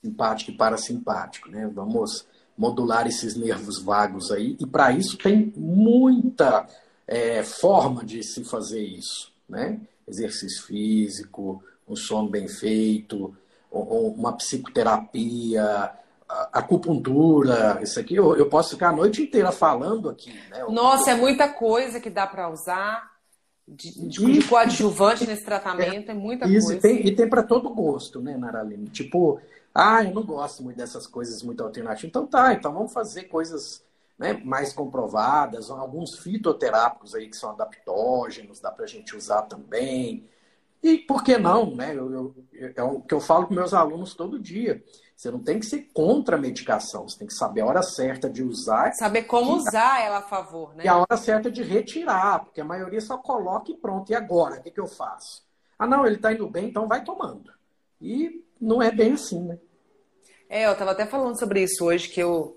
simpático 0.00 0.52
e 0.52 0.56
parasimpático, 0.56 1.50
né? 1.50 1.68
Vamos 1.74 2.24
modular 2.56 3.06
esses 3.08 3.34
nervos 3.34 3.82
vagos 3.82 4.30
aí, 4.30 4.56
e 4.60 4.66
para 4.66 4.92
isso 4.92 5.18
tem 5.18 5.52
muita 5.56 6.68
é, 7.04 7.42
forma 7.42 8.04
de 8.04 8.22
se 8.22 8.44
fazer 8.44 8.82
isso, 8.82 9.32
né? 9.48 9.80
Exercício 10.06 10.64
físico, 10.64 11.62
um 11.88 11.96
sono 11.96 12.28
bem 12.28 12.46
feito, 12.46 13.36
uma 13.70 14.32
psicoterapia, 14.34 15.90
acupuntura, 16.28 17.78
isso 17.82 18.00
aqui 18.00 18.14
eu, 18.14 18.36
eu 18.36 18.48
posso 18.48 18.70
ficar 18.70 18.88
a 18.88 18.96
noite 18.96 19.22
inteira 19.22 19.52
falando 19.52 20.08
aqui. 20.08 20.32
Né? 20.50 20.64
Nossa, 20.68 21.10
é 21.10 21.14
muita 21.14 21.48
coisa 21.48 22.00
que 22.00 22.10
dá 22.10 22.26
para 22.26 22.48
usar 22.48 23.12
de, 23.66 24.08
de, 24.08 24.32
de, 24.32 24.48
coadjuvante 24.48 25.26
nesse 25.26 25.44
tratamento, 25.44 26.10
é, 26.10 26.14
muita 26.14 26.46
isso, 26.46 26.66
coisa. 26.66 26.74
E 26.74 26.80
tem, 26.80 27.06
e 27.06 27.14
tem 27.14 27.28
para 27.28 27.42
todo 27.42 27.70
gosto, 27.70 28.20
né, 28.20 28.36
Naraline? 28.36 28.88
Tipo, 28.88 29.40
ah, 29.74 30.04
eu 30.04 30.12
não 30.12 30.22
gosto 30.22 30.62
muito 30.62 30.76
dessas 30.76 31.06
coisas 31.06 31.42
muito 31.42 31.62
alternativas. 31.62 32.08
Então 32.08 32.26
tá, 32.26 32.52
então 32.52 32.72
vamos 32.72 32.92
fazer 32.92 33.24
coisas 33.24 33.82
né, 34.18 34.34
mais 34.44 34.72
comprovadas, 34.72 35.70
alguns 35.70 36.18
fitoterápicos 36.18 37.14
aí 37.14 37.28
que 37.28 37.36
são 37.36 37.50
adaptógenos, 37.50 38.60
dá 38.60 38.70
para 38.70 38.84
a 38.84 38.88
gente 38.88 39.16
usar 39.16 39.42
também. 39.42 40.28
E 40.84 40.98
por 40.98 41.24
que 41.24 41.38
não, 41.38 41.74
né? 41.74 41.96
Eu, 41.96 42.12
eu, 42.12 42.34
é 42.76 42.82
o 42.82 43.00
que 43.00 43.14
eu 43.14 43.20
falo 43.20 43.46
com 43.46 43.54
meus 43.54 43.72
alunos 43.72 44.12
todo 44.12 44.38
dia. 44.38 44.84
Você 45.16 45.30
não 45.30 45.38
tem 45.38 45.58
que 45.58 45.64
ser 45.64 45.88
contra 45.94 46.36
a 46.36 46.38
medicação, 46.38 47.08
você 47.08 47.20
tem 47.20 47.26
que 47.26 47.32
saber 47.32 47.62
a 47.62 47.66
hora 47.66 47.82
certa 47.82 48.28
de 48.28 48.42
usar. 48.42 48.92
Saber 48.92 49.22
como 49.22 49.54
usar 49.54 50.04
ela 50.04 50.18
a 50.18 50.22
favor, 50.22 50.74
né? 50.74 50.84
E 50.84 50.88
a 50.88 50.98
hora 50.98 51.16
certa 51.16 51.50
de 51.50 51.62
retirar, 51.62 52.40
porque 52.40 52.60
a 52.60 52.64
maioria 52.66 53.00
só 53.00 53.16
coloca 53.16 53.70
e 53.70 53.76
pronto. 53.78 54.12
E 54.12 54.14
agora, 54.14 54.56
o 54.56 54.62
que, 54.62 54.72
que 54.72 54.80
eu 54.80 54.86
faço? 54.86 55.42
Ah, 55.78 55.86
não, 55.86 56.04
ele 56.04 56.16
está 56.16 56.34
indo 56.34 56.46
bem, 56.50 56.68
então 56.68 56.86
vai 56.86 57.02
tomando. 57.02 57.50
E 57.98 58.44
não 58.60 58.82
é 58.82 58.90
bem 58.90 59.14
assim, 59.14 59.40
né? 59.40 59.58
É, 60.50 60.66
eu 60.66 60.72
estava 60.72 60.90
até 60.90 61.06
falando 61.06 61.38
sobre 61.38 61.62
isso 61.62 61.82
hoje, 61.82 62.10
que 62.10 62.20
eu, 62.20 62.54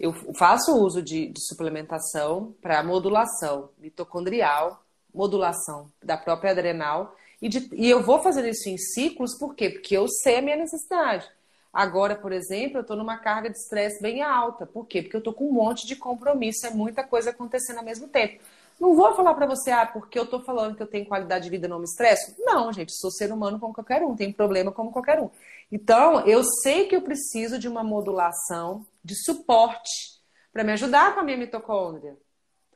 eu 0.00 0.12
faço 0.34 0.76
uso 0.76 1.00
de, 1.00 1.28
de 1.28 1.46
suplementação 1.46 2.56
para 2.60 2.82
modulação 2.82 3.70
mitocondrial, 3.78 4.84
modulação 5.14 5.92
da 6.02 6.16
própria 6.16 6.50
adrenal, 6.50 7.14
e, 7.40 7.48
de, 7.48 7.68
e 7.74 7.88
eu 7.88 8.02
vou 8.02 8.22
fazendo 8.22 8.48
isso 8.48 8.68
em 8.68 8.78
ciclos, 8.78 9.38
por 9.38 9.54
quê? 9.54 9.70
Porque 9.70 9.96
eu 9.96 10.08
sei 10.08 10.38
a 10.38 10.42
minha 10.42 10.56
necessidade. 10.56 11.28
Agora, 11.72 12.16
por 12.16 12.32
exemplo, 12.32 12.78
eu 12.78 12.80
estou 12.80 12.96
numa 12.96 13.18
carga 13.18 13.50
de 13.50 13.58
estresse 13.58 14.00
bem 14.00 14.22
alta. 14.22 14.64
Por 14.64 14.86
quê? 14.86 15.02
Porque 15.02 15.16
eu 15.16 15.18
estou 15.18 15.34
com 15.34 15.46
um 15.46 15.52
monte 15.52 15.86
de 15.86 15.94
compromisso, 15.94 16.66
é 16.66 16.70
muita 16.70 17.04
coisa 17.04 17.30
acontecendo 17.30 17.78
ao 17.78 17.84
mesmo 17.84 18.08
tempo. 18.08 18.42
Não 18.80 18.94
vou 18.94 19.14
falar 19.14 19.34
para 19.34 19.46
você, 19.46 19.70
ah, 19.70 19.86
porque 19.86 20.18
eu 20.18 20.24
estou 20.24 20.42
falando 20.42 20.76
que 20.76 20.82
eu 20.82 20.86
tenho 20.86 21.06
qualidade 21.06 21.44
de 21.44 21.50
vida 21.50 21.68
não 21.68 21.78
me 21.78 21.84
estresso. 21.84 22.34
Não, 22.38 22.72
gente, 22.72 22.92
sou 22.94 23.10
ser 23.10 23.32
humano 23.32 23.58
como 23.58 23.74
qualquer 23.74 24.02
um, 24.02 24.16
tenho 24.16 24.32
problema 24.32 24.72
como 24.72 24.90
qualquer 24.90 25.20
um. 25.20 25.30
Então, 25.70 26.26
eu 26.26 26.42
sei 26.62 26.86
que 26.86 26.96
eu 26.96 27.02
preciso 27.02 27.58
de 27.58 27.68
uma 27.68 27.82
modulação 27.82 28.86
de 29.02 29.14
suporte 29.14 30.20
para 30.52 30.64
me 30.64 30.72
ajudar 30.72 31.14
com 31.14 31.20
a 31.20 31.24
minha 31.24 31.36
mitocôndria, 31.36 32.16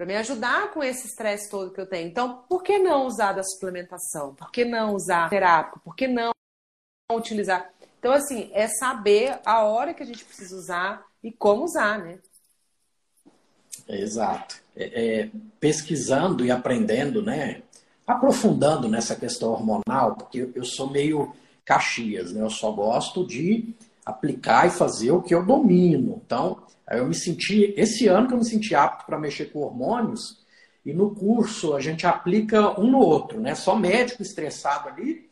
para 0.01 0.07
me 0.07 0.17
ajudar 0.17 0.71
com 0.71 0.83
esse 0.83 1.09
estresse 1.09 1.51
todo 1.51 1.75
que 1.75 1.79
eu 1.79 1.85
tenho. 1.85 2.09
Então, 2.09 2.43
por 2.49 2.63
que 2.63 2.79
não 2.79 3.05
usar 3.05 3.35
da 3.35 3.43
suplementação? 3.43 4.35
Por 4.35 4.51
que 4.51 4.65
não 4.65 4.95
usar 4.95 5.29
terapia? 5.29 5.79
Por 5.85 5.95
que 5.95 6.09
não 6.09 6.31
utilizar? 7.13 7.71
Então, 7.99 8.11
assim, 8.11 8.51
é 8.55 8.67
saber 8.67 9.41
a 9.45 9.63
hora 9.63 9.93
que 9.93 10.03
a 10.03 10.07
gente 10.07 10.25
precisa 10.25 10.57
usar 10.57 11.05
e 11.23 11.31
como 11.31 11.65
usar, 11.65 11.99
né? 11.99 12.19
Exato. 13.87 14.63
É, 14.75 14.85
é, 14.85 15.31
pesquisando 15.61 16.47
e 16.47 16.51
aprendendo, 16.51 17.21
né? 17.21 17.61
Aprofundando 18.07 18.89
nessa 18.89 19.15
questão 19.15 19.51
hormonal, 19.51 20.17
porque 20.17 20.51
eu 20.55 20.65
sou 20.65 20.89
meio 20.89 21.37
Caxias, 21.63 22.33
né? 22.33 22.41
Eu 22.41 22.49
só 22.49 22.73
gosto 22.73 23.27
de 23.27 23.75
aplicar 24.07 24.67
e 24.67 24.71
fazer 24.71 25.11
o 25.11 25.21
que 25.21 25.35
eu 25.35 25.45
domino. 25.45 26.23
Então, 26.25 26.63
eu 26.99 27.07
me 27.07 27.15
senti, 27.15 27.75
esse 27.77 28.09
ano 28.09 28.27
que 28.27 28.35
eu 28.35 28.39
me 28.39 28.45
senti 28.45 28.75
apto 28.75 29.07
para 29.07 29.19
mexer 29.19 29.47
com 29.47 29.61
hormônios, 29.61 30.45
e 30.85 30.93
no 30.93 31.15
curso 31.15 31.75
a 31.75 31.81
gente 31.81 32.07
aplica 32.07 32.79
um 32.81 32.91
no 32.91 32.99
outro, 32.99 33.41
né? 33.41 33.55
Só 33.55 33.77
médico 33.77 34.23
estressado 34.23 34.89
ali, 34.89 35.31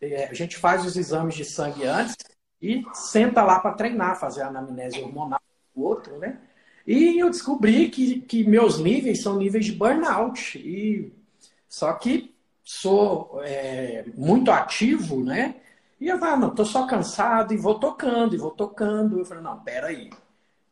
é, 0.00 0.26
a 0.26 0.34
gente 0.34 0.56
faz 0.56 0.84
os 0.84 0.96
exames 0.96 1.34
de 1.34 1.44
sangue 1.44 1.84
antes 1.84 2.16
e 2.60 2.82
senta 2.92 3.42
lá 3.42 3.60
para 3.60 3.74
treinar, 3.74 4.18
fazer 4.18 4.42
a 4.42 4.48
anamnese 4.48 5.00
hormonal 5.00 5.40
do 5.74 5.82
outro, 5.82 6.18
né? 6.18 6.38
E 6.86 7.18
eu 7.18 7.28
descobri 7.28 7.90
que, 7.90 8.22
que 8.22 8.44
meus 8.44 8.78
níveis 8.78 9.22
são 9.22 9.36
níveis 9.36 9.66
de 9.66 9.72
burnout. 9.72 10.58
E, 10.58 11.12
só 11.68 11.92
que 11.92 12.34
sou 12.64 13.40
é, 13.42 14.06
muito 14.16 14.50
ativo, 14.50 15.22
né? 15.22 15.56
E 16.00 16.08
eu 16.08 16.18
falei, 16.18 16.34
ah, 16.34 16.38
não, 16.38 16.54
tô 16.54 16.64
só 16.64 16.86
cansado 16.86 17.52
e 17.52 17.58
vou 17.58 17.78
tocando, 17.78 18.34
e 18.34 18.38
vou 18.38 18.52
tocando. 18.52 19.18
Eu 19.18 19.24
falei, 19.26 19.42
não, 19.42 19.60
peraí, 19.60 20.10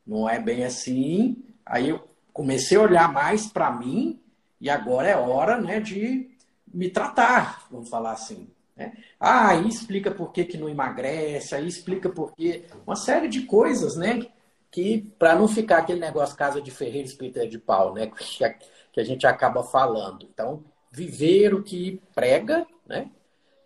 não 0.07 0.29
é 0.29 0.39
bem 0.39 0.65
assim. 0.65 1.43
Aí 1.65 1.89
eu 1.89 2.07
comecei 2.33 2.77
a 2.77 2.83
olhar 2.83 3.13
mais 3.13 3.47
para 3.47 3.71
mim 3.71 4.21
e 4.61 4.71
agora 4.71 5.09
é 5.09 5.17
hora, 5.17 5.61
né, 5.61 5.81
de 5.81 6.31
me 6.73 6.91
tratar, 6.91 7.67
vamos 7.71 7.89
falar 7.89 8.13
assim. 8.13 8.49
Né? 8.77 8.93
Ah, 9.19 9.49
aí 9.49 9.67
explica 9.69 10.11
por 10.11 10.33
que, 10.33 10.45
que 10.45 10.59
não 10.59 10.69
emagrece, 10.69 11.55
aí 11.55 11.67
explica 11.67 12.11
por 12.11 12.35
que. 12.35 12.65
Uma 12.87 12.97
série 12.97 13.29
de 13.29 13.43
coisas, 13.43 13.97
né? 13.97 14.27
Que 14.71 15.11
para 15.19 15.35
não 15.35 15.49
ficar 15.49 15.79
aquele 15.79 16.01
negócio 16.01 16.37
casa 16.37 16.61
de 16.61 16.71
ferreiro 16.71 17.09
espírita 17.09 17.47
de 17.49 17.59
pau, 17.59 17.95
né? 17.95 18.11
Que 18.15 18.45
a, 18.45 18.55
que 18.93 19.01
a 19.01 19.05
gente 19.05 19.27
acaba 19.27 19.63
falando. 19.63 20.29
Então, 20.31 20.63
viver 20.91 21.55
o 21.55 21.63
que 21.63 22.03
prega, 22.15 22.67
né? 22.87 23.11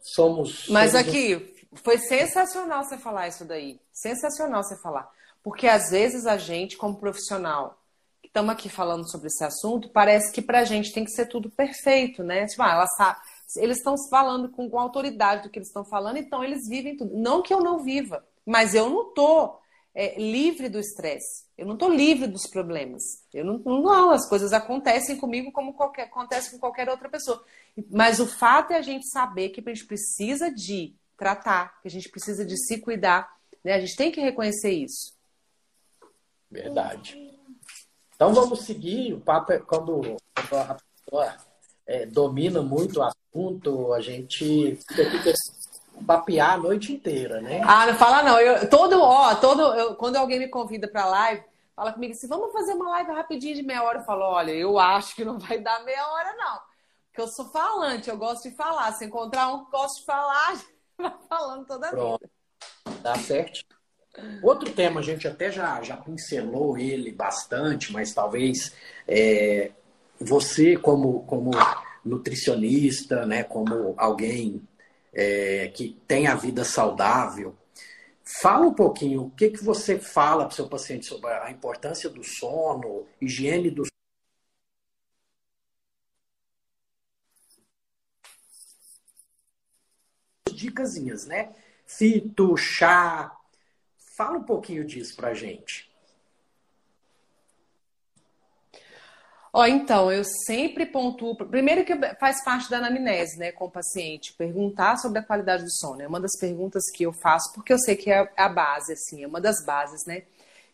Somos. 0.01 0.69
Mas 0.69 0.93
somos 0.93 1.09
aqui, 1.09 1.55
foi 1.75 1.99
sensacional 1.99 2.85
você 2.85 2.97
falar 2.97 3.27
isso 3.29 3.45
daí. 3.45 3.81
Sensacional 3.93 4.63
você 4.63 4.77
falar. 4.81 5.11
Porque 5.43 5.67
às 5.67 5.91
vezes 5.91 6.27
a 6.27 6.37
gente, 6.37 6.77
como 6.77 6.99
profissional, 6.99 7.79
que 8.21 8.29
estamos 8.29 8.51
aqui 8.51 8.69
falando 8.69 9.11
sobre 9.11 9.29
esse 9.29 9.43
assunto, 9.43 9.89
parece 9.91 10.33
que 10.33 10.43
pra 10.43 10.65
gente 10.65 10.93
tem 10.93 11.05
que 11.05 11.11
ser 11.11 11.27
tudo 11.27 11.51
perfeito, 11.51 12.23
né? 12.23 12.47
Tipo, 12.47 12.63
ah, 12.63 12.73
ela 12.73 12.87
sabe 12.87 13.19
eles 13.57 13.79
estão 13.79 13.97
falando 14.09 14.49
com, 14.49 14.69
com 14.69 14.79
autoridade 14.79 15.45
do 15.45 15.51
que 15.51 15.59
eles 15.59 15.69
estão 15.69 15.85
falando, 15.85 16.19
então 16.19 16.45
eles 16.45 16.69
vivem 16.69 16.97
tudo. 16.97 17.17
Não 17.17 17.43
que 17.43 17.53
eu 17.53 17.61
não 17.61 17.83
viva, 17.83 18.25
mas 18.47 18.75
eu 18.75 18.89
não 18.89 19.09
estou 19.09 19.61
é, 19.95 20.21
livre 20.21 20.69
do 20.69 20.79
estresse. 20.79 21.45
Eu 21.57 21.67
não 21.67 21.75
estou 21.75 21.93
livre 21.93 22.27
dos 22.27 22.47
problemas. 22.49 23.03
Eu 23.33 23.45
não, 23.45 23.59
não, 23.59 24.11
as 24.11 24.29
coisas 24.29 24.53
acontecem 24.53 25.17
comigo 25.17 25.51
como 25.53 25.75
qualquer, 25.75 26.03
acontece 26.03 26.53
com 26.53 26.59
qualquer 26.59 26.89
outra 26.89 27.09
pessoa. 27.09 27.43
Mas 27.91 28.21
o 28.21 28.27
fato 28.27 28.73
é 28.73 28.77
a 28.77 28.83
gente 28.83 29.09
saber 29.09 29.51
que 29.51 29.61
a 29.61 29.75
gente 29.75 29.87
precisa 29.87 30.51
de 30.51 30.95
tratar, 31.17 31.81
que 31.83 31.89
a 31.89 31.91
gente 31.91 32.09
precisa 32.09 32.45
de 32.45 32.57
se 32.57 32.79
cuidar. 32.79 33.29
Né? 33.65 33.75
A 33.75 33.81
gente 33.81 33.97
tem 33.97 34.11
que 34.11 34.21
reconhecer 34.21 34.71
isso. 34.71 35.19
Verdade. 36.51 37.31
Então 38.15 38.35
vamos 38.35 38.61
seguir. 38.61 39.15
O 39.15 39.21
papo 39.21 39.53
é 39.53 39.59
quando 39.59 40.17
a 40.35 40.77
pessoa 41.05 41.37
é, 41.87 42.07
domina 42.07 42.61
muito 42.61 43.01
o 43.01 43.03
assunto, 43.03 43.93
a 43.93 44.01
gente 44.01 44.77
fica, 44.77 45.33
papear 46.07 46.55
a 46.55 46.59
noite 46.59 46.93
inteira, 46.93 47.41
né? 47.41 47.63
Ah, 47.65 47.87
não 47.87 47.95
fala 47.95 48.23
não. 48.23 48.39
Eu, 48.39 48.69
todo, 48.69 49.01
ó, 49.01 49.35
todo, 49.37 49.63
eu, 49.75 49.95
quando 49.97 50.17
alguém 50.17 50.39
me 50.39 50.49
convida 50.49 50.89
para 50.89 51.07
live, 51.07 51.45
fala 51.75 51.93
comigo 51.93 52.13
assim, 52.13 52.29
vamos 52.29 52.53
fazer 52.53 52.75
uma 52.75 52.91
live 52.91 53.13
rapidinho 53.13 53.55
de 53.55 53.63
meia 53.63 53.83
hora. 53.83 53.99
Eu 53.99 54.05
falo, 54.05 54.23
olha, 54.23 54.51
eu 54.51 54.79
acho 54.79 55.15
que 55.15 55.25
não 55.25 55.39
vai 55.39 55.59
dar 55.59 55.85
meia 55.85 56.07
hora, 56.09 56.37
não. 56.37 56.61
Porque 57.09 57.21
eu 57.23 57.29
sou 57.29 57.47
falante, 57.47 58.09
eu 58.09 58.17
gosto 58.17 58.49
de 58.49 58.55
falar. 58.55 58.93
Se 58.93 59.05
encontrar 59.05 59.53
um 59.53 59.65
que 59.65 59.71
gosta 59.71 59.99
de 59.99 60.07
falar, 60.07 60.61
vai 60.99 61.15
falando 61.29 61.67
toda 61.67 61.91
Pronto. 61.91 62.21
vida. 62.21 63.01
Dá 63.03 63.15
certo. 63.17 63.65
Outro 64.43 64.73
tema, 64.73 65.01
a 65.01 65.03
gente 65.03 65.27
até 65.29 65.51
já, 65.53 65.81
já 65.83 65.97
pincelou 65.97 66.77
ele 66.77 67.13
bastante, 67.13 67.93
mas 67.93 68.13
talvez 68.13 68.75
é, 69.07 69.71
você 70.21 70.77
como, 70.77 71.23
como 71.25 71.51
nutricionista, 72.05 73.25
né, 73.25 73.45
como 73.45 73.95
alguém 73.97 74.63
é, 75.13 75.69
que 75.69 75.97
tem 76.09 76.27
a 76.27 76.35
vida 76.35 76.65
saudável, 76.65 77.57
fala 78.25 78.67
um 78.67 78.75
pouquinho 78.75 79.23
o 79.25 79.31
que, 79.31 79.51
que 79.51 79.65
você 79.65 79.99
fala 79.99 80.45
para 80.45 80.53
o 80.53 80.57
seu 80.57 80.69
paciente 80.69 81.07
sobre 81.07 81.31
a 81.31 81.51
importância 81.51 82.11
do 82.11 82.25
sono, 82.25 83.07
higiene 83.21 83.71
do 83.71 83.85
dicasinhas, 90.53 91.27
né? 91.27 91.55
fito, 91.87 92.57
chá. 92.57 93.37
Fala 94.21 94.37
um 94.37 94.43
pouquinho 94.43 94.85
disso 94.85 95.17
pra 95.17 95.33
gente. 95.33 95.91
Ó, 99.51 99.65
então, 99.65 100.13
eu 100.13 100.23
sempre 100.45 100.85
pontuo. 100.85 101.35
Primeiro 101.35 101.87
que 101.87 101.97
faz 102.17 102.45
parte 102.45 102.69
da 102.69 102.77
anamnese, 102.77 103.39
né, 103.39 103.51
com 103.51 103.65
o 103.65 103.71
paciente, 103.71 104.35
perguntar 104.35 104.99
sobre 104.99 105.21
a 105.21 105.23
qualidade 105.23 105.65
do 105.65 105.73
sono. 105.73 106.03
É 106.03 106.07
uma 106.07 106.21
das 106.21 106.39
perguntas 106.39 106.83
que 106.95 107.05
eu 107.05 107.15
faço, 107.15 107.51
porque 107.55 107.73
eu 107.73 107.79
sei 107.79 107.97
que 107.97 108.11
é 108.11 108.31
a 108.37 108.49
base, 108.51 108.93
assim, 108.93 109.25
é 109.25 109.27
uma 109.27 109.41
das 109.41 109.65
bases, 109.65 110.05
né? 110.07 110.25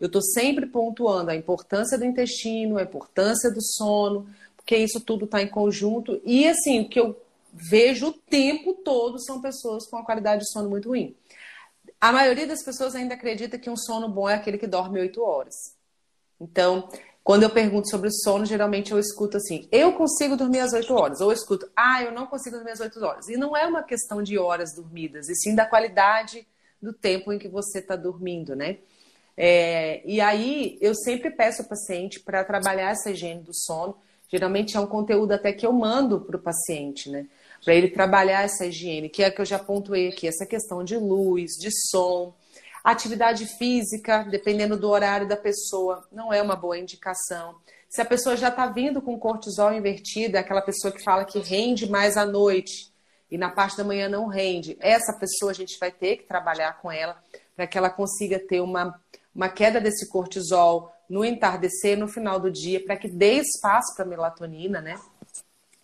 Eu 0.01 0.09
estou 0.09 0.23
sempre 0.23 0.67
pontuando 0.67 1.31
a 1.31 1.37
importância 1.37 1.97
do 1.97 2.05
intestino, 2.05 2.79
a 2.79 2.83
importância 2.83 3.49
do 3.49 3.63
sono, 3.63 4.29
porque 4.57 4.77
isso 4.77 5.01
tudo 5.01 5.25
está 5.25 5.41
em 5.41 5.49
conjunto. 5.49 6.21
E 6.25 6.49
assim, 6.49 6.81
o 6.81 6.89
que 6.89 6.99
eu 6.99 7.17
vejo 7.53 8.09
o 8.09 8.13
tempo 8.13 8.75
todo 8.75 9.25
são 9.25 9.41
pessoas 9.41 9.87
com 9.89 9.99
a 9.99 10.05
qualidade 10.05 10.43
de 10.43 10.51
sono 10.51 10.69
muito 10.69 10.89
ruim. 10.89 11.15
A 12.07 12.13
maioria 12.13 12.47
das 12.47 12.63
pessoas 12.63 12.95
ainda 12.95 13.15
acredita 13.15 13.59
que 13.59 13.69
um 13.69 13.77
sono 13.77 14.09
bom 14.09 14.29
é 14.29 14.35
aquele 14.35 14.59
que 14.59 14.67
dorme 14.69 15.01
oito 15.01 15.25
horas. 15.25 15.57
Então, 16.41 16.89
quando 17.25 17.43
eu 17.43 17.51
pergunto 17.51 17.91
sobre 17.91 18.07
o 18.07 18.13
sono, 18.13 18.47
geralmente 18.47 18.93
eu 18.93 18.99
escuto 19.01 19.39
assim: 19.39 19.67
eu 19.73 19.93
consigo 19.93 20.37
dormir 20.37 20.61
às 20.61 20.73
8 20.73 20.95
horas. 20.95 21.21
Ou 21.21 21.31
eu 21.31 21.35
escuto: 21.35 21.69
ah, 21.75 22.05
eu 22.05 22.13
não 22.13 22.29
consigo 22.29 22.55
dormir 22.55 22.71
às 22.71 22.79
8 22.79 23.05
horas. 23.05 23.29
E 23.29 23.37
não 23.37 23.57
é 23.57 23.67
uma 23.67 23.83
questão 23.83 24.23
de 24.23 24.39
horas 24.39 24.73
dormidas, 24.73 25.29
e 25.29 25.35
sim 25.35 25.53
da 25.53 25.67
qualidade 25.67 26.47
do 26.81 26.93
tempo 26.93 27.33
em 27.33 27.41
que 27.41 27.49
você 27.49 27.81
está 27.81 27.97
dormindo, 27.97 28.55
né? 28.55 28.79
É, 29.37 30.01
e 30.09 30.21
aí 30.21 30.79
eu 30.81 30.95
sempre 30.95 31.29
peço 31.33 31.63
ao 31.63 31.69
paciente 31.69 32.21
para 32.21 32.45
trabalhar 32.45 32.93
essa 32.93 33.11
higiene 33.11 33.43
do 33.43 33.53
sono. 33.53 33.97
Geralmente 34.29 34.77
é 34.77 34.81
um 34.81 34.87
conteúdo 34.87 35.33
até 35.33 35.53
que 35.53 35.67
eu 35.67 35.73
mando 35.73 36.21
para 36.21 36.37
o 36.37 36.41
paciente, 36.41 37.11
né? 37.11 37.27
Para 37.67 37.75
ele 37.75 37.89
trabalhar 37.89 38.45
essa 38.45 38.65
higiene, 38.65 39.11
que 39.11 39.23
é 39.23 39.31
que 39.31 39.43
eu 39.43 39.45
já 39.45 39.59
pontuei 39.59 40.09
aqui, 40.09 40.27
essa 40.27 40.47
questão 40.47 40.83
de 40.83 40.97
luz, 40.97 41.51
de 41.61 41.69
som 41.91 42.33
Atividade 42.87 43.47
física, 43.59 44.25
dependendo 44.31 44.77
do 44.77 44.89
horário 44.89 45.27
da 45.27 45.37
pessoa, 45.37 46.07
não 46.13 46.33
é 46.33 46.41
uma 46.41 46.55
boa 46.55 46.79
indicação. 46.79 47.57
Se 47.91 48.01
a 48.01 48.05
pessoa 48.05 48.37
já 48.37 48.49
está 48.49 48.69
vindo 48.69 49.03
com 49.03 49.19
cortisol 49.19 49.73
invertido, 49.73 50.37
é 50.37 50.39
aquela 50.39 50.63
pessoa 50.63 50.93
que 50.93 51.03
fala 51.03 51.25
que 51.25 51.41
rende 51.41 51.91
mais 51.91 52.17
à 52.17 52.25
noite 52.25 52.93
e 53.29 53.37
na 53.37 53.51
parte 53.51 53.77
da 53.77 53.83
manhã 53.83 54.09
não 54.09 54.29
rende, 54.29 54.77
essa 54.79 55.13
pessoa 55.13 55.51
a 55.51 55.55
gente 55.55 55.77
vai 55.81 55.91
ter 55.91 56.19
que 56.19 56.29
trabalhar 56.29 56.81
com 56.81 56.93
ela 56.93 57.21
para 57.57 57.67
que 57.67 57.77
ela 57.77 57.91
consiga 57.91 58.39
ter 58.39 58.61
uma, 58.61 58.97
uma 59.35 59.49
queda 59.49 59.81
desse 59.81 60.09
cortisol 60.09 60.93
no 61.11 61.25
entardecer, 61.25 61.99
no 61.99 62.07
final 62.07 62.39
do 62.39 62.53
dia, 62.53 62.85
para 62.85 62.97
que 62.97 63.09
dê 63.09 63.33
espaço 63.33 63.97
para 63.97 64.05
a 64.05 64.09
melatonina, 64.09 64.81
né? 64.81 64.97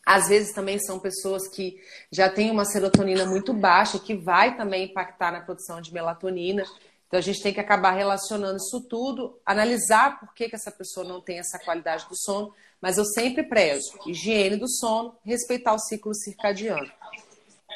Às 0.05 0.29
vezes 0.29 0.53
também 0.53 0.79
são 0.81 0.99
pessoas 0.99 1.49
que 1.49 1.81
já 2.11 2.29
têm 2.29 2.51
uma 2.51 2.65
serotonina 2.65 3.25
muito 3.25 3.53
baixa, 3.53 3.99
que 3.99 4.15
vai 4.15 4.57
também 4.57 4.87
impactar 4.87 5.31
na 5.31 5.41
produção 5.41 5.81
de 5.81 5.93
melatonina. 5.93 6.65
Então 7.07 7.19
a 7.19 7.23
gente 7.23 7.43
tem 7.43 7.53
que 7.53 7.61
acabar 7.61 7.93
relacionando 7.93 8.57
isso 8.57 8.81
tudo, 8.89 9.39
analisar 9.47 10.19
por 10.19 10.35
que, 10.35 10.49
que 10.49 10.57
essa 10.57 10.73
pessoa 10.73 11.07
não 11.07 11.21
tem 11.21 11.39
essa 11.39 11.59
qualidade 11.59 12.09
do 12.09 12.17
sono, 12.17 12.53
mas 12.81 12.99
eu 12.99 13.05
sempre 13.05 13.45
prezo 13.45 13.93
higiene 14.07 14.57
do 14.57 14.69
sono, 14.69 15.17
respeitar 15.25 15.73
o 15.75 15.79
ciclo 15.79 16.15
circadiano. 16.15 16.91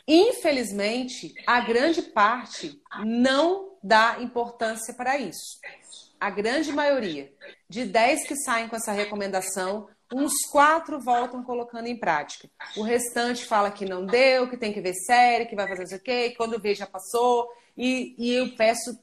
Infelizmente, 0.08 1.34
a 1.46 1.60
grande 1.60 2.02
parte 2.02 2.80
não 3.04 3.76
dá 3.82 4.16
importância 4.20 4.94
para 4.94 5.18
isso. 5.18 5.60
A 6.18 6.30
grande 6.30 6.72
maioria. 6.72 7.32
De 7.68 7.84
10 7.84 8.26
que 8.26 8.36
saem 8.36 8.68
com 8.68 8.76
essa 8.76 8.92
recomendação, 8.92 9.88
uns 10.12 10.32
quatro 10.50 11.00
voltam 11.00 11.42
colocando 11.42 11.86
em 11.86 11.96
prática. 11.96 12.48
O 12.76 12.82
restante 12.82 13.44
fala 13.44 13.70
que 13.70 13.84
não 13.84 14.06
deu, 14.06 14.48
que 14.48 14.56
tem 14.56 14.72
que 14.72 14.80
ver 14.80 14.94
série, 14.94 15.46
que 15.46 15.56
vai 15.56 15.68
fazer 15.68 15.84
isso 15.84 15.94
aqui, 15.94 16.34
quando 16.36 16.60
vê 16.60 16.74
já 16.74 16.86
passou. 16.86 17.48
E, 17.76 18.14
e 18.18 18.34
eu 18.34 18.54
peço 18.56 18.98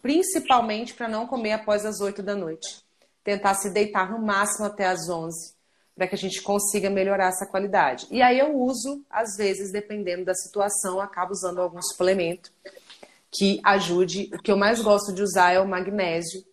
principalmente 0.00 0.94
para 0.94 1.08
não 1.08 1.26
comer 1.26 1.52
após 1.52 1.84
as 1.84 2.00
8 2.00 2.22
da 2.22 2.34
noite. 2.34 2.84
Tentar 3.22 3.54
se 3.54 3.70
deitar 3.70 4.10
no 4.10 4.24
máximo 4.24 4.66
até 4.66 4.86
as 4.86 5.08
11, 5.08 5.54
para 5.94 6.06
que 6.06 6.14
a 6.14 6.18
gente 6.18 6.40
consiga 6.42 6.88
melhorar 6.88 7.28
essa 7.28 7.46
qualidade. 7.46 8.06
E 8.10 8.22
aí 8.22 8.38
eu 8.38 8.56
uso, 8.56 9.04
às 9.10 9.36
vezes, 9.36 9.72
dependendo 9.72 10.24
da 10.24 10.34
situação, 10.34 11.00
acabo 11.00 11.32
usando 11.32 11.60
algum 11.60 11.82
suplemento 11.82 12.52
que 13.32 13.60
ajude. 13.64 14.30
O 14.32 14.38
que 14.38 14.50
eu 14.50 14.56
mais 14.56 14.80
gosto 14.80 15.12
de 15.12 15.22
usar 15.22 15.52
é 15.52 15.60
o 15.60 15.68
magnésio. 15.68 16.44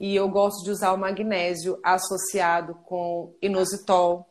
E 0.00 0.16
eu 0.16 0.28
gosto 0.28 0.64
de 0.64 0.70
usar 0.70 0.92
o 0.92 0.98
magnésio 0.98 1.78
associado 1.84 2.74
com 2.86 3.36
inositol, 3.40 4.26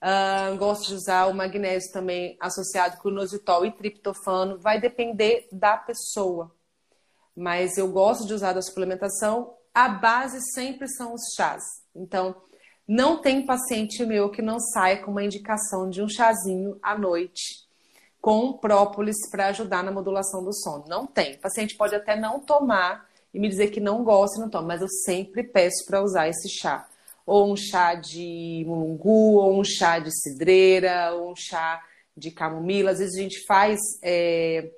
Uh, 0.00 0.56
gosto 0.56 0.86
de 0.86 0.94
usar 0.94 1.26
o 1.26 1.34
magnésio 1.34 1.90
também 1.92 2.36
associado 2.40 2.98
com 2.98 3.08
inositol 3.08 3.66
e 3.66 3.72
triptofano. 3.72 4.56
Vai 4.56 4.80
depender 4.80 5.48
da 5.50 5.76
pessoa. 5.76 6.54
Mas 7.36 7.76
eu 7.76 7.90
gosto 7.90 8.24
de 8.24 8.32
usar 8.32 8.52
da 8.52 8.62
suplementação. 8.62 9.54
A 9.74 9.88
base 9.88 10.38
sempre 10.52 10.86
são 10.88 11.14
os 11.14 11.34
chás. 11.36 11.64
Então, 11.96 12.36
não 12.86 13.20
tem 13.20 13.44
paciente 13.44 14.04
meu 14.06 14.30
que 14.30 14.40
não 14.40 14.60
saia 14.60 15.02
com 15.02 15.10
uma 15.10 15.24
indicação 15.24 15.90
de 15.90 16.00
um 16.00 16.08
chazinho 16.08 16.78
à 16.80 16.96
noite 16.96 17.66
com 18.20 18.52
própolis 18.52 19.16
para 19.30 19.48
ajudar 19.48 19.82
na 19.82 19.90
modulação 19.90 20.44
do 20.44 20.52
sono. 20.52 20.84
Não 20.88 21.06
tem. 21.06 21.34
O 21.34 21.40
paciente 21.40 21.76
pode 21.76 21.94
até 21.94 22.14
não 22.14 22.40
tomar 22.40 23.07
e 23.32 23.38
me 23.38 23.48
dizer 23.48 23.68
que 23.68 23.80
não 23.80 24.04
gosta 24.04 24.38
e 24.38 24.40
não 24.40 24.50
toma, 24.50 24.68
mas 24.68 24.80
eu 24.80 24.88
sempre 24.88 25.42
peço 25.42 25.84
para 25.86 26.02
usar 26.02 26.28
esse 26.28 26.48
chá 26.48 26.88
ou 27.28 27.52
um 27.52 27.56
chá 27.56 27.94
de 27.94 28.64
mulungu, 28.66 29.34
ou 29.36 29.60
um 29.60 29.62
chá 29.62 29.98
de 29.98 30.10
cidreira, 30.10 31.12
ou 31.12 31.32
um 31.32 31.36
chá 31.36 31.84
de 32.16 32.30
camomila. 32.30 32.92
Às 32.92 33.00
vezes 33.00 33.18
a 33.18 33.20
gente 33.20 33.44
faz 33.44 33.78
é, 34.02 34.70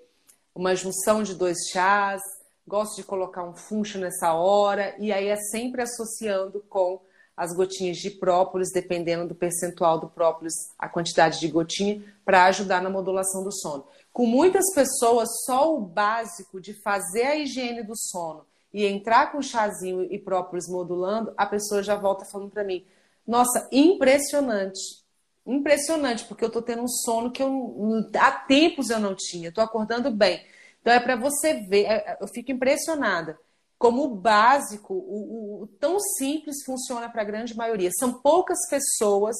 uma 0.52 0.74
junção 0.74 1.22
de 1.22 1.36
dois 1.36 1.58
chás, 1.72 2.20
gosto 2.66 2.96
de 2.96 3.04
colocar 3.04 3.44
um 3.44 3.54
funcho 3.54 3.98
nessa 3.98 4.34
hora, 4.34 4.96
e 4.98 5.12
aí 5.12 5.28
é 5.28 5.36
sempre 5.36 5.82
associando 5.82 6.58
com 6.68 7.00
as 7.36 7.54
gotinhas 7.54 7.98
de 7.98 8.10
própolis, 8.10 8.72
dependendo 8.72 9.28
do 9.28 9.34
percentual 9.34 10.00
do 10.00 10.08
própolis, 10.08 10.54
a 10.76 10.88
quantidade 10.88 11.38
de 11.38 11.46
gotinha, 11.46 12.02
para 12.24 12.46
ajudar 12.46 12.82
na 12.82 12.90
modulação 12.90 13.44
do 13.44 13.52
sono. 13.52 13.86
Com 14.12 14.26
muitas 14.26 14.72
pessoas, 14.74 15.28
só 15.44 15.74
o 15.74 15.80
básico 15.80 16.60
de 16.60 16.74
fazer 16.82 17.22
a 17.22 17.36
higiene 17.36 17.82
do 17.82 17.96
sono 17.96 18.44
e 18.72 18.86
entrar 18.86 19.32
com 19.32 19.42
chazinho 19.42 20.02
e 20.02 20.18
própolis 20.18 20.68
modulando, 20.68 21.32
a 21.36 21.46
pessoa 21.46 21.82
já 21.82 21.94
volta 21.94 22.24
falando 22.24 22.50
para 22.50 22.64
mim: 22.64 22.84
Nossa, 23.26 23.68
impressionante. 23.70 25.00
Impressionante, 25.46 26.24
porque 26.26 26.44
eu 26.44 26.48
estou 26.48 26.62
tendo 26.62 26.82
um 26.82 26.88
sono 26.88 27.30
que 27.30 27.42
eu, 27.42 28.06
há 28.18 28.30
tempos 28.30 28.90
eu 28.90 29.00
não 29.00 29.14
tinha, 29.16 29.48
estou 29.48 29.64
acordando 29.64 30.10
bem. 30.10 30.44
Então 30.80 30.92
é 30.92 31.00
para 31.00 31.16
você 31.16 31.54
ver, 31.54 31.84
é, 31.84 31.94
é, 31.94 32.18
eu 32.20 32.28
fico 32.28 32.52
impressionada 32.52 33.38
como 33.78 34.04
o 34.04 34.14
básico, 34.14 34.92
o, 34.92 34.98
o, 34.98 35.62
o 35.62 35.66
tão 35.66 35.98
simples 35.98 36.62
funciona 36.64 37.08
para 37.08 37.22
a 37.22 37.24
grande 37.24 37.56
maioria. 37.56 37.90
São 37.98 38.12
poucas 38.12 38.58
pessoas 38.68 39.36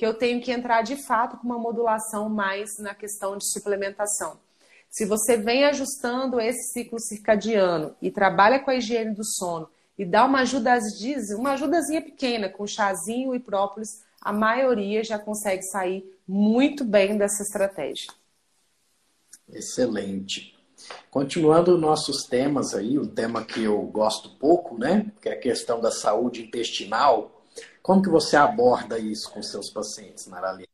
que 0.00 0.06
eu 0.06 0.14
tenho 0.14 0.40
que 0.40 0.50
entrar 0.50 0.80
de 0.80 0.96
fato 0.96 1.36
com 1.36 1.44
uma 1.44 1.58
modulação 1.58 2.30
mais 2.30 2.78
na 2.78 2.94
questão 2.94 3.36
de 3.36 3.46
suplementação. 3.52 4.40
Se 4.88 5.04
você 5.04 5.36
vem 5.36 5.64
ajustando 5.64 6.40
esse 6.40 6.72
ciclo 6.72 6.98
circadiano 6.98 7.94
e 8.00 8.10
trabalha 8.10 8.60
com 8.60 8.70
a 8.70 8.76
higiene 8.76 9.14
do 9.14 9.22
sono 9.22 9.68
e 9.98 10.06
dá 10.06 10.24
uma 10.24 10.40
ajudazinha, 10.40 11.18
uma 11.36 11.52
ajudazinha 11.52 12.00
pequena 12.00 12.48
com 12.48 12.66
chazinho 12.66 13.34
e 13.34 13.38
própolis, 13.38 14.02
a 14.22 14.32
maioria 14.32 15.04
já 15.04 15.18
consegue 15.18 15.64
sair 15.64 16.02
muito 16.26 16.82
bem 16.82 17.18
dessa 17.18 17.42
estratégia. 17.42 18.10
Excelente. 19.52 20.58
Continuando 21.10 21.76
nossos 21.76 22.24
temas 22.24 22.74
aí, 22.74 22.98
um 22.98 23.06
tema 23.06 23.44
que 23.44 23.64
eu 23.64 23.78
gosto 23.82 24.30
pouco, 24.38 24.78
né, 24.78 25.12
que 25.20 25.28
é 25.28 25.32
a 25.32 25.38
questão 25.38 25.78
da 25.78 25.90
saúde 25.90 26.40
intestinal. 26.40 27.39
Como 27.82 28.02
que 28.02 28.08
você 28.08 28.36
aborda 28.36 28.98
isso 28.98 29.30
com 29.30 29.42
seus 29.42 29.70
pacientes, 29.70 30.26
Narali? 30.26 30.70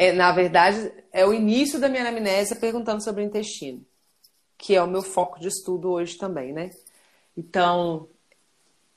é, 0.00 0.12
na 0.12 0.32
verdade, 0.32 0.90
é 1.12 1.26
o 1.26 1.34
início 1.34 1.78
da 1.78 1.86
minha 1.86 2.00
anamnésia 2.00 2.56
perguntando 2.56 3.04
sobre 3.04 3.22
o 3.22 3.26
intestino, 3.26 3.84
que 4.56 4.74
é 4.74 4.82
o 4.82 4.86
meu 4.86 5.02
foco 5.02 5.38
de 5.38 5.48
estudo 5.48 5.90
hoje 5.90 6.16
também, 6.16 6.54
né? 6.54 6.70
Então, 7.36 8.08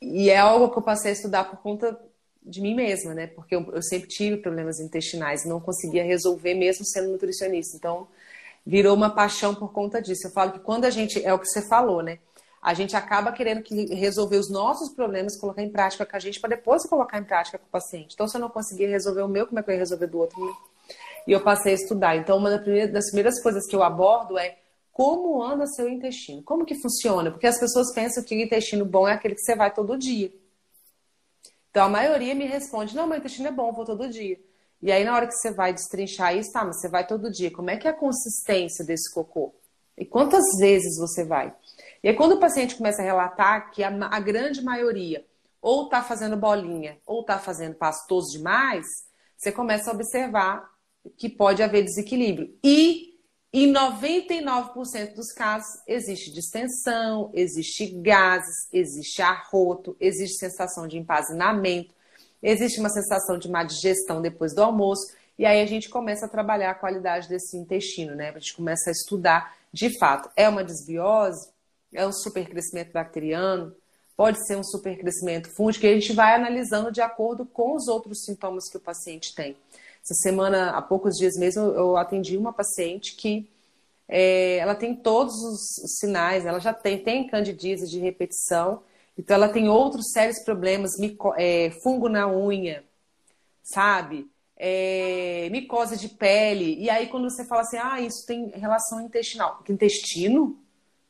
e 0.01 0.29
é 0.29 0.37
algo 0.37 0.71
que 0.71 0.77
eu 0.77 0.81
passei 0.81 1.11
a 1.11 1.13
estudar 1.13 1.43
por 1.43 1.57
conta 1.57 1.99
de 2.41 2.61
mim 2.61 2.73
mesma, 2.73 3.13
né? 3.13 3.27
Porque 3.27 3.53
eu, 3.53 3.69
eu 3.73 3.83
sempre 3.83 4.07
tive 4.07 4.37
problemas 4.37 4.79
intestinais 4.79 5.43
não 5.45 5.59
conseguia 5.59 6.05
resolver 6.05 6.53
mesmo 6.53 6.85
sendo 6.85 7.11
nutricionista. 7.11 7.75
Então, 7.75 8.07
virou 8.65 8.95
uma 8.95 9.09
paixão 9.09 9.53
por 9.53 9.73
conta 9.73 10.01
disso. 10.01 10.27
Eu 10.27 10.31
falo 10.31 10.53
que 10.53 10.59
quando 10.59 10.85
a 10.85 10.89
gente, 10.89 11.21
é 11.21 11.33
o 11.33 11.39
que 11.39 11.47
você 11.47 11.67
falou, 11.67 12.01
né? 12.01 12.19
A 12.63 12.73
gente 12.73 12.95
acaba 12.95 13.31
querendo 13.31 13.61
que 13.61 13.93
resolver 13.93 14.37
os 14.37 14.49
nossos 14.49 14.89
problemas, 14.95 15.37
colocar 15.37 15.61
em 15.61 15.69
prática 15.69 16.05
com 16.05 16.15
a 16.15 16.19
gente, 16.19 16.39
para 16.39 16.55
depois 16.55 16.87
colocar 16.87 17.19
em 17.19 17.23
prática 17.23 17.57
com 17.57 17.65
o 17.65 17.69
paciente. 17.69 18.13
Então, 18.13 18.27
se 18.27 18.37
eu 18.37 18.41
não 18.41 18.49
conseguir 18.49 18.85
resolver 18.87 19.21
o 19.21 19.27
meu, 19.27 19.45
como 19.45 19.59
é 19.59 19.63
que 19.63 19.69
eu 19.69 19.73
ia 19.73 19.79
resolver 19.79 20.07
do 20.07 20.19
outro? 20.19 20.43
Né? 20.43 20.53
e 21.27 21.31
eu 21.31 21.41
passei 21.41 21.73
a 21.73 21.75
estudar. 21.75 22.15
Então, 22.15 22.37
uma 22.37 22.49
das 22.49 23.07
primeiras 23.07 23.41
coisas 23.41 23.65
que 23.67 23.75
eu 23.75 23.83
abordo 23.83 24.37
é 24.37 24.57
como 24.91 25.41
anda 25.41 25.65
seu 25.67 25.89
intestino, 25.89 26.43
como 26.43 26.65
que 26.65 26.75
funciona, 26.75 27.31
porque 27.31 27.47
as 27.47 27.59
pessoas 27.59 27.91
pensam 27.93 28.23
que 28.23 28.35
o 28.35 28.41
intestino 28.41 28.85
bom 28.85 29.07
é 29.07 29.13
aquele 29.13 29.35
que 29.35 29.41
você 29.41 29.55
vai 29.55 29.73
todo 29.73 29.97
dia. 29.97 30.31
Então, 31.71 31.85
a 31.85 31.89
maioria 31.89 32.35
me 32.35 32.45
responde, 32.45 32.95
não, 32.95 33.07
meu 33.07 33.17
intestino 33.17 33.47
é 33.47 33.51
bom, 33.51 33.71
vou 33.71 33.85
todo 33.85 34.07
dia. 34.07 34.39
E 34.81 34.91
aí, 34.91 35.03
na 35.03 35.15
hora 35.15 35.25
que 35.25 35.33
você 35.33 35.51
vai 35.51 35.73
destrinchar 35.73 36.35
isso, 36.37 36.51
tá, 36.51 36.63
mas 36.63 36.79
você 36.79 36.89
vai 36.89 37.07
todo 37.07 37.31
dia, 37.31 37.49
como 37.49 37.69
é 37.69 37.77
que 37.77 37.87
é 37.87 37.91
a 37.91 37.97
consistência 37.97 38.85
desse 38.85 39.11
cocô? 39.11 39.55
E 39.97 40.05
quantas 40.05 40.43
vezes 40.59 40.99
você 40.99 41.23
vai? 41.23 41.53
E 42.03 42.09
aí, 42.09 42.15
quando 42.15 42.33
o 42.33 42.39
paciente 42.39 42.75
começa 42.75 43.01
a 43.01 43.05
relatar 43.05 43.71
que 43.71 43.81
a, 43.81 43.89
a 44.11 44.19
grande 44.19 44.61
maioria 44.61 45.25
ou 45.61 45.85
está 45.85 46.03
fazendo 46.03 46.35
bolinha 46.35 46.99
ou 47.05 47.21
está 47.21 47.39
fazendo 47.39 47.75
pastoso 47.75 48.29
demais, 48.31 48.85
você 49.37 49.51
começa 49.51 49.89
a 49.89 49.93
observar 49.93 50.69
que 51.17 51.29
pode 51.29 51.63
haver 51.63 51.83
desequilíbrio. 51.83 52.53
E 52.61 53.13
em 53.53 53.71
99% 53.71 55.13
dos 55.15 55.31
casos 55.31 55.81
existe 55.87 56.33
distensão, 56.33 57.31
existe 57.33 57.87
gases, 58.01 58.67
existe 58.73 59.21
arroto, 59.21 59.95
existe 59.99 60.37
sensação 60.37 60.87
de 60.87 60.97
empazinamento, 60.97 61.93
existe 62.41 62.79
uma 62.81 62.89
sensação 62.89 63.37
de 63.37 63.49
má 63.49 63.63
digestão 63.63 64.21
depois 64.21 64.53
do 64.53 64.61
almoço. 64.61 65.13
E 65.39 65.45
aí 65.45 65.61
a 65.61 65.65
gente 65.65 65.89
começa 65.89 66.25
a 66.25 66.29
trabalhar 66.29 66.71
a 66.71 66.75
qualidade 66.75 67.29
desse 67.29 67.55
intestino, 67.55 68.13
né? 68.13 68.29
A 68.29 68.39
gente 68.39 68.55
começa 68.55 68.89
a 68.89 68.91
estudar 68.91 69.55
de 69.71 69.97
fato. 69.97 70.29
É 70.35 70.49
uma 70.49 70.63
desbiose? 70.63 71.52
É 71.93 72.05
um 72.05 72.11
supercrescimento 72.11 72.91
bacteriano? 72.91 73.75
Pode 74.15 74.45
ser 74.45 74.57
um 74.57 74.63
supercrescimento 74.63 75.49
fúngico? 75.55 75.85
E 75.85 75.89
a 75.89 75.93
gente 75.93 76.13
vai 76.13 76.35
analisando 76.35 76.91
de 76.91 77.01
acordo 77.01 77.45
com 77.45 77.75
os 77.75 77.87
outros 77.87 78.23
sintomas 78.23 78.69
que 78.69 78.77
o 78.77 78.81
paciente 78.81 79.33
tem. 79.33 79.57
Essa 80.03 80.13
semana, 80.15 80.71
há 80.71 80.81
poucos 80.81 81.15
dias 81.15 81.35
mesmo, 81.37 81.63
eu 81.63 81.97
atendi 81.97 82.37
uma 82.37 82.53
paciente 82.53 83.15
que 83.15 83.49
é, 84.07 84.57
ela 84.57 84.75
tem 84.75 84.95
todos 84.95 85.33
os 85.43 85.97
sinais, 85.99 86.45
ela 86.45 86.59
já 86.59 86.73
tem, 86.73 87.01
tem 87.01 87.27
candidíase 87.27 87.89
de 87.89 87.99
repetição, 87.99 88.83
então 89.17 89.35
ela 89.35 89.49
tem 89.49 89.69
outros 89.69 90.11
sérios 90.11 90.43
problemas, 90.43 90.91
mico, 90.99 91.33
é, 91.37 91.71
fungo 91.81 92.09
na 92.09 92.27
unha, 92.27 92.83
sabe? 93.63 94.29
É, 94.57 95.47
micose 95.51 95.97
de 95.97 96.09
pele. 96.09 96.75
E 96.79 96.89
aí, 96.89 97.07
quando 97.07 97.29
você 97.29 97.45
fala 97.45 97.61
assim, 97.61 97.77
ah, 97.77 97.99
isso 98.01 98.25
tem 98.25 98.49
relação 98.49 99.01
intestinal. 99.01 99.63
Intestino? 99.67 100.62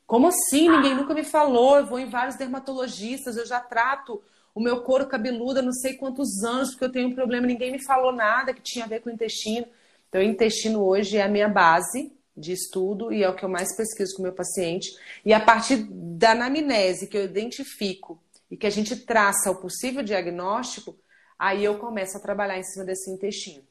Como 0.06 0.28
assim? 0.28 0.68
Ninguém 0.68 0.94
nunca 0.94 1.14
me 1.14 1.24
falou. 1.24 1.78
Eu 1.78 1.86
vou 1.86 1.98
em 1.98 2.08
vários 2.08 2.36
dermatologistas, 2.36 3.36
eu 3.36 3.46
já 3.46 3.60
trato 3.60 4.22
o 4.54 4.60
meu 4.60 4.82
couro 4.82 5.06
cabeludo 5.06 5.58
há 5.58 5.62
não 5.62 5.72
sei 5.72 5.94
quantos 5.94 6.44
anos, 6.44 6.70
porque 6.70 6.84
eu 6.84 6.92
tenho 6.92 7.08
um 7.08 7.14
problema, 7.14 7.46
ninguém 7.46 7.72
me 7.72 7.82
falou 7.82 8.12
nada 8.12 8.54
que 8.54 8.62
tinha 8.62 8.84
a 8.84 8.88
ver 8.88 9.00
com 9.00 9.10
o 9.10 9.12
intestino. 9.12 9.66
Então, 10.08 10.20
o 10.20 10.24
intestino 10.24 10.84
hoje 10.84 11.16
é 11.16 11.22
a 11.22 11.28
minha 11.28 11.48
base 11.48 12.12
de 12.36 12.52
estudo 12.52 13.12
e 13.12 13.22
é 13.22 13.28
o 13.28 13.34
que 13.34 13.44
eu 13.44 13.48
mais 13.48 13.76
pesquiso 13.76 14.14
com 14.14 14.22
o 14.22 14.24
meu 14.24 14.32
paciente. 14.32 14.96
E 15.24 15.32
a 15.32 15.40
partir 15.40 15.88
da 15.90 16.32
anamnese 16.32 17.08
que 17.08 17.16
eu 17.16 17.24
identifico 17.24 18.22
e 18.48 18.56
que 18.56 18.66
a 18.66 18.70
gente 18.70 18.94
traça 18.94 19.50
o 19.50 19.56
possível 19.56 20.04
diagnóstico, 20.04 20.96
aí 21.36 21.64
eu 21.64 21.78
começo 21.78 22.16
a 22.16 22.20
trabalhar 22.20 22.56
em 22.56 22.62
cima 22.62 22.84
desse 22.84 23.10
intestino. 23.10 23.64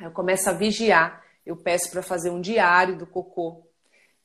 Eu 0.00 0.10
começo 0.10 0.48
a 0.48 0.52
vigiar, 0.54 1.22
eu 1.44 1.56
peço 1.56 1.90
para 1.90 2.02
fazer 2.02 2.30
um 2.30 2.40
diário 2.40 2.96
do 2.96 3.06
cocô, 3.06 3.66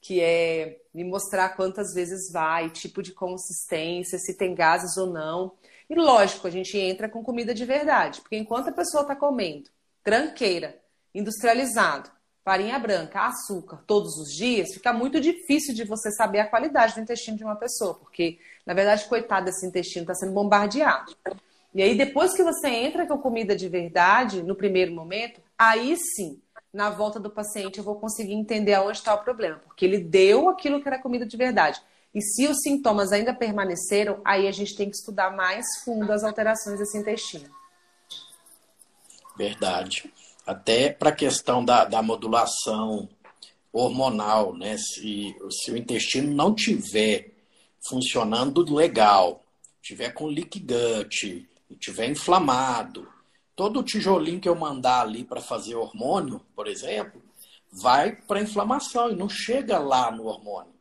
que 0.06 0.22
é 0.22 0.82
me 0.94 1.04
mostrar 1.04 1.50
quantas 1.56 1.94
vezes 1.94 2.32
vai, 2.32 2.70
tipo 2.70 3.02
de 3.02 3.12
consistência, 3.12 4.20
se 4.20 4.38
tem 4.38 4.54
gases 4.54 4.98
ou 4.98 5.08
não. 5.08 5.54
E 5.90 5.96
lógico, 5.96 6.48
a 6.48 6.52
gente 6.52 6.78
entra 6.78 7.10
com 7.10 7.24
comida 7.24 7.54
de 7.54 7.66
verdade, 7.66 8.22
porque 8.22 8.38
enquanto 8.38 8.70
a 8.70 8.74
pessoa 8.74 9.02
está 9.02 9.16
comendo 9.16 9.70
tranqueira, 10.04 10.80
industrializado, 11.14 12.12
farinha 12.44 12.78
branca, 12.78 13.26
açúcar 13.26 13.84
todos 13.88 14.16
os 14.18 14.30
dias, 14.36 14.74
fica 14.74 14.94
muito 14.94 15.20
difícil 15.20 15.74
de 15.74 15.84
você 15.84 16.12
saber 16.12 16.40
a 16.40 16.48
qualidade 16.48 16.94
do 16.94 17.02
intestino 17.02 17.38
de 17.38 17.44
uma 17.44 17.56
pessoa, 17.56 17.96
porque 17.96 18.38
na 18.66 18.74
verdade, 18.74 19.06
coitado 19.06 19.46
desse 19.46 19.66
intestino 19.66 20.04
está 20.04 20.16
sendo 20.16 20.34
bombardeado. 20.34 21.16
E 21.74 21.82
aí, 21.82 21.96
depois 21.96 22.34
que 22.34 22.44
você 22.44 22.68
entra 22.68 23.06
com 23.06 23.18
comida 23.18 23.56
de 23.56 23.68
verdade, 23.68 24.42
no 24.42 24.56
primeiro 24.56 24.94
momento, 24.94 25.42
aí 25.58 25.96
sim, 25.98 26.42
na 26.76 26.90
volta 26.90 27.20
do 27.22 27.30
paciente, 27.30 27.78
eu 27.78 27.84
vou 27.86 27.96
conseguir 27.96 28.34
entender 28.34 28.74
aonde 28.74 28.98
está 28.98 29.16
o 29.16 29.24
problema, 29.24 29.60
porque 29.66 29.86
ele 29.86 29.98
deu 29.98 30.50
aquilo 30.50 30.82
que 30.82 30.88
era 30.88 31.02
comida 31.02 31.26
de 31.26 31.38
verdade. 31.38 31.82
E 32.14 32.22
se 32.22 32.48
os 32.48 32.58
sintomas 32.62 33.14
ainda 33.14 33.34
permaneceram, 33.34 34.20
aí 34.26 34.46
a 34.46 34.52
gente 34.52 34.76
tem 34.76 34.90
que 34.90 34.98
estudar 34.98 35.32
mais 35.32 35.66
fundo 35.86 36.12
as 36.12 36.22
alterações 36.22 36.78
desse 36.78 36.98
intestino. 36.98 37.50
Verdade. 39.38 40.14
Até 40.46 40.90
para 40.92 41.10
a 41.10 41.16
questão 41.16 41.64
da, 41.64 41.86
da 41.86 42.02
modulação 42.02 43.08
hormonal, 43.72 44.54
né? 44.54 44.78
Se, 44.78 45.34
se 45.50 45.72
o 45.72 45.78
intestino 45.78 46.34
não 46.34 46.54
tiver 46.54 47.32
funcionando 47.88 48.62
legal, 48.74 49.42
tiver 49.82 50.10
com 50.12 50.28
leak 50.28 50.66
tiver 51.80 52.10
inflamado, 52.10 53.08
todo 53.56 53.80
o 53.80 53.84
tijolinho 53.84 54.40
que 54.40 54.50
eu 54.50 54.56
mandar 54.56 55.02
ali 55.02 55.24
para 55.24 55.42
fazer 55.42 55.76
hormônio, 55.76 56.42
por 56.56 56.68
exemplo, 56.68 57.22
vai 57.72 58.16
para 58.16 58.42
inflamação 58.42 59.12
e 59.12 59.16
não 59.16 59.30
chega 59.30 59.80
lá 59.80 60.12
no 60.12 60.26
hormônio. 60.26 60.74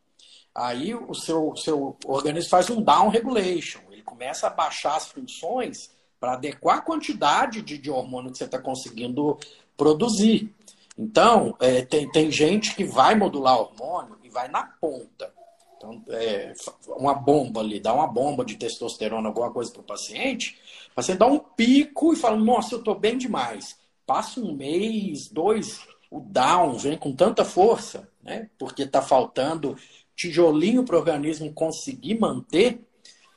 Aí 0.55 0.95
o 0.95 1.15
seu, 1.15 1.55
seu 1.57 1.97
organismo 2.07 2.51
faz 2.51 2.71
um 2.71 2.81
down 2.81 3.09
regulation, 3.09 3.81
ele 3.91 4.03
começa 4.03 4.47
a 4.47 4.51
baixar 4.51 4.97
as 4.97 5.09
funções 5.09 5.91
para 6.21 6.35
adequar 6.35 6.79
a 6.79 6.83
quantidade 6.83 7.61
de, 7.61 7.77
de 7.77 7.91
hormônio 7.91 8.31
que 8.31 8.39
você 8.39 8.45
está 8.45 8.59
conseguindo 8.59 9.39
produzir. 9.77 10.55
Então, 10.97 11.57
é, 11.61 11.85
tem, 11.85 12.09
tem 12.11 12.31
gente 12.31 12.75
que 12.77 12.85
vai 12.85 13.17
modular 13.17 13.59
hormônio 13.59 14.17
e 14.23 14.29
vai 14.29 14.49
na 14.49 14.63
ponta. 14.63 15.34
Então, 15.85 16.03
é, 16.09 16.55
uma 16.89 17.15
bomba 17.15 17.61
ali, 17.61 17.79
dá 17.79 17.93
uma 17.93 18.07
bomba 18.07 18.45
de 18.45 18.57
testosterona, 18.57 19.29
alguma 19.29 19.53
coisa 19.53 19.71
para 19.71 19.83
o 19.83 19.85
paciente, 19.85 20.59
o 20.91 20.95
paciente 20.95 21.19
dá 21.19 21.27
um 21.27 21.39
pico 21.39 22.15
e 22.15 22.17
fala, 22.17 22.37
nossa, 22.37 22.75
eu 22.75 22.79
estou 22.79 22.99
bem 22.99 23.19
demais. 23.19 23.79
Passa 24.07 24.41
um 24.41 24.55
mês, 24.55 25.29
dois, 25.29 25.87
o 26.11 26.21
down 26.21 26.75
vem 26.79 26.97
com 26.97 27.15
tanta 27.15 27.45
força, 27.45 28.09
né? 28.23 28.49
Porque 28.59 28.83
está 28.83 29.03
faltando 29.03 29.77
tijolinho 30.17 30.85
para 30.85 30.97
o 30.97 30.99
organismo 30.99 31.53
conseguir 31.53 32.19
manter, 32.19 32.81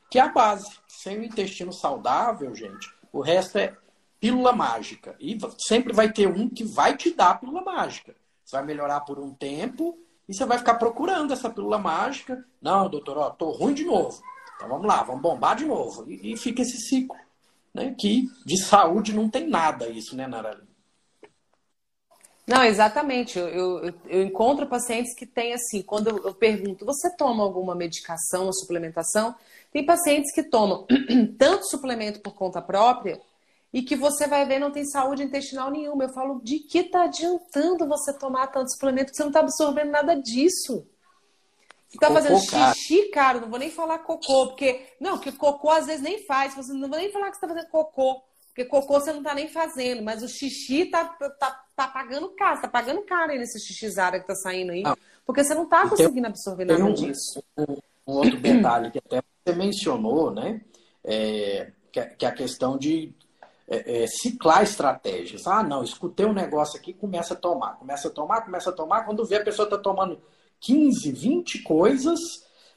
que 0.10 0.20
é 0.20 0.22
a 0.22 0.30
base. 0.30 0.72
Sem 0.88 1.20
o 1.20 1.24
intestino 1.24 1.74
saudável, 1.74 2.54
gente, 2.56 2.90
o 3.12 3.22
resto 3.22 3.58
é 3.58 3.76
pílula 4.20 4.52
mágica. 4.52 5.16
E 5.20 5.38
sempre 5.58 5.94
vai 5.94 6.12
ter 6.12 6.28
um 6.28 6.50
que 6.50 6.64
vai 6.64 6.96
te 6.96 7.14
dar 7.14 7.32
a 7.32 7.36
pílula 7.36 7.62
mágica. 7.62 8.16
Você 8.44 8.56
vai 8.56 8.66
melhorar 8.66 9.02
por 9.02 9.20
um 9.20 9.34
tempo 9.34 9.98
e 10.28 10.34
você 10.34 10.46
vai 10.46 10.58
ficar 10.58 10.76
procurando 10.76 11.32
essa 11.32 11.50
pílula 11.50 11.78
mágica. 11.78 12.44
Não, 12.62 12.90
doutor, 12.90 13.18
ó, 13.18 13.30
tô 13.30 13.52
ruim 13.52 13.74
de 13.74 13.86
novo. 13.86 14.22
Então 14.56 14.68
vamos 14.68 14.86
lá, 14.86 15.04
vamos 15.04 15.22
bombar 15.22 15.56
de 15.56 15.66
novo. 15.66 16.10
E, 16.10 16.34
e 16.34 16.38
fica 16.38 16.62
esse 16.62 16.78
ciclo. 16.78 17.16
Né? 17.74 17.96
Que 17.98 18.28
de 18.46 18.62
saúde 18.62 19.14
não 19.14 19.30
tem 19.30 19.48
nada 19.48 19.88
isso, 19.88 20.16
né, 20.16 20.28
Narali? 20.28 20.68
Não, 22.48 22.64
exatamente. 22.64 23.38
Eu, 23.38 23.48
eu, 23.48 23.94
eu, 24.06 24.24
encontro 24.24 24.66
pacientes 24.68 25.14
que 25.14 25.26
têm 25.26 25.54
assim, 25.54 25.82
quando 25.82 26.08
eu, 26.10 26.18
eu, 26.26 26.34
pergunto, 26.34 26.86
você 26.86 27.14
toma 27.16 27.44
alguma 27.44 27.76
medicação 27.76 28.46
ou 28.46 28.54
suplementação? 28.54 29.36
Tem 29.72 29.86
pacientes 29.86 30.34
que 30.34 30.44
tomam 30.44 30.88
tanto 31.38 31.70
suplemento 31.70 32.22
por 32.22 32.34
conta 32.34 32.62
própria 32.62 33.22
e 33.74 33.82
que 33.82 33.96
você 33.96 34.28
vai 34.28 34.46
ver 34.46 34.60
não 34.60 34.72
tem 34.72 34.86
saúde 34.86 35.24
intestinal 35.24 35.70
nenhuma. 35.70 36.06
Eu 36.06 36.14
falo, 36.14 36.42
de 36.42 36.60
que 36.60 36.84
tá 36.84 37.04
adiantando 37.04 37.88
você 37.88 38.14
tomar 38.14 38.48
tanto 38.48 38.72
suplemento 38.72 39.12
que 39.12 39.18
você 39.18 39.24
não 39.24 39.30
está 39.30 39.42
absorvendo 39.42 39.92
nada 39.92 40.16
disso? 40.16 40.88
Você 41.88 41.98
tá 42.00 42.12
fazendo 42.12 42.40
xixi, 42.40 43.10
cara, 43.10 43.40
não 43.40 43.50
vou 43.50 43.60
nem 43.60 43.72
falar 43.72 44.00
cocô, 44.00 44.48
porque. 44.48 44.88
Não, 45.00 45.18
porque 45.18 45.32
cocô 45.32 45.70
às 45.70 45.86
vezes 45.86 46.02
nem 46.02 46.26
faz. 46.26 46.54
Você 46.56 46.74
não 46.74 46.90
vou 46.90 46.98
nem 46.98 47.12
falar 47.12 47.30
que 47.30 47.38
você 47.38 47.42
tá 47.42 47.48
fazendo 47.48 47.70
cocô. 47.70 48.22
Porque 48.48 48.66
cocô 48.66 49.00
você 49.00 49.14
não 49.14 49.22
tá 49.22 49.36
nem 49.36 49.48
fazendo, 49.48 50.02
mas 50.02 50.24
o 50.24 50.28
xixi 50.28 50.86
tá, 50.86 51.06
tá, 51.06 51.64
tá 51.76 51.88
pagando 51.88 52.30
caro, 52.30 52.60
tá 52.60 52.68
pagando 52.68 53.04
caro 53.04 53.32
aí 53.32 53.38
nesse 53.38 53.60
xixizada 53.60 54.20
que 54.20 54.26
tá 54.26 54.34
saindo 54.34 54.72
aí. 54.72 54.82
Ah, 54.84 54.98
porque 55.26 55.44
você 55.44 55.54
não 55.54 55.68
tá 55.68 55.88
conseguindo 55.88 56.26
absorver 56.26 56.66
nada 56.66 56.84
um, 56.84 56.92
disso. 56.92 57.44
Um, 57.56 57.74
um, 58.08 58.14
outro 58.16 58.40
detalhe 58.40 58.90
que 58.90 58.98
até 58.98 59.22
você 59.46 59.56
mencionou, 59.56 60.34
né? 60.34 60.60
É, 61.04 61.72
que, 61.92 62.02
que 62.02 62.26
é 62.26 62.30
a 62.30 62.34
questão 62.34 62.78
de 62.78 63.14
é, 63.68 64.04
é, 64.04 64.08
ciclar 64.08 64.64
estratégias. 64.64 65.46
Ah, 65.46 65.62
não, 65.62 65.84
escutei 65.84 66.26
um 66.26 66.34
negócio 66.34 66.80
aqui, 66.80 66.94
começa 66.94 67.34
a 67.34 67.38
tomar, 67.38 67.78
começa 67.78 68.08
a 68.08 68.12
tomar, 68.12 68.42
começa 68.42 68.70
a 68.70 68.74
tomar. 68.74 69.04
Quando 69.04 69.26
vê 69.26 69.36
a 69.36 69.44
pessoa 69.44 69.66
está 69.66 69.78
tomando 69.78 70.22
15, 70.60 71.12
20 71.12 71.64
coisas 71.64 72.20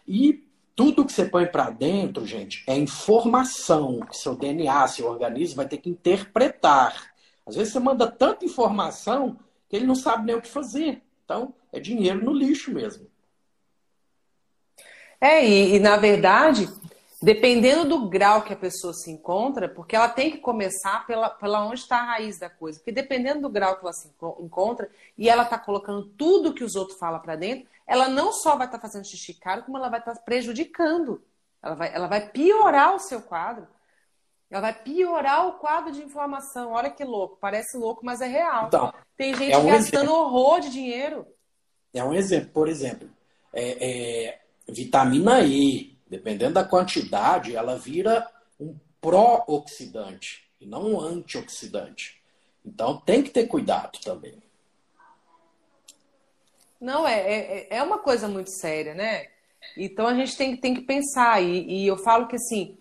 e 0.06 0.44
tudo 0.74 1.04
que 1.04 1.12
você 1.12 1.26
põe 1.26 1.46
para 1.46 1.70
dentro, 1.70 2.26
gente, 2.26 2.64
é 2.66 2.76
informação 2.76 4.00
que 4.00 4.16
seu 4.16 4.34
DNA, 4.34 4.88
seu 4.88 5.06
organismo 5.06 5.56
vai 5.56 5.68
ter 5.68 5.78
que 5.78 5.90
interpretar. 5.90 7.12
Às 7.46 7.56
vezes 7.56 7.72
você 7.72 7.80
manda 7.80 8.10
tanta 8.10 8.44
informação 8.44 9.38
que 9.68 9.76
ele 9.76 9.86
não 9.86 9.94
sabe 9.94 10.24
nem 10.24 10.36
o 10.36 10.42
que 10.42 10.48
fazer. 10.48 11.02
Então, 11.24 11.54
é 11.72 11.78
dinheiro 11.78 12.24
no 12.24 12.32
lixo 12.32 12.72
mesmo. 12.72 13.06
É, 15.20 15.46
e, 15.46 15.76
e 15.76 15.78
na 15.78 15.96
verdade, 15.96 16.66
dependendo 17.22 17.84
do 17.84 18.08
grau 18.08 18.42
que 18.42 18.52
a 18.52 18.56
pessoa 18.56 18.94
se 18.94 19.10
encontra, 19.10 19.68
porque 19.68 19.94
ela 19.94 20.08
tem 20.08 20.30
que 20.30 20.38
começar 20.38 21.06
pela, 21.06 21.28
pela 21.28 21.64
onde 21.66 21.80
está 21.80 21.98
a 21.98 22.04
raiz 22.04 22.38
da 22.38 22.48
coisa. 22.48 22.78
Porque 22.78 22.92
dependendo 22.92 23.42
do 23.42 23.50
grau 23.50 23.76
que 23.76 23.84
ela 23.84 23.92
se 23.92 24.08
encontra 24.40 24.90
e 25.18 25.28
ela 25.28 25.42
está 25.42 25.58
colocando 25.58 26.06
tudo 26.16 26.54
que 26.54 26.64
os 26.64 26.74
outros 26.74 26.98
falam 26.98 27.20
para 27.20 27.36
dentro, 27.36 27.68
ela 27.86 28.08
não 28.08 28.32
só 28.32 28.56
vai 28.56 28.66
estar 28.66 28.78
tá 28.78 28.82
fazendo 28.82 29.06
xixi 29.06 29.34
caro, 29.34 29.64
como 29.64 29.76
ela 29.76 29.90
vai 29.90 30.00
estar 30.00 30.14
tá 30.14 30.20
prejudicando. 30.22 31.22
Ela 31.62 31.74
vai, 31.74 31.94
ela 31.94 32.06
vai 32.06 32.30
piorar 32.30 32.94
o 32.94 32.98
seu 32.98 33.20
quadro. 33.20 33.66
Ela 34.50 34.62
vai 34.62 34.82
piorar 34.82 35.46
o 35.46 35.52
quadro 35.58 35.92
de 35.92 36.02
inflamação. 36.02 36.72
Olha 36.72 36.90
que 36.90 37.04
louco. 37.04 37.36
Parece 37.40 37.76
louco, 37.76 38.04
mas 38.04 38.20
é 38.20 38.26
real. 38.26 38.66
Então, 38.66 38.92
Tem 39.16 39.34
gente 39.34 39.52
é 39.52 39.58
um 39.58 39.66
gastando 39.66 40.04
exemplo. 40.04 40.14
horror 40.14 40.60
de 40.60 40.70
dinheiro. 40.70 41.26
É 41.92 42.02
um 42.02 42.14
exemplo. 42.14 42.50
Por 42.50 42.66
exemplo, 42.66 43.08
é, 43.52 44.28
é, 44.28 44.40
vitamina 44.66 45.40
E, 45.42 45.96
dependendo 46.10 46.54
da 46.54 46.64
quantidade, 46.64 47.54
ela 47.54 47.78
vira 47.78 48.28
um 48.58 48.76
pró-oxidante 49.00 50.44
e 50.60 50.66
não 50.66 50.92
um 50.92 51.00
antioxidante. 51.00 52.20
Então 52.66 52.98
tem 52.98 53.22
que 53.22 53.30
ter 53.30 53.46
cuidado 53.46 53.98
também. 54.00 54.42
Não, 56.80 57.06
é, 57.06 57.20
é, 57.20 57.76
é 57.76 57.82
uma 57.82 57.98
coisa 57.98 58.26
muito 58.26 58.50
séria, 58.50 58.92
né? 58.92 59.28
Então 59.76 60.06
a 60.06 60.14
gente 60.14 60.36
tem, 60.36 60.56
tem 60.56 60.74
que 60.74 60.82
pensar. 60.82 61.40
E, 61.40 61.84
e 61.84 61.86
eu 61.86 61.96
falo 61.96 62.26
que 62.26 62.36
assim, 62.36 62.76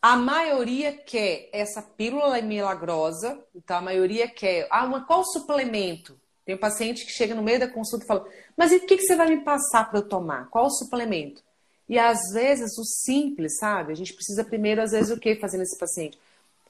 a 0.00 0.16
maioria 0.16 0.92
quer 0.92 1.50
essa 1.52 1.82
pílula 1.82 2.40
milagrosa, 2.40 3.38
então 3.54 3.76
a 3.76 3.82
maioria 3.82 4.26
quer. 4.26 4.66
Ah, 4.70 4.84
uma, 4.84 5.04
qual 5.04 5.22
suplemento? 5.24 6.18
Tem 6.46 6.54
um 6.54 6.58
paciente 6.58 7.04
que 7.04 7.12
chega 7.12 7.34
no 7.34 7.42
meio 7.42 7.60
da 7.60 7.68
consulta 7.68 8.04
e 8.04 8.08
fala: 8.08 8.26
Mas 8.56 8.72
e 8.72 8.76
o 8.76 8.86
que, 8.86 8.96
que 8.96 9.02
você 9.02 9.16
vai 9.16 9.28
me 9.28 9.44
passar 9.44 9.90
para 9.90 9.98
eu 9.98 10.08
tomar? 10.08 10.48
Qual 10.48 10.70
suplemento? 10.70 11.43
E 11.88 11.98
às 11.98 12.18
vezes 12.32 12.78
o 12.78 12.84
simples, 12.84 13.58
sabe? 13.58 13.92
A 13.92 13.96
gente 13.96 14.14
precisa 14.14 14.44
primeiro, 14.44 14.82
às 14.82 14.92
vezes, 14.92 15.10
o 15.10 15.20
que 15.20 15.36
fazer 15.36 15.58
nesse 15.58 15.78
paciente? 15.78 16.18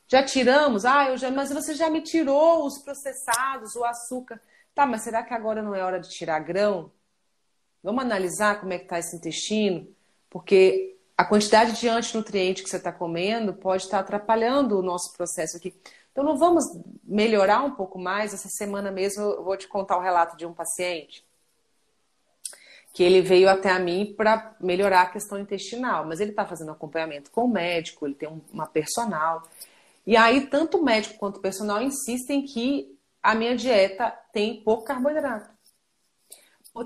Já 0.08 0.22
tiramos, 0.22 0.84
ah, 0.84 1.08
eu 1.08 1.16
já, 1.16 1.30
mas 1.30 1.52
você 1.52 1.74
já 1.74 1.88
me 1.88 2.02
tirou 2.02 2.66
os 2.66 2.82
processados, 2.82 3.74
o 3.76 3.84
açúcar. 3.84 4.40
Tá, 4.74 4.84
mas 4.84 5.02
será 5.02 5.22
que 5.22 5.32
agora 5.32 5.62
não 5.62 5.74
é 5.74 5.82
hora 5.82 6.00
de 6.00 6.08
tirar 6.08 6.40
grão? 6.40 6.90
Vamos 7.82 8.02
analisar 8.02 8.60
como 8.60 8.72
é 8.72 8.78
que 8.78 8.84
está 8.84 8.98
esse 8.98 9.16
intestino? 9.16 9.86
Porque 10.28 10.96
a 11.16 11.24
quantidade 11.24 11.78
de 11.78 11.88
antinutriente 11.88 12.62
que 12.62 12.68
você 12.68 12.76
está 12.76 12.92
comendo 12.92 13.54
pode 13.54 13.84
estar 13.84 13.98
tá 13.98 14.02
atrapalhando 14.02 14.78
o 14.78 14.82
nosso 14.82 15.12
processo 15.16 15.56
aqui. 15.56 15.72
Então, 16.10 16.24
não 16.24 16.36
vamos 16.36 16.64
melhorar 17.02 17.62
um 17.64 17.72
pouco 17.72 17.98
mais? 17.98 18.34
Essa 18.34 18.48
semana 18.48 18.90
mesmo 18.90 19.22
eu 19.22 19.44
vou 19.44 19.56
te 19.56 19.68
contar 19.68 19.96
o 19.96 20.00
relato 20.00 20.36
de 20.36 20.44
um 20.44 20.52
paciente 20.52 21.23
que 22.94 23.02
ele 23.02 23.20
veio 23.20 23.50
até 23.50 23.70
a 23.70 23.78
mim 23.80 24.14
para 24.16 24.54
melhorar 24.60 25.02
a 25.02 25.10
questão 25.10 25.36
intestinal, 25.36 26.06
mas 26.06 26.20
ele 26.20 26.30
está 26.30 26.46
fazendo 26.46 26.70
acompanhamento 26.70 27.28
com 27.28 27.44
o 27.44 27.48
médico, 27.48 28.06
ele 28.06 28.14
tem 28.14 28.28
uma 28.52 28.66
personal. 28.66 29.42
E 30.06 30.16
aí, 30.16 30.46
tanto 30.46 30.78
o 30.78 30.84
médico 30.84 31.18
quanto 31.18 31.38
o 31.38 31.40
personal 31.40 31.82
insistem 31.82 32.44
que 32.44 32.96
a 33.20 33.34
minha 33.34 33.56
dieta 33.56 34.10
tem 34.32 34.62
pouco 34.62 34.84
carboidrato. 34.84 35.50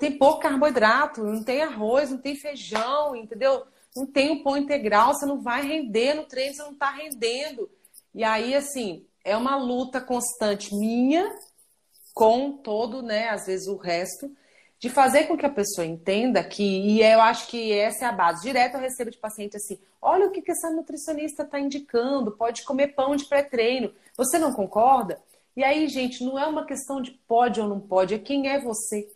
Tem 0.01 0.17
pouco 0.17 0.41
carboidrato, 0.41 1.23
não 1.23 1.45
tem 1.45 1.63
arroz, 1.63 2.11
não 2.11 2.19
tem 2.19 2.35
feijão, 2.37 3.15
entendeu? 3.15 3.67
Não 3.95 4.07
tem 4.07 4.31
o 4.31 4.43
pão 4.43 4.57
integral, 4.57 5.13
você 5.13 5.27
não 5.27 5.43
vai 5.43 5.63
render 5.63 6.15
no 6.15 6.25
treino, 6.25 6.55
você 6.55 6.63
não 6.63 6.73
está 6.73 6.91
rendendo. 6.91 7.71
E 8.15 8.25
aí, 8.25 8.55
assim, 8.55 9.07
é 9.23 9.37
uma 9.37 9.57
luta 9.57 10.01
constante 10.01 10.75
minha 10.75 11.31
com 12.15 12.53
todo, 12.53 13.03
né, 13.03 13.29
às 13.29 13.47
vezes 13.47 13.69
o 13.69 13.77
resto, 13.77 14.35
de 14.79 14.89
fazer 14.89 15.25
com 15.25 15.37
que 15.37 15.47
a 15.47 15.51
pessoa 15.51 15.87
entenda 15.87 16.43
que, 16.45 16.63
e 16.63 17.03
eu 17.03 17.21
acho 17.21 17.49
que 17.49 17.73
essa 17.73 18.05
é 18.05 18.09
a 18.09 18.13
base. 18.13 18.43
Direto 18.43 18.75
eu 18.75 18.81
recebo 18.81 19.11
de 19.11 19.19
paciente 19.19 19.57
assim: 19.57 19.79
olha 20.01 20.27
o 20.27 20.31
que, 20.31 20.43
que 20.43 20.53
essa 20.53 20.71
nutricionista 20.71 21.43
está 21.43 21.59
indicando, 21.59 22.33
pode 22.33 22.65
comer 22.65 22.89
pão 22.89 23.17
de 23.17 23.25
pré-treino. 23.25 23.93
Você 24.17 24.39
não 24.39 24.53
concorda? 24.53 25.21
E 25.57 25.65
aí, 25.65 25.89
gente, 25.89 26.23
não 26.25 26.39
é 26.39 26.47
uma 26.47 26.65
questão 26.65 27.03
de 27.03 27.11
pode 27.11 27.61
ou 27.61 27.69
não 27.69 27.81
pode, 27.81 28.15
é 28.15 28.19
quem 28.19 28.49
é 28.49 28.61
você. 28.61 29.11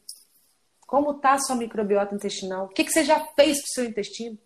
Como 0.86 1.12
está 1.12 1.34
a 1.34 1.38
sua 1.38 1.56
microbiota 1.56 2.14
intestinal? 2.14 2.66
O 2.66 2.68
que, 2.68 2.84
que 2.84 2.90
você 2.92 3.04
já 3.04 3.20
fez 3.36 3.58
com 3.58 3.66
o 3.66 3.74
seu 3.74 3.84
intestino? 3.84 4.36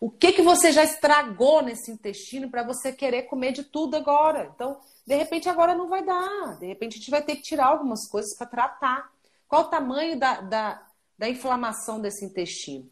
O 0.00 0.10
que, 0.10 0.32
que 0.32 0.42
você 0.42 0.72
já 0.72 0.82
estragou 0.82 1.62
nesse 1.62 1.90
intestino 1.90 2.48
para 2.48 2.62
você 2.62 2.92
querer 2.92 3.22
comer 3.22 3.52
de 3.52 3.62
tudo 3.62 3.96
agora? 3.96 4.50
Então, 4.54 4.80
de 5.06 5.14
repente, 5.14 5.48
agora 5.48 5.74
não 5.74 5.88
vai 5.88 6.04
dar. 6.04 6.58
De 6.58 6.66
repente, 6.66 6.94
a 6.94 6.98
gente 6.98 7.10
vai 7.10 7.22
ter 7.22 7.36
que 7.36 7.42
tirar 7.42 7.66
algumas 7.66 8.08
coisas 8.08 8.36
para 8.36 8.46
tratar. 8.46 9.12
Qual 9.52 9.64
o 9.64 9.68
tamanho 9.68 10.18
da, 10.18 10.40
da, 10.40 10.82
da 11.18 11.28
inflamação 11.28 12.00
desse 12.00 12.24
intestino? 12.24 12.90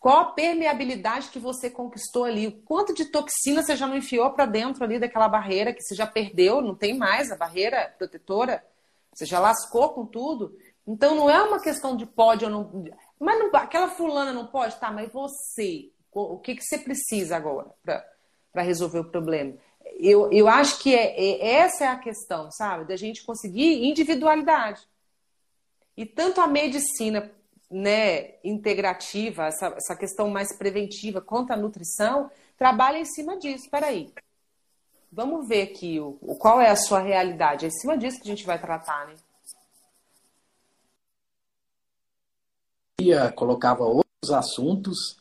Qual 0.00 0.16
a 0.18 0.24
permeabilidade 0.32 1.28
que 1.28 1.38
você 1.38 1.68
conquistou 1.68 2.24
ali? 2.24 2.46
O 2.46 2.52
quanto 2.62 2.94
de 2.94 3.04
toxina 3.04 3.62
você 3.62 3.76
já 3.76 3.86
não 3.86 3.98
enfiou 3.98 4.30
para 4.30 4.46
dentro 4.46 4.82
ali 4.82 4.98
daquela 4.98 5.28
barreira 5.28 5.74
que 5.74 5.82
você 5.82 5.94
já 5.94 6.06
perdeu, 6.06 6.62
não 6.62 6.74
tem 6.74 6.96
mais 6.96 7.30
a 7.30 7.36
barreira 7.36 7.94
protetora? 7.98 8.64
Você 9.12 9.26
já 9.26 9.38
lascou 9.38 9.90
com 9.90 10.06
tudo? 10.06 10.56
Então 10.86 11.14
não 11.14 11.28
é 11.28 11.42
uma 11.42 11.60
questão 11.60 11.94
de 11.94 12.06
pode 12.06 12.46
ou 12.46 12.50
não. 12.50 12.84
Mas 13.18 13.38
não, 13.38 13.50
aquela 13.56 13.88
fulana 13.88 14.32
não 14.32 14.46
pode? 14.46 14.76
Tá, 14.76 14.90
mas 14.90 15.12
você, 15.12 15.90
o 16.10 16.38
que, 16.38 16.54
que 16.54 16.62
você 16.62 16.78
precisa 16.78 17.36
agora 17.36 17.68
para 17.84 18.62
resolver 18.62 19.00
o 19.00 19.10
problema? 19.10 19.52
Eu, 19.98 20.32
eu 20.32 20.48
acho 20.48 20.78
que 20.78 20.94
é, 20.94 21.14
é, 21.14 21.56
essa 21.56 21.84
é 21.84 21.88
a 21.88 21.98
questão, 21.98 22.50
sabe? 22.50 22.86
Da 22.86 22.96
gente 22.96 23.22
conseguir 23.22 23.86
individualidade. 23.86 24.88
E 26.00 26.06
tanto 26.06 26.40
a 26.40 26.46
medicina 26.46 27.30
né, 27.70 28.36
integrativa, 28.42 29.48
essa, 29.48 29.66
essa 29.76 29.94
questão 29.94 30.30
mais 30.30 30.56
preventiva, 30.56 31.20
quanto 31.20 31.52
a 31.52 31.56
nutrição, 31.58 32.30
trabalha 32.56 32.96
em 32.96 33.04
cima 33.04 33.36
disso. 33.36 33.64
Espera 33.64 33.88
aí. 33.88 34.10
Vamos 35.12 35.46
ver 35.46 35.60
aqui 35.60 36.00
o, 36.00 36.16
o, 36.22 36.36
qual 36.36 36.58
é 36.58 36.70
a 36.70 36.76
sua 36.76 37.00
realidade. 37.00 37.66
É 37.66 37.68
em 37.68 37.70
cima 37.70 37.98
disso 37.98 38.16
que 38.16 38.30
a 38.30 38.34
gente 38.34 38.46
vai 38.46 38.58
tratar, 38.58 39.08
né? 39.08 39.14
colocava 43.36 43.84
outros 43.84 44.30
assuntos, 44.30 45.18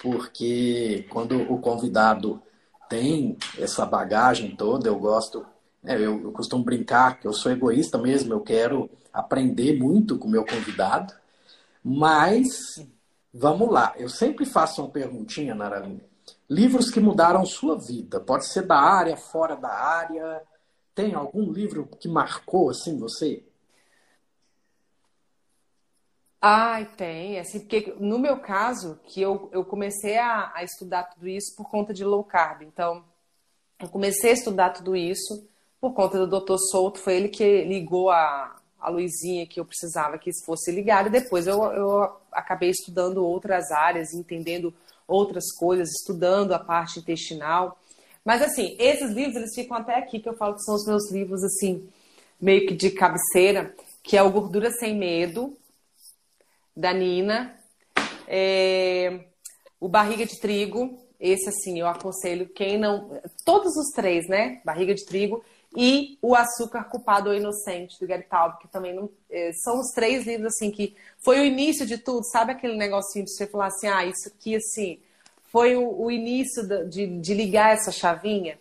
porque 0.00 1.06
quando 1.10 1.42
o 1.52 1.60
convidado 1.60 2.42
tem 2.88 3.36
essa 3.58 3.84
bagagem 3.84 4.56
toda, 4.56 4.88
eu 4.88 4.98
gosto, 4.98 5.44
né, 5.86 5.94
eu, 5.94 6.20
eu 6.20 6.32
costumo 6.32 6.64
brincar 6.64 7.20
que 7.20 7.28
eu 7.28 7.32
sou 7.32 7.52
egoísta 7.52 7.96
mesmo, 7.96 8.34
eu 8.34 8.40
quero 8.40 8.90
aprender 9.12 9.78
muito 9.78 10.18
com 10.18 10.26
o 10.26 10.30
meu 10.30 10.44
convidado, 10.44 11.14
mas 11.82 12.84
vamos 13.32 13.70
lá. 13.70 13.94
Eu 13.96 14.08
sempre 14.08 14.44
faço 14.44 14.82
uma 14.82 14.90
perguntinha, 14.90 15.54
Naraline. 15.54 16.02
Livros 16.50 16.90
que 16.90 16.98
mudaram 16.98 17.46
sua 17.46 17.78
vida, 17.78 18.18
pode 18.18 18.46
ser 18.46 18.66
da 18.66 18.76
área, 18.76 19.16
fora 19.16 19.54
da 19.54 19.72
área. 19.72 20.42
Tem 20.92 21.14
algum 21.14 21.52
livro 21.52 21.88
que 22.00 22.08
marcou 22.08 22.70
assim 22.70 22.98
você? 22.98 23.44
Ai, 26.40 26.86
tem. 26.96 27.38
Assim, 27.38 27.60
porque 27.60 27.94
no 28.00 28.18
meu 28.18 28.40
caso, 28.40 28.98
que 29.04 29.20
eu, 29.20 29.48
eu 29.52 29.64
comecei 29.64 30.18
a, 30.18 30.52
a 30.52 30.64
estudar 30.64 31.04
tudo 31.04 31.28
isso 31.28 31.54
por 31.56 31.70
conta 31.70 31.94
de 31.94 32.04
low 32.04 32.24
carb. 32.24 32.62
Então, 32.62 33.04
eu 33.78 33.88
comecei 33.88 34.30
a 34.30 34.34
estudar 34.34 34.70
tudo 34.70 34.96
isso 34.96 35.46
por 35.80 35.92
conta 35.94 36.24
do 36.24 36.40
Dr. 36.40 36.56
Souto. 36.70 36.98
Foi 36.98 37.16
ele 37.16 37.28
que 37.28 37.64
ligou 37.64 38.10
a, 38.10 38.56
a 38.78 38.88
luzinha 38.88 39.46
que 39.46 39.58
eu 39.58 39.64
precisava 39.64 40.18
que 40.18 40.30
fosse 40.44 40.70
ligada. 40.70 41.08
E 41.08 41.12
depois 41.12 41.46
eu, 41.46 41.62
eu 41.72 42.16
acabei 42.32 42.70
estudando 42.70 43.24
outras 43.24 43.70
áreas, 43.70 44.12
entendendo 44.12 44.72
outras 45.06 45.52
coisas, 45.52 45.90
estudando 45.90 46.52
a 46.52 46.58
parte 46.58 46.98
intestinal. 46.98 47.78
Mas 48.24 48.42
assim, 48.42 48.76
esses 48.78 49.12
livros 49.12 49.36
eles 49.36 49.54
ficam 49.54 49.76
até 49.76 49.96
aqui 49.96 50.18
que 50.18 50.28
eu 50.28 50.36
falo 50.36 50.54
que 50.54 50.62
são 50.62 50.74
os 50.74 50.86
meus 50.86 51.10
livros 51.12 51.44
assim, 51.44 51.88
meio 52.40 52.66
que 52.66 52.74
de 52.74 52.90
cabeceira, 52.90 53.74
que 54.02 54.16
é 54.16 54.22
o 54.22 54.30
Gordura 54.30 54.70
sem 54.72 54.96
Medo 54.96 55.56
da 56.76 56.92
Nina, 56.92 57.56
é... 58.26 59.26
o 59.80 59.88
Barriga 59.88 60.26
de 60.26 60.38
Trigo, 60.38 60.98
esse 61.18 61.48
assim, 61.48 61.80
eu 61.80 61.86
aconselho 61.86 62.48
quem 62.48 62.76
não, 62.76 63.20
todos 63.44 63.74
os 63.76 63.90
três, 63.94 64.28
né? 64.28 64.60
Barriga 64.64 64.94
de 64.94 65.06
Trigo 65.06 65.42
e 65.76 66.18
O 66.22 66.34
Açúcar 66.34 66.84
Culpado 66.84 67.28
ou 67.28 67.36
Inocente, 67.36 68.00
do 68.00 68.06
Gary 68.06 68.22
Taub, 68.22 68.58
que 68.58 68.66
também 68.66 68.94
não, 68.94 69.10
é, 69.30 69.52
são 69.52 69.78
os 69.78 69.92
três 69.94 70.26
livros, 70.26 70.54
assim, 70.54 70.70
que 70.70 70.96
foi 71.22 71.38
o 71.38 71.44
início 71.44 71.84
de 71.84 71.98
tudo, 71.98 72.24
sabe 72.24 72.52
aquele 72.52 72.76
negocinho 72.76 73.26
de 73.26 73.32
você 73.32 73.46
falar 73.46 73.66
assim, 73.66 73.86
ah, 73.86 74.06
isso 74.06 74.26
aqui, 74.28 74.56
assim, 74.56 74.98
foi 75.52 75.76
o, 75.76 76.02
o 76.02 76.10
início 76.10 76.66
de, 76.88 77.20
de 77.20 77.34
ligar 77.34 77.74
essa 77.74 77.92
chavinha 77.92 78.58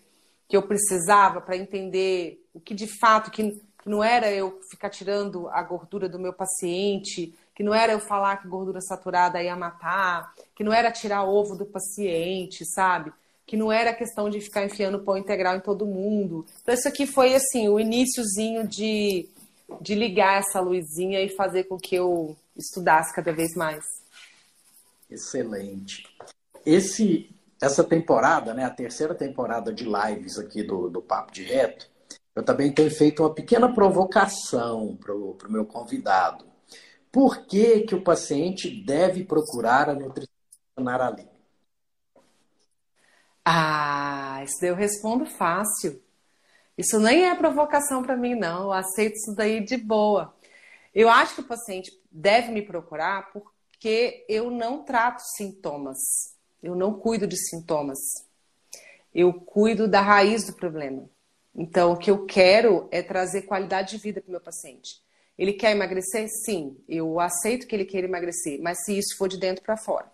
que 0.48 0.58
eu 0.58 0.64
precisava 0.64 1.40
para 1.40 1.56
entender 1.56 2.46
o 2.54 2.60
que 2.60 2.74
de 2.74 2.88
fato, 3.00 3.32
que, 3.32 3.50
que 3.52 3.90
não 3.90 4.04
era 4.04 4.30
eu 4.30 4.60
ficar 4.70 4.90
tirando 4.90 5.48
a 5.50 5.64
gordura 5.64 6.10
do 6.10 6.20
meu 6.20 6.34
paciente, 6.34 7.34
que 7.56 7.64
não 7.64 7.74
era 7.74 7.94
eu 7.94 8.00
falar 8.00 8.42
que 8.42 8.48
gordura 8.48 8.82
saturada 8.82 9.42
ia 9.42 9.56
matar, 9.56 10.34
que 10.54 10.66
não 10.66 10.74
era 10.74 10.92
tirar 10.92 11.24
ovo 11.24 11.56
do 11.56 11.66
paciente, 11.66 12.66
sabe? 12.66 13.14
Que 13.46 13.56
não 13.56 13.72
era 13.72 13.94
questão 13.94 14.30
de 14.30 14.42
ficar 14.42 14.66
enfiando 14.66 15.04
pão 15.04 15.18
integral 15.18 15.56
em 15.56 15.62
todo 15.62 15.86
mundo. 15.86 16.46
Então, 16.62 16.74
isso 16.74 16.88
aqui 16.88 17.06
foi 17.06 17.36
assim, 17.36 17.70
o 17.70 17.80
iníciozinho 17.80 18.68
de, 18.68 19.30
de 19.80 19.94
ligar 19.94 20.40
essa 20.40 20.60
luzinha 20.60 21.22
e 21.22 21.30
fazer 21.30 21.66
com 21.66 21.78
que 21.78 21.96
eu 21.96 22.36
estudasse 22.58 23.14
cada 23.14 23.32
vez 23.32 23.56
mais. 23.56 23.84
Excelente. 25.10 26.04
Esse, 26.66 27.30
essa 27.62 27.84
temporada, 27.84 28.54
né, 28.54 28.66
a 28.66 28.72
terceira 28.72 29.14
temporada 29.14 29.72
de 29.72 29.86
lives 29.86 30.40
aqui 30.40 30.64
do, 30.64 30.90
do 30.90 31.02
Papo 31.02 31.32
de 31.32 31.44
Reto, 31.44 31.88
eu 32.36 32.44
também 32.44 32.74
tenho 32.74 32.90
feito 32.90 33.22
uma 33.22 33.34
pequena 33.34 33.72
provocação 33.74 34.98
para 34.98 35.16
o 35.16 35.38
meu 35.48 35.66
convidado. 35.66 36.46
Por 37.12 37.46
que, 37.46 37.82
que 37.82 37.96
o 37.96 38.04
paciente 38.04 38.70
deve 38.84 39.24
procurar 39.24 39.90
a 39.90 39.94
nutricionista 39.94 40.28
ali? 40.78 41.35
Ah, 43.46 44.42
isso 44.44 44.56
daí 44.60 44.72
eu 44.72 44.76
respondo 44.76 45.26
fácil. 45.26 46.02
Isso 46.78 47.00
nem 47.00 47.30
é 47.30 47.36
provocação 47.36 48.02
para 48.04 48.18
mim, 48.18 48.36
não. 48.36 48.64
Eu 48.64 48.74
aceito 48.74 49.16
isso 49.16 49.36
daí 49.36 49.64
de 49.64 49.78
boa. 49.78 50.36
Eu 50.94 51.10
acho 51.10 51.36
que 51.36 51.42
o 51.42 51.48
paciente 51.48 51.92
deve 52.12 52.52
me 52.52 52.62
procurar 52.62 53.32
porque 53.32 54.26
eu 54.28 54.50
não 54.50 54.84
trato 54.84 55.22
sintomas, 55.36 55.98
eu 56.64 56.74
não 56.74 56.94
cuido 56.94 57.28
de 57.28 57.38
sintomas, 57.38 58.00
eu 59.14 59.34
cuido 59.34 59.88
da 59.88 60.02
raiz 60.02 60.46
do 60.46 60.54
problema. 60.54 61.10
Então, 61.54 61.92
o 61.94 61.98
que 61.98 62.10
eu 62.10 62.26
quero 62.26 62.88
é 62.92 63.02
trazer 63.02 63.44
qualidade 63.44 63.92
de 63.92 63.98
vida 63.98 64.22
para 64.22 64.30
o 64.30 64.32
meu 64.32 64.42
paciente. 64.42 65.02
Ele 65.38 65.54
quer 65.54 65.72
emagrecer? 65.72 66.28
Sim, 66.46 66.78
eu 66.88 67.20
aceito 67.20 67.68
que 67.68 67.76
ele 67.76 67.86
queira 67.86 68.08
emagrecer, 68.08 68.60
mas 68.62 68.84
se 68.84 68.98
isso 68.98 69.18
for 69.18 69.28
de 69.28 69.38
dentro 69.38 69.64
para 69.64 69.78
fora. 69.78 70.10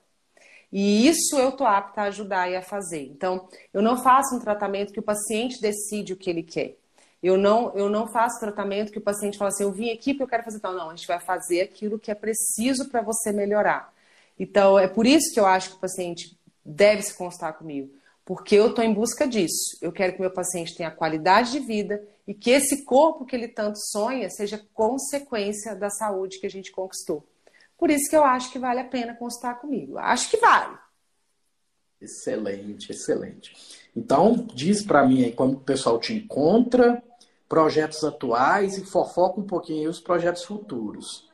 E 0.72 1.07
isso 1.07 1.38
eu 1.38 1.49
estou 1.49 1.67
apta 1.67 2.01
a 2.01 2.05
ajudar 2.05 2.49
e 2.49 2.55
a 2.55 2.61
fazer. 2.61 3.03
Então, 3.07 3.47
eu 3.74 3.82
não 3.82 4.01
faço 4.01 4.36
um 4.36 4.39
tratamento 4.39 4.93
que 4.93 4.99
o 4.99 5.03
paciente 5.03 5.61
decide 5.61 6.13
o 6.13 6.17
que 6.17 6.30
ele 6.30 6.43
quer. 6.43 6.78
Eu 7.22 7.38
não, 7.38 7.76
eu 7.76 7.89
não 7.89 8.07
faço 8.07 8.39
tratamento 8.39 8.91
que 8.91 8.97
o 8.97 9.01
paciente 9.01 9.38
fala 9.38 9.49
assim, 9.49 9.63
eu 9.63 9.72
vim 9.72 9.91
aqui 9.91 10.13
porque 10.13 10.24
eu 10.24 10.28
quero 10.28 10.43
fazer 10.43 10.59
tal. 10.59 10.74
Não, 10.74 10.89
a 10.89 10.95
gente 10.95 11.07
vai 11.07 11.19
fazer 11.19 11.61
aquilo 11.61 11.99
que 11.99 12.09
é 12.09 12.15
preciso 12.15 12.89
para 12.89 13.01
você 13.01 13.32
melhorar. 13.32 13.93
Então, 14.39 14.80
é 14.80 14.88
por 14.88 15.05
isso 15.05 15.34
que 15.34 15.39
eu 15.39 15.45
acho 15.45 15.72
que 15.72 15.76
o 15.76 15.80
paciente 15.80 16.38
deve 16.65 17.01
se 17.01 17.13
constar 17.13 17.53
comigo 17.57 17.91
porque 18.26 18.55
eu 18.55 18.69
estou 18.69 18.84
em 18.84 18.93
busca 18.93 19.28
disso. 19.28 19.78
Eu 19.82 19.91
quero 19.91 20.13
que 20.13 20.22
meu 20.22 20.32
paciente 20.32 20.76
tenha 20.76 20.91
qualidade 20.91 21.51
de 21.51 21.59
vida 21.59 22.01
e 22.28 22.34
que 22.34 22.49
esse 22.49 22.86
corpo 22.86 23.26
que 23.26 23.36
ele 23.36 23.47
tanto 23.47 23.78
sonha 23.78 24.30
seja 24.30 24.63
consequência 24.74 25.76
da 25.76 25.89
saúde 25.89 26.39
que 26.39 26.45
a 26.45 26.49
gente 26.49 26.72
conquistou. 26.72 27.26
Por 27.82 27.89
isso 27.89 28.07
que 28.11 28.15
eu 28.15 28.23
acho 28.23 28.51
que 28.51 28.59
vale 28.59 28.79
a 28.79 28.88
pena 28.88 29.15
consultar 29.15 29.59
comigo. 29.59 29.97
Acho 29.97 30.29
que 30.29 30.38
vale. 30.38 30.77
Excelente, 31.99 32.91
excelente. 32.91 33.55
Então, 33.95 34.34
diz 34.53 34.84
para 34.84 35.03
mim 35.03 35.23
aí 35.25 35.32
como 35.32 35.53
o 35.53 35.59
pessoal 35.61 35.99
te 35.99 36.13
encontra, 36.13 37.01
projetos 37.49 38.03
atuais 38.03 38.77
e 38.77 38.86
fofoca 38.86 39.41
um 39.41 39.47
pouquinho 39.47 39.79
aí 39.79 39.88
os 39.88 39.99
projetos 39.99 40.43
futuros. 40.43 41.27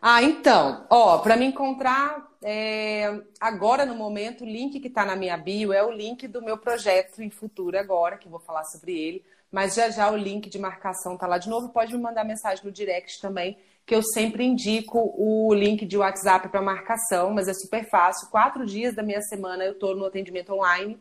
Ah, 0.00 0.20
então, 0.20 0.84
ó, 0.90 1.18
para 1.18 1.36
me 1.36 1.44
encontrar 1.44 2.31
é, 2.42 3.22
agora 3.40 3.86
no 3.86 3.94
momento, 3.94 4.44
o 4.44 4.46
link 4.46 4.80
que 4.80 4.88
está 4.88 5.04
na 5.04 5.16
minha 5.16 5.36
bio 5.36 5.72
é 5.72 5.82
o 5.82 5.90
link 5.90 6.26
do 6.26 6.42
meu 6.42 6.58
projeto 6.58 7.22
em 7.22 7.30
futuro 7.30 7.78
agora, 7.78 8.16
que 8.16 8.28
vou 8.28 8.40
falar 8.40 8.64
sobre 8.64 8.92
ele. 8.98 9.24
Mas 9.50 9.74
já 9.74 9.90
já 9.90 10.10
o 10.10 10.16
link 10.16 10.48
de 10.48 10.58
marcação 10.58 11.16
tá 11.16 11.26
lá 11.26 11.36
de 11.36 11.48
novo. 11.48 11.68
Pode 11.68 11.94
me 11.94 12.00
mandar 12.00 12.24
mensagem 12.24 12.64
no 12.64 12.72
direct 12.72 13.20
também, 13.20 13.58
que 13.84 13.94
eu 13.94 14.02
sempre 14.02 14.44
indico 14.44 15.14
o 15.16 15.52
link 15.52 15.84
de 15.84 15.98
WhatsApp 15.98 16.48
para 16.48 16.62
marcação, 16.62 17.30
mas 17.32 17.48
é 17.48 17.54
super 17.54 17.88
fácil. 17.90 18.30
Quatro 18.30 18.64
dias 18.64 18.94
da 18.94 19.02
minha 19.02 19.20
semana 19.20 19.64
eu 19.64 19.72
estou 19.72 19.94
no 19.94 20.06
atendimento 20.06 20.54
online, 20.54 20.98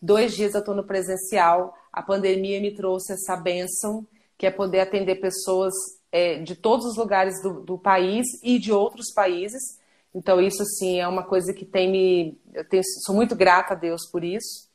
dois 0.00 0.34
dias 0.36 0.54
eu 0.54 0.60
estou 0.60 0.74
no 0.74 0.84
presencial. 0.84 1.76
A 1.92 2.00
pandemia 2.00 2.60
me 2.60 2.72
trouxe 2.72 3.14
essa 3.14 3.36
benção, 3.36 4.06
que 4.36 4.46
é 4.46 4.50
poder 4.50 4.80
atender 4.80 5.16
pessoas 5.16 5.74
é, 6.12 6.38
de 6.38 6.54
todos 6.54 6.86
os 6.86 6.96
lugares 6.96 7.42
do, 7.42 7.60
do, 7.62 7.78
país 7.78 8.24
e 8.42 8.58
de 8.58 8.72
outros 8.72 9.12
países. 9.12 9.77
Então, 10.14 10.40
isso, 10.40 10.64
sim, 10.64 11.00
é 11.00 11.06
uma 11.06 11.22
coisa 11.22 11.52
que 11.52 11.64
tem 11.64 11.90
me. 11.90 12.40
Eu 12.52 12.68
tenho, 12.68 12.82
sou 13.04 13.14
muito 13.14 13.36
grata 13.36 13.74
a 13.74 13.76
Deus 13.76 14.08
por 14.10 14.24
isso. 14.24 14.68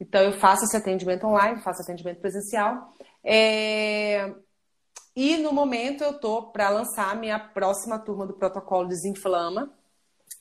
Então, 0.00 0.20
eu 0.22 0.32
faço 0.32 0.64
esse 0.64 0.76
atendimento 0.76 1.26
online, 1.26 1.62
faço 1.62 1.82
atendimento 1.82 2.20
presencial. 2.20 2.92
É... 3.22 4.32
E 5.14 5.36
no 5.36 5.52
momento 5.52 6.02
eu 6.02 6.12
estou 6.12 6.50
para 6.50 6.70
lançar 6.70 7.10
a 7.10 7.14
minha 7.14 7.38
próxima 7.38 7.98
turma 7.98 8.26
do 8.26 8.34
protocolo 8.34 8.88
Desinflama. 8.88 9.70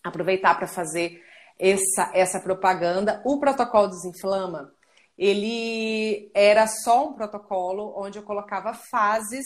Aproveitar 0.03 0.55
para 0.55 0.67
fazer 0.67 1.21
essa, 1.59 2.11
essa 2.13 2.39
propaganda. 2.39 3.21
O 3.25 3.39
protocolo 3.39 3.89
Desinflama, 3.89 4.73
ele 5.17 6.31
era 6.33 6.65
só 6.67 7.09
um 7.09 7.13
protocolo 7.13 7.93
onde 7.97 8.17
eu 8.17 8.23
colocava 8.23 8.73
fases 8.73 9.45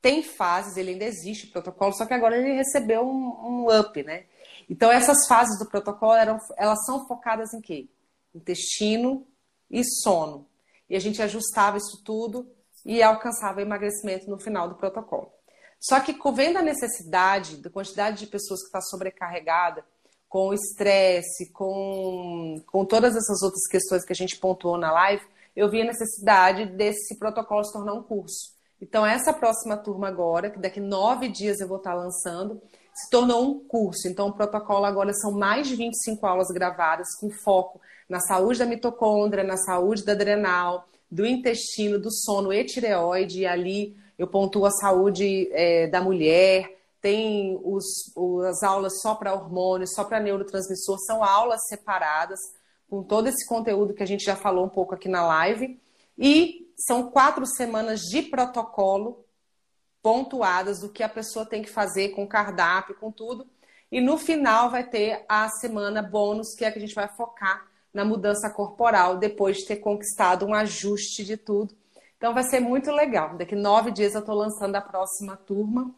tem 0.00 0.22
fases, 0.22 0.76
ele 0.76 0.92
ainda 0.92 1.04
existe 1.04 1.46
o 1.46 1.50
protocolo, 1.50 1.92
só 1.92 2.06
que 2.06 2.14
agora 2.14 2.36
ele 2.36 2.52
recebeu 2.52 3.02
um, 3.02 3.66
um 3.66 3.80
up, 3.80 4.02
né? 4.02 4.26
Então 4.68 4.90
essas 4.90 5.26
fases 5.26 5.58
do 5.58 5.66
protocolo 5.66 6.14
eram, 6.14 6.38
elas 6.56 6.84
são 6.84 7.06
focadas 7.06 7.52
em 7.54 7.60
quê? 7.60 7.88
Intestino 8.34 9.26
e 9.70 9.82
sono. 9.84 10.46
E 10.88 10.96
a 10.96 11.00
gente 11.00 11.20
ajustava 11.20 11.76
isso 11.76 12.02
tudo 12.04 12.50
e 12.84 13.02
alcançava 13.02 13.62
emagrecimento 13.62 14.30
no 14.30 14.38
final 14.38 14.68
do 14.68 14.76
protocolo. 14.76 15.32
Só 15.80 16.00
que 16.00 16.16
vendo 16.32 16.58
a 16.58 16.62
necessidade, 16.62 17.58
da 17.58 17.70
quantidade 17.70 18.18
de 18.18 18.26
pessoas 18.26 18.60
que 18.60 18.66
está 18.66 18.80
sobrecarregada, 18.80 19.84
com 20.28 20.52
estresse, 20.52 21.50
com, 21.52 22.62
com 22.66 22.84
todas 22.84 23.16
essas 23.16 23.42
outras 23.42 23.66
questões 23.66 24.04
que 24.04 24.12
a 24.12 24.16
gente 24.16 24.38
pontuou 24.38 24.76
na 24.76 24.92
live, 24.92 25.24
eu 25.56 25.70
vi 25.70 25.80
a 25.80 25.86
necessidade 25.86 26.66
desse 26.66 27.18
protocolo 27.18 27.64
se 27.64 27.72
tornar 27.72 27.94
um 27.94 28.02
curso. 28.02 28.57
Então, 28.80 29.04
essa 29.04 29.32
próxima 29.32 29.76
turma 29.76 30.08
agora, 30.08 30.50
que 30.50 30.58
daqui 30.58 30.80
nove 30.80 31.28
dias 31.28 31.60
eu 31.60 31.66
vou 31.66 31.78
estar 31.78 31.94
lançando, 31.94 32.60
se 32.94 33.10
tornou 33.10 33.42
um 33.44 33.58
curso. 33.60 34.08
Então, 34.08 34.28
o 34.28 34.32
protocolo 34.32 34.84
agora 34.84 35.12
são 35.14 35.32
mais 35.32 35.66
de 35.66 35.76
25 35.76 36.24
aulas 36.26 36.48
gravadas 36.48 37.08
com 37.20 37.30
foco 37.30 37.80
na 38.08 38.20
saúde 38.20 38.58
da 38.58 38.66
mitocôndria, 38.66 39.44
na 39.44 39.56
saúde 39.56 40.04
da 40.04 40.12
adrenal, 40.12 40.88
do 41.10 41.26
intestino, 41.26 41.98
do 41.98 42.10
sono 42.10 42.52
e 42.52 42.64
tireoide. 42.64 43.40
E 43.40 43.46
ali 43.46 43.96
eu 44.16 44.26
pontuo 44.26 44.64
a 44.64 44.70
saúde 44.70 45.48
é, 45.52 45.86
da 45.88 46.00
mulher. 46.00 46.76
Tem 47.00 47.60
os, 47.62 47.84
as 48.48 48.62
aulas 48.62 49.00
só 49.00 49.14
para 49.14 49.34
hormônios, 49.34 49.92
só 49.94 50.04
para 50.04 50.20
neurotransmissor. 50.20 50.98
São 51.00 51.22
aulas 51.22 51.60
separadas, 51.68 52.38
com 52.88 53.02
todo 53.02 53.28
esse 53.28 53.46
conteúdo 53.46 53.94
que 53.94 54.02
a 54.02 54.06
gente 54.06 54.24
já 54.24 54.36
falou 54.36 54.64
um 54.64 54.70
pouco 54.70 54.94
aqui 54.94 55.08
na 55.08 55.26
live. 55.26 55.80
E 56.16 56.67
são 56.78 57.10
quatro 57.10 57.44
semanas 57.44 58.00
de 58.02 58.22
protocolo 58.22 59.24
pontuadas 60.02 60.80
do 60.80 60.88
que 60.88 61.02
a 61.02 61.08
pessoa 61.08 61.44
tem 61.44 61.62
que 61.62 61.70
fazer 61.70 62.10
com 62.10 62.26
cardápio, 62.26 62.94
com 62.94 63.10
tudo. 63.10 63.46
E 63.90 64.00
no 64.00 64.16
final 64.16 64.70
vai 64.70 64.84
ter 64.84 65.24
a 65.28 65.48
semana 65.48 66.02
bônus, 66.02 66.54
que 66.54 66.64
é 66.64 66.70
que 66.70 66.78
a 66.78 66.80
gente 66.80 66.94
vai 66.94 67.08
focar 67.08 67.66
na 67.92 68.04
mudança 68.04 68.48
corporal, 68.50 69.16
depois 69.16 69.58
de 69.58 69.66
ter 69.66 69.76
conquistado 69.76 70.46
um 70.46 70.54
ajuste 70.54 71.24
de 71.24 71.36
tudo. 71.36 71.74
Então 72.16 72.34
vai 72.34 72.44
ser 72.44 72.60
muito 72.60 72.90
legal. 72.90 73.36
Daqui 73.36 73.56
nove 73.56 73.90
dias 73.90 74.14
eu 74.14 74.20
estou 74.20 74.34
lançando 74.34 74.76
a 74.76 74.80
próxima 74.80 75.36
turma. 75.36 75.94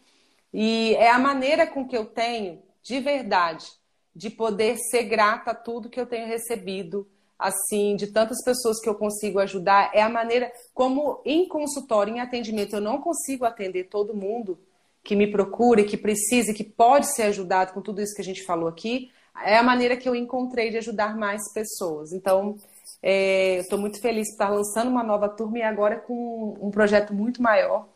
E 0.53 0.95
é 0.97 1.11
a 1.11 1.18
maneira 1.18 1.66
com 1.66 1.87
que 1.87 1.97
eu 1.97 2.07
tenho, 2.07 2.62
de 2.83 3.01
verdade, 3.01 3.66
de 4.14 4.31
poder 4.31 4.76
ser 4.91 5.05
grata 5.05 5.53
a 5.53 5.55
tudo 5.55 5.89
que 5.89 6.01
eu 6.01 6.07
tenho 6.07 6.26
recebido 6.26 7.07
assim, 7.41 7.97
de 7.97 8.09
tantas 8.09 8.45
pessoas 8.45 8.80
que 8.80 8.88
eu 8.88 8.95
consigo 8.95 9.38
ajudar, 9.38 9.91
é 9.95 10.03
a 10.03 10.09
maneira 10.09 10.53
como 10.74 11.20
em 11.24 11.49
consultório, 11.49 12.14
em 12.14 12.20
atendimento, 12.20 12.74
eu 12.74 12.80
não 12.80 13.01
consigo 13.01 13.45
atender 13.45 13.84
todo 13.84 14.14
mundo 14.14 14.59
que 15.03 15.16
me 15.16 15.26
procura, 15.26 15.82
que 15.82 15.97
precisa, 15.97 16.53
que 16.53 16.62
pode 16.62 17.14
ser 17.14 17.22
ajudado 17.22 17.72
com 17.72 17.80
tudo 17.80 18.03
isso 18.03 18.14
que 18.14 18.20
a 18.20 18.24
gente 18.24 18.45
falou 18.45 18.68
aqui, 18.68 19.11
é 19.43 19.57
a 19.57 19.62
maneira 19.62 19.97
que 19.97 20.09
eu 20.09 20.14
encontrei 20.14 20.70
de 20.70 20.76
ajudar 20.76 21.16
mais 21.16 21.41
pessoas. 21.55 22.12
Então, 22.12 22.57
é, 23.03 23.57
estou 23.57 23.78
muito 23.78 24.01
feliz 24.01 24.28
por 24.28 24.32
estar 24.32 24.49
lançando 24.51 24.91
uma 24.91 25.03
nova 25.03 25.28
turma 25.28 25.59
e 25.59 25.62
agora 25.62 25.99
com 25.99 26.59
um 26.61 26.70
projeto 26.70 27.14
muito 27.14 27.43
maior. 27.43 27.88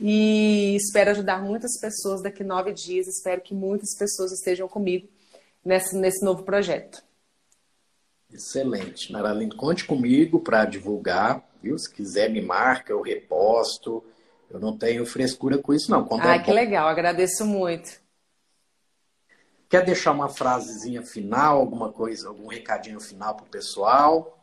E 0.00 0.76
espero 0.76 1.10
ajudar 1.10 1.42
muitas 1.42 1.78
pessoas 1.80 2.22
daqui 2.22 2.44
nove 2.44 2.72
dias. 2.72 3.06
Espero 3.08 3.40
que 3.40 3.54
muitas 3.54 3.96
pessoas 3.96 4.32
estejam 4.32 4.68
comigo 4.68 5.08
nesse, 5.64 5.96
nesse 5.96 6.24
novo 6.24 6.44
projeto. 6.44 7.02
Excelente. 8.34 9.12
Maralene, 9.12 9.54
conte 9.54 9.84
comigo 9.84 10.40
para 10.40 10.64
divulgar, 10.64 11.40
viu? 11.62 11.78
Se 11.78 11.88
quiser, 11.88 12.28
me 12.28 12.42
marca, 12.42 12.92
eu 12.92 13.00
reposto. 13.00 14.04
Eu 14.50 14.58
não 14.58 14.76
tenho 14.76 15.06
frescura 15.06 15.56
com 15.56 15.72
isso, 15.72 15.90
não. 15.90 16.04
Quando 16.04 16.22
Ai, 16.22 16.38
é 16.38 16.40
que 16.40 16.50
bom... 16.50 16.54
legal, 16.54 16.88
agradeço 16.88 17.46
muito. 17.46 18.02
Quer 19.68 19.84
deixar 19.84 20.10
uma 20.10 20.28
frasezinha 20.28 21.02
final, 21.02 21.60
alguma 21.60 21.92
coisa, 21.92 22.28
algum 22.28 22.48
recadinho 22.48 23.00
final 23.00 23.36
para 23.36 23.46
o 23.46 23.48
pessoal? 23.48 24.38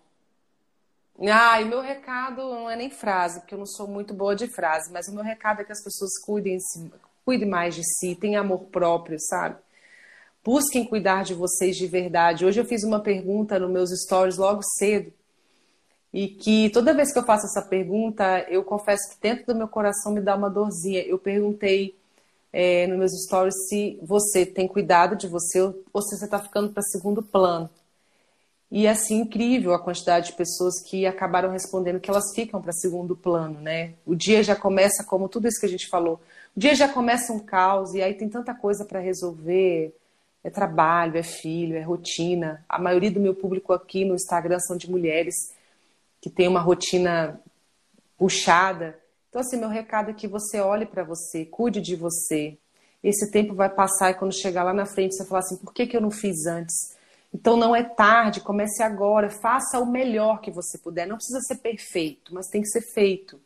Ah, 1.20 1.62
e 1.62 1.66
meu 1.66 1.82
recado 1.82 2.42
não 2.42 2.70
é 2.70 2.76
nem 2.76 2.90
frase, 2.90 3.42
porque 3.42 3.54
eu 3.54 3.60
não 3.60 3.66
sou 3.66 3.88
muito 3.88 4.14
boa 4.14 4.36
de 4.36 4.48
frase, 4.48 4.92
mas 4.92 5.08
o 5.08 5.14
meu 5.14 5.24
recado 5.24 5.62
é 5.62 5.64
que 5.64 5.72
as 5.72 5.84
pessoas 5.84 6.18
cuidem, 6.26 6.58
cuidem 7.24 7.48
mais 7.48 7.76
de 7.76 7.84
si, 7.84 8.16
tenham 8.16 8.42
amor 8.42 8.66
próprio, 8.72 9.20
sabe? 9.20 9.58
Busquem 10.44 10.84
cuidar 10.84 11.24
de 11.24 11.36
vocês 11.36 11.76
de 11.76 11.86
verdade. 11.86 12.46
Hoje 12.46 12.60
eu 12.60 12.66
fiz 12.66 12.84
uma 12.84 13.00
pergunta 13.00 13.60
nos 13.60 13.70
meus 13.70 13.90
stories 13.92 14.38
logo 14.38 14.62
cedo. 14.78 15.14
E 16.12 16.28
que 16.28 16.70
toda 16.72 16.96
vez 16.96 17.14
que 17.14 17.20
eu 17.20 17.24
faço 17.24 17.46
essa 17.46 17.62
pergunta, 17.62 18.46
eu 18.50 18.64
confesso 18.64 19.10
que 19.10 19.22
dentro 19.22 19.46
do 19.46 19.56
meu 19.56 19.68
coração 19.68 20.12
me 20.12 20.20
dá 20.20 20.36
uma 20.36 20.50
dorzinha. 20.50 21.04
Eu 21.04 21.20
perguntei 21.20 21.96
é, 22.52 22.88
nos 22.88 22.98
meus 22.98 23.12
stories 23.24 23.54
se 23.70 24.00
você 24.02 24.44
tem 24.44 24.68
cuidado 24.68 25.16
de 25.16 25.28
você 25.28 25.62
ou 25.62 26.02
se 26.02 26.18
você 26.18 26.26
está 26.26 26.40
ficando 26.40 26.70
para 26.72 26.82
segundo 26.82 27.22
plano. 27.22 27.70
E 28.72 28.88
assim, 28.88 29.20
incrível 29.20 29.74
a 29.74 29.80
quantidade 29.80 30.28
de 30.28 30.34
pessoas 30.34 30.82
que 30.82 31.06
acabaram 31.06 31.52
respondendo 31.52 32.00
que 32.00 32.10
elas 32.10 32.34
ficam 32.34 32.62
para 32.62 32.72
segundo 32.72 33.16
plano, 33.16 33.60
né? 33.62 33.94
O 34.06 34.16
dia 34.16 34.42
já 34.42 34.56
começa, 34.56 35.04
como 35.04 35.30
tudo 35.30 35.48
isso 35.48 35.60
que 35.60 35.66
a 35.66 35.70
gente 35.70 35.88
falou, 35.88 36.20
o 36.56 36.60
dia 36.60 36.74
já 36.74 36.88
começa 36.88 37.32
um 37.32 37.40
caos 37.40 37.94
e 37.94 38.02
aí 38.02 38.14
tem 38.14 38.30
tanta 38.30 38.56
coisa 38.56 38.86
para 38.86 39.00
resolver 39.00 39.94
é 40.44 40.50
trabalho, 40.50 41.18
é 41.18 41.24
filho, 41.24 41.76
é 41.76 41.82
rotina. 41.82 42.64
A 42.68 42.80
maioria 42.80 43.12
do 43.12 43.20
meu 43.20 43.36
público 43.36 43.74
aqui 43.74 44.04
no 44.04 44.16
Instagram 44.16 44.60
são 44.60 44.76
de 44.76 44.90
mulheres 44.90 45.36
que 46.20 46.30
têm 46.30 46.48
uma 46.48 46.60
rotina 46.60 47.40
puxada 48.18 49.00
Então, 49.30 49.42
assim, 49.42 49.58
meu 49.58 49.70
recado 49.70 50.12
é 50.12 50.14
que 50.14 50.28
você 50.28 50.60
olhe 50.60 50.86
para 50.86 51.04
você, 51.04 51.46
cuide 51.46 51.82
de 51.82 51.96
você. 51.96 52.58
Esse 53.04 53.32
tempo 53.32 53.56
vai 53.56 53.70
passar 53.70 54.12
e 54.12 54.14
quando 54.14 54.40
chegar 54.40 54.64
lá 54.64 54.74
na 54.74 54.86
frente 54.86 55.16
você 55.16 55.26
falar 55.26 55.40
assim, 55.40 55.58
por 55.58 55.74
que, 55.74 55.88
que 55.88 55.98
eu 55.98 56.02
não 56.02 56.12
fiz 56.12 56.46
antes? 56.46 56.76
Então 57.34 57.56
não 57.56 57.76
é 57.76 57.82
tarde, 57.84 58.42
comece 58.42 58.84
agora, 58.84 59.30
faça 59.30 59.80
o 59.80 59.90
melhor 59.90 60.42
que 60.42 60.52
você 60.52 60.78
puder. 60.78 61.08
Não 61.08 61.16
precisa 61.16 61.40
ser 61.42 61.56
perfeito, 61.56 62.34
mas 62.34 62.48
tem 62.48 62.62
que 62.62 62.68
ser 62.68 62.82
feito. 62.82 63.40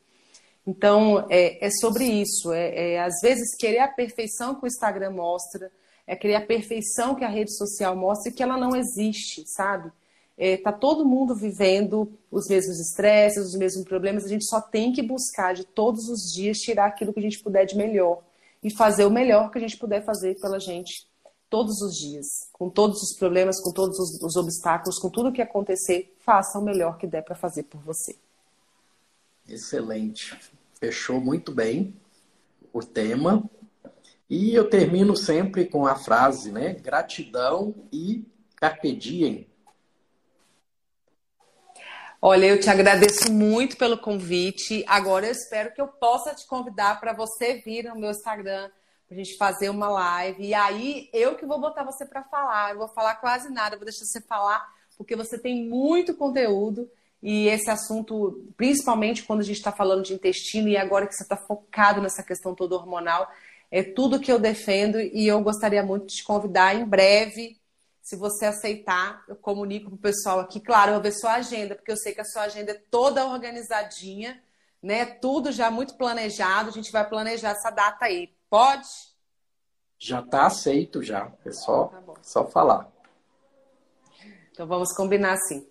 Então 0.66 1.26
é, 1.30 1.66
é 1.66 1.70
sobre 1.70 2.04
isso. 2.04 2.52
É, 2.52 2.94
é, 2.94 3.00
às 3.02 3.22
vezes 3.22 3.56
querer 3.56 3.80
a 3.80 3.88
perfeição 3.88 4.56
que 4.56 4.66
o 4.66 4.68
Instagram 4.68 5.12
mostra, 5.12 5.72
é 6.08 6.16
querer 6.16 6.36
a 6.36 6.46
perfeição 6.46 7.16
que 7.16 7.24
a 7.24 7.30
rede 7.30 7.56
social 7.56 7.96
mostra 7.96 8.30
e 8.30 8.34
que 8.34 8.44
ela 8.44 8.58
não 8.58 8.76
existe, 8.76 9.44
sabe? 9.48 9.92
É, 10.38 10.58
tá 10.58 10.72
todo 10.72 11.06
mundo 11.06 11.34
vivendo 11.34 12.12
os 12.30 12.48
mesmos 12.48 12.80
estresses, 12.80 13.46
os 13.46 13.56
mesmos 13.56 13.86
problemas. 13.86 14.26
A 14.26 14.28
gente 14.28 14.46
só 14.46 14.60
tem 14.60 14.92
que 14.92 15.02
buscar 15.02 15.54
de 15.54 15.64
todos 15.66 16.10
os 16.10 16.34
dias 16.34 16.58
tirar 16.58 16.88
aquilo 16.88 17.14
que 17.14 17.20
a 17.20 17.24
gente 17.24 17.42
puder 17.42 17.66
de 17.66 17.76
melhor 17.76 18.22
e 18.62 18.70
fazer 18.70 19.06
o 19.06 19.12
melhor 19.12 19.50
que 19.50 19.58
a 19.58 19.62
gente 19.62 19.78
puder 19.78 20.04
fazer 20.04 20.40
pela 20.40 20.60
gente 20.60 21.08
todos 21.50 21.82
os 21.82 21.96
dias, 21.96 22.26
com 22.52 22.70
todos 22.70 23.02
os 23.02 23.18
problemas, 23.18 23.62
com 23.62 23.72
todos 23.72 23.98
os, 23.98 24.22
os 24.22 24.36
obstáculos, 24.36 25.00
com 25.00 25.10
tudo 25.10 25.32
que 25.32 25.42
acontecer, 25.42 26.14
faça 26.20 26.60
o 26.60 26.62
melhor 26.62 26.98
que 26.98 27.08
der 27.08 27.22
para 27.22 27.36
fazer 27.36 27.64
por 27.64 27.80
você. 27.82 28.16
Excelente. 29.48 30.38
Fechou 30.80 31.22
muito 31.22 31.54
bem 31.54 31.94
o 32.74 32.82
tema. 32.82 33.50
E 34.30 34.56
eu 34.56 34.70
termino 34.70 35.16
sempre 35.16 35.66
com 35.66 35.86
a 35.86 35.96
frase, 35.96 36.52
né? 36.52 36.74
Gratidão 36.74 37.76
e 37.92 38.26
carpe 38.56 38.92
diem. 38.92 39.48
Olha, 42.22 42.48
eu 42.48 42.60
te 42.60 42.70
agradeço 42.70 43.32
muito 43.32 43.78
pelo 43.78 44.00
convite. 44.00 44.84
Agora 44.88 45.28
eu 45.28 45.32
espero 45.32 45.72
que 45.74 45.80
eu 45.80 45.88
possa 45.88 46.34
te 46.34 46.48
convidar 46.48 47.00
para 47.00 47.14
você 47.14 47.62
vir 47.64 47.84
no 47.84 48.00
meu 48.00 48.10
Instagram 48.10 48.72
pra 49.08 49.16
gente 49.16 49.38
fazer 49.38 49.70
uma 49.70 49.88
live. 49.90 50.44
E 50.44 50.54
aí 50.54 51.08
eu 51.14 51.36
que 51.36 51.46
vou 51.46 51.62
botar 51.62 51.84
você 51.84 52.04
para 52.04 52.24
falar. 52.24 52.72
Eu 52.72 52.80
vou 52.80 52.88
falar 52.88 53.16
quase 53.16 53.50
nada, 53.54 53.76
vou 53.76 53.86
deixar 53.86 54.06
você 54.06 54.22
falar, 54.22 54.66
porque 54.98 55.16
você 55.16 55.38
tem 55.38 55.70
muito 55.70 56.16
conteúdo. 56.16 56.90
E 57.22 57.48
esse 57.48 57.70
assunto, 57.70 58.44
principalmente 58.58 59.24
quando 59.24 59.42
a 59.42 59.44
gente 59.44 59.58
está 59.58 59.72
falando 59.72 60.04
de 60.04 60.14
intestino, 60.14 60.68
e 60.68 60.78
agora 60.78 61.08
que 61.08 61.14
você 61.14 61.24
está 61.24 61.38
focado 61.38 62.02
nessa 62.02 62.24
questão 62.24 62.56
toda 62.56 62.76
hormonal, 62.76 63.30
é 63.76 63.84
tudo 63.84 64.22
que 64.22 64.32
eu 64.32 64.40
defendo 64.40 65.02
e 65.02 65.28
eu 65.28 65.42
gostaria 65.42 65.84
muito 65.84 66.06
de 66.06 66.16
te 66.16 66.24
convidar 66.24 66.74
em 66.74 66.86
breve. 66.86 67.60
Se 68.02 68.16
você 68.16 68.46
aceitar, 68.46 69.26
eu 69.28 69.36
comunico 69.36 69.90
para 69.90 69.96
o 69.96 70.00
pessoal 70.00 70.40
aqui. 70.40 70.62
Claro, 70.62 70.92
eu 70.92 70.94
vou 70.94 71.04
ver 71.04 71.12
sua 71.12 71.34
agenda, 71.34 71.76
porque 71.76 71.92
eu 71.92 71.98
sei 71.98 72.14
que 72.14 72.22
a 72.22 72.24
sua 72.24 72.44
agenda 72.44 72.72
é 72.72 72.82
toda 72.90 73.26
organizadinha, 73.26 74.42
né? 74.82 75.06
Tudo 75.06 75.52
já 75.52 75.70
muito 75.70 75.98
planejado. 75.98 76.70
A 76.70 76.72
gente 76.72 76.90
vai 76.90 77.06
planejar 77.06 77.50
essa 77.50 77.70
data 77.70 78.06
aí. 78.06 78.34
Pode? 78.50 78.88
Já 80.00 80.22
está 80.22 80.46
aceito, 80.46 81.04
já. 81.04 81.34
É 81.46 81.52
só, 81.52 81.88
tá 81.88 82.14
só 82.22 82.46
falar. 82.46 82.90
Então 84.54 84.66
vamos 84.66 84.94
combinar 84.94 85.34
assim. 85.34 85.68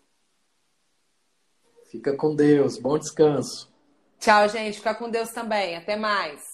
Fica 1.90 2.14
com 2.14 2.36
Deus. 2.36 2.76
Bom 2.76 2.98
descanso. 2.98 3.72
Tchau, 4.18 4.46
gente. 4.50 4.76
Fica 4.76 4.94
com 4.94 5.08
Deus 5.08 5.30
também. 5.30 5.76
Até 5.76 5.96
mais. 5.96 6.53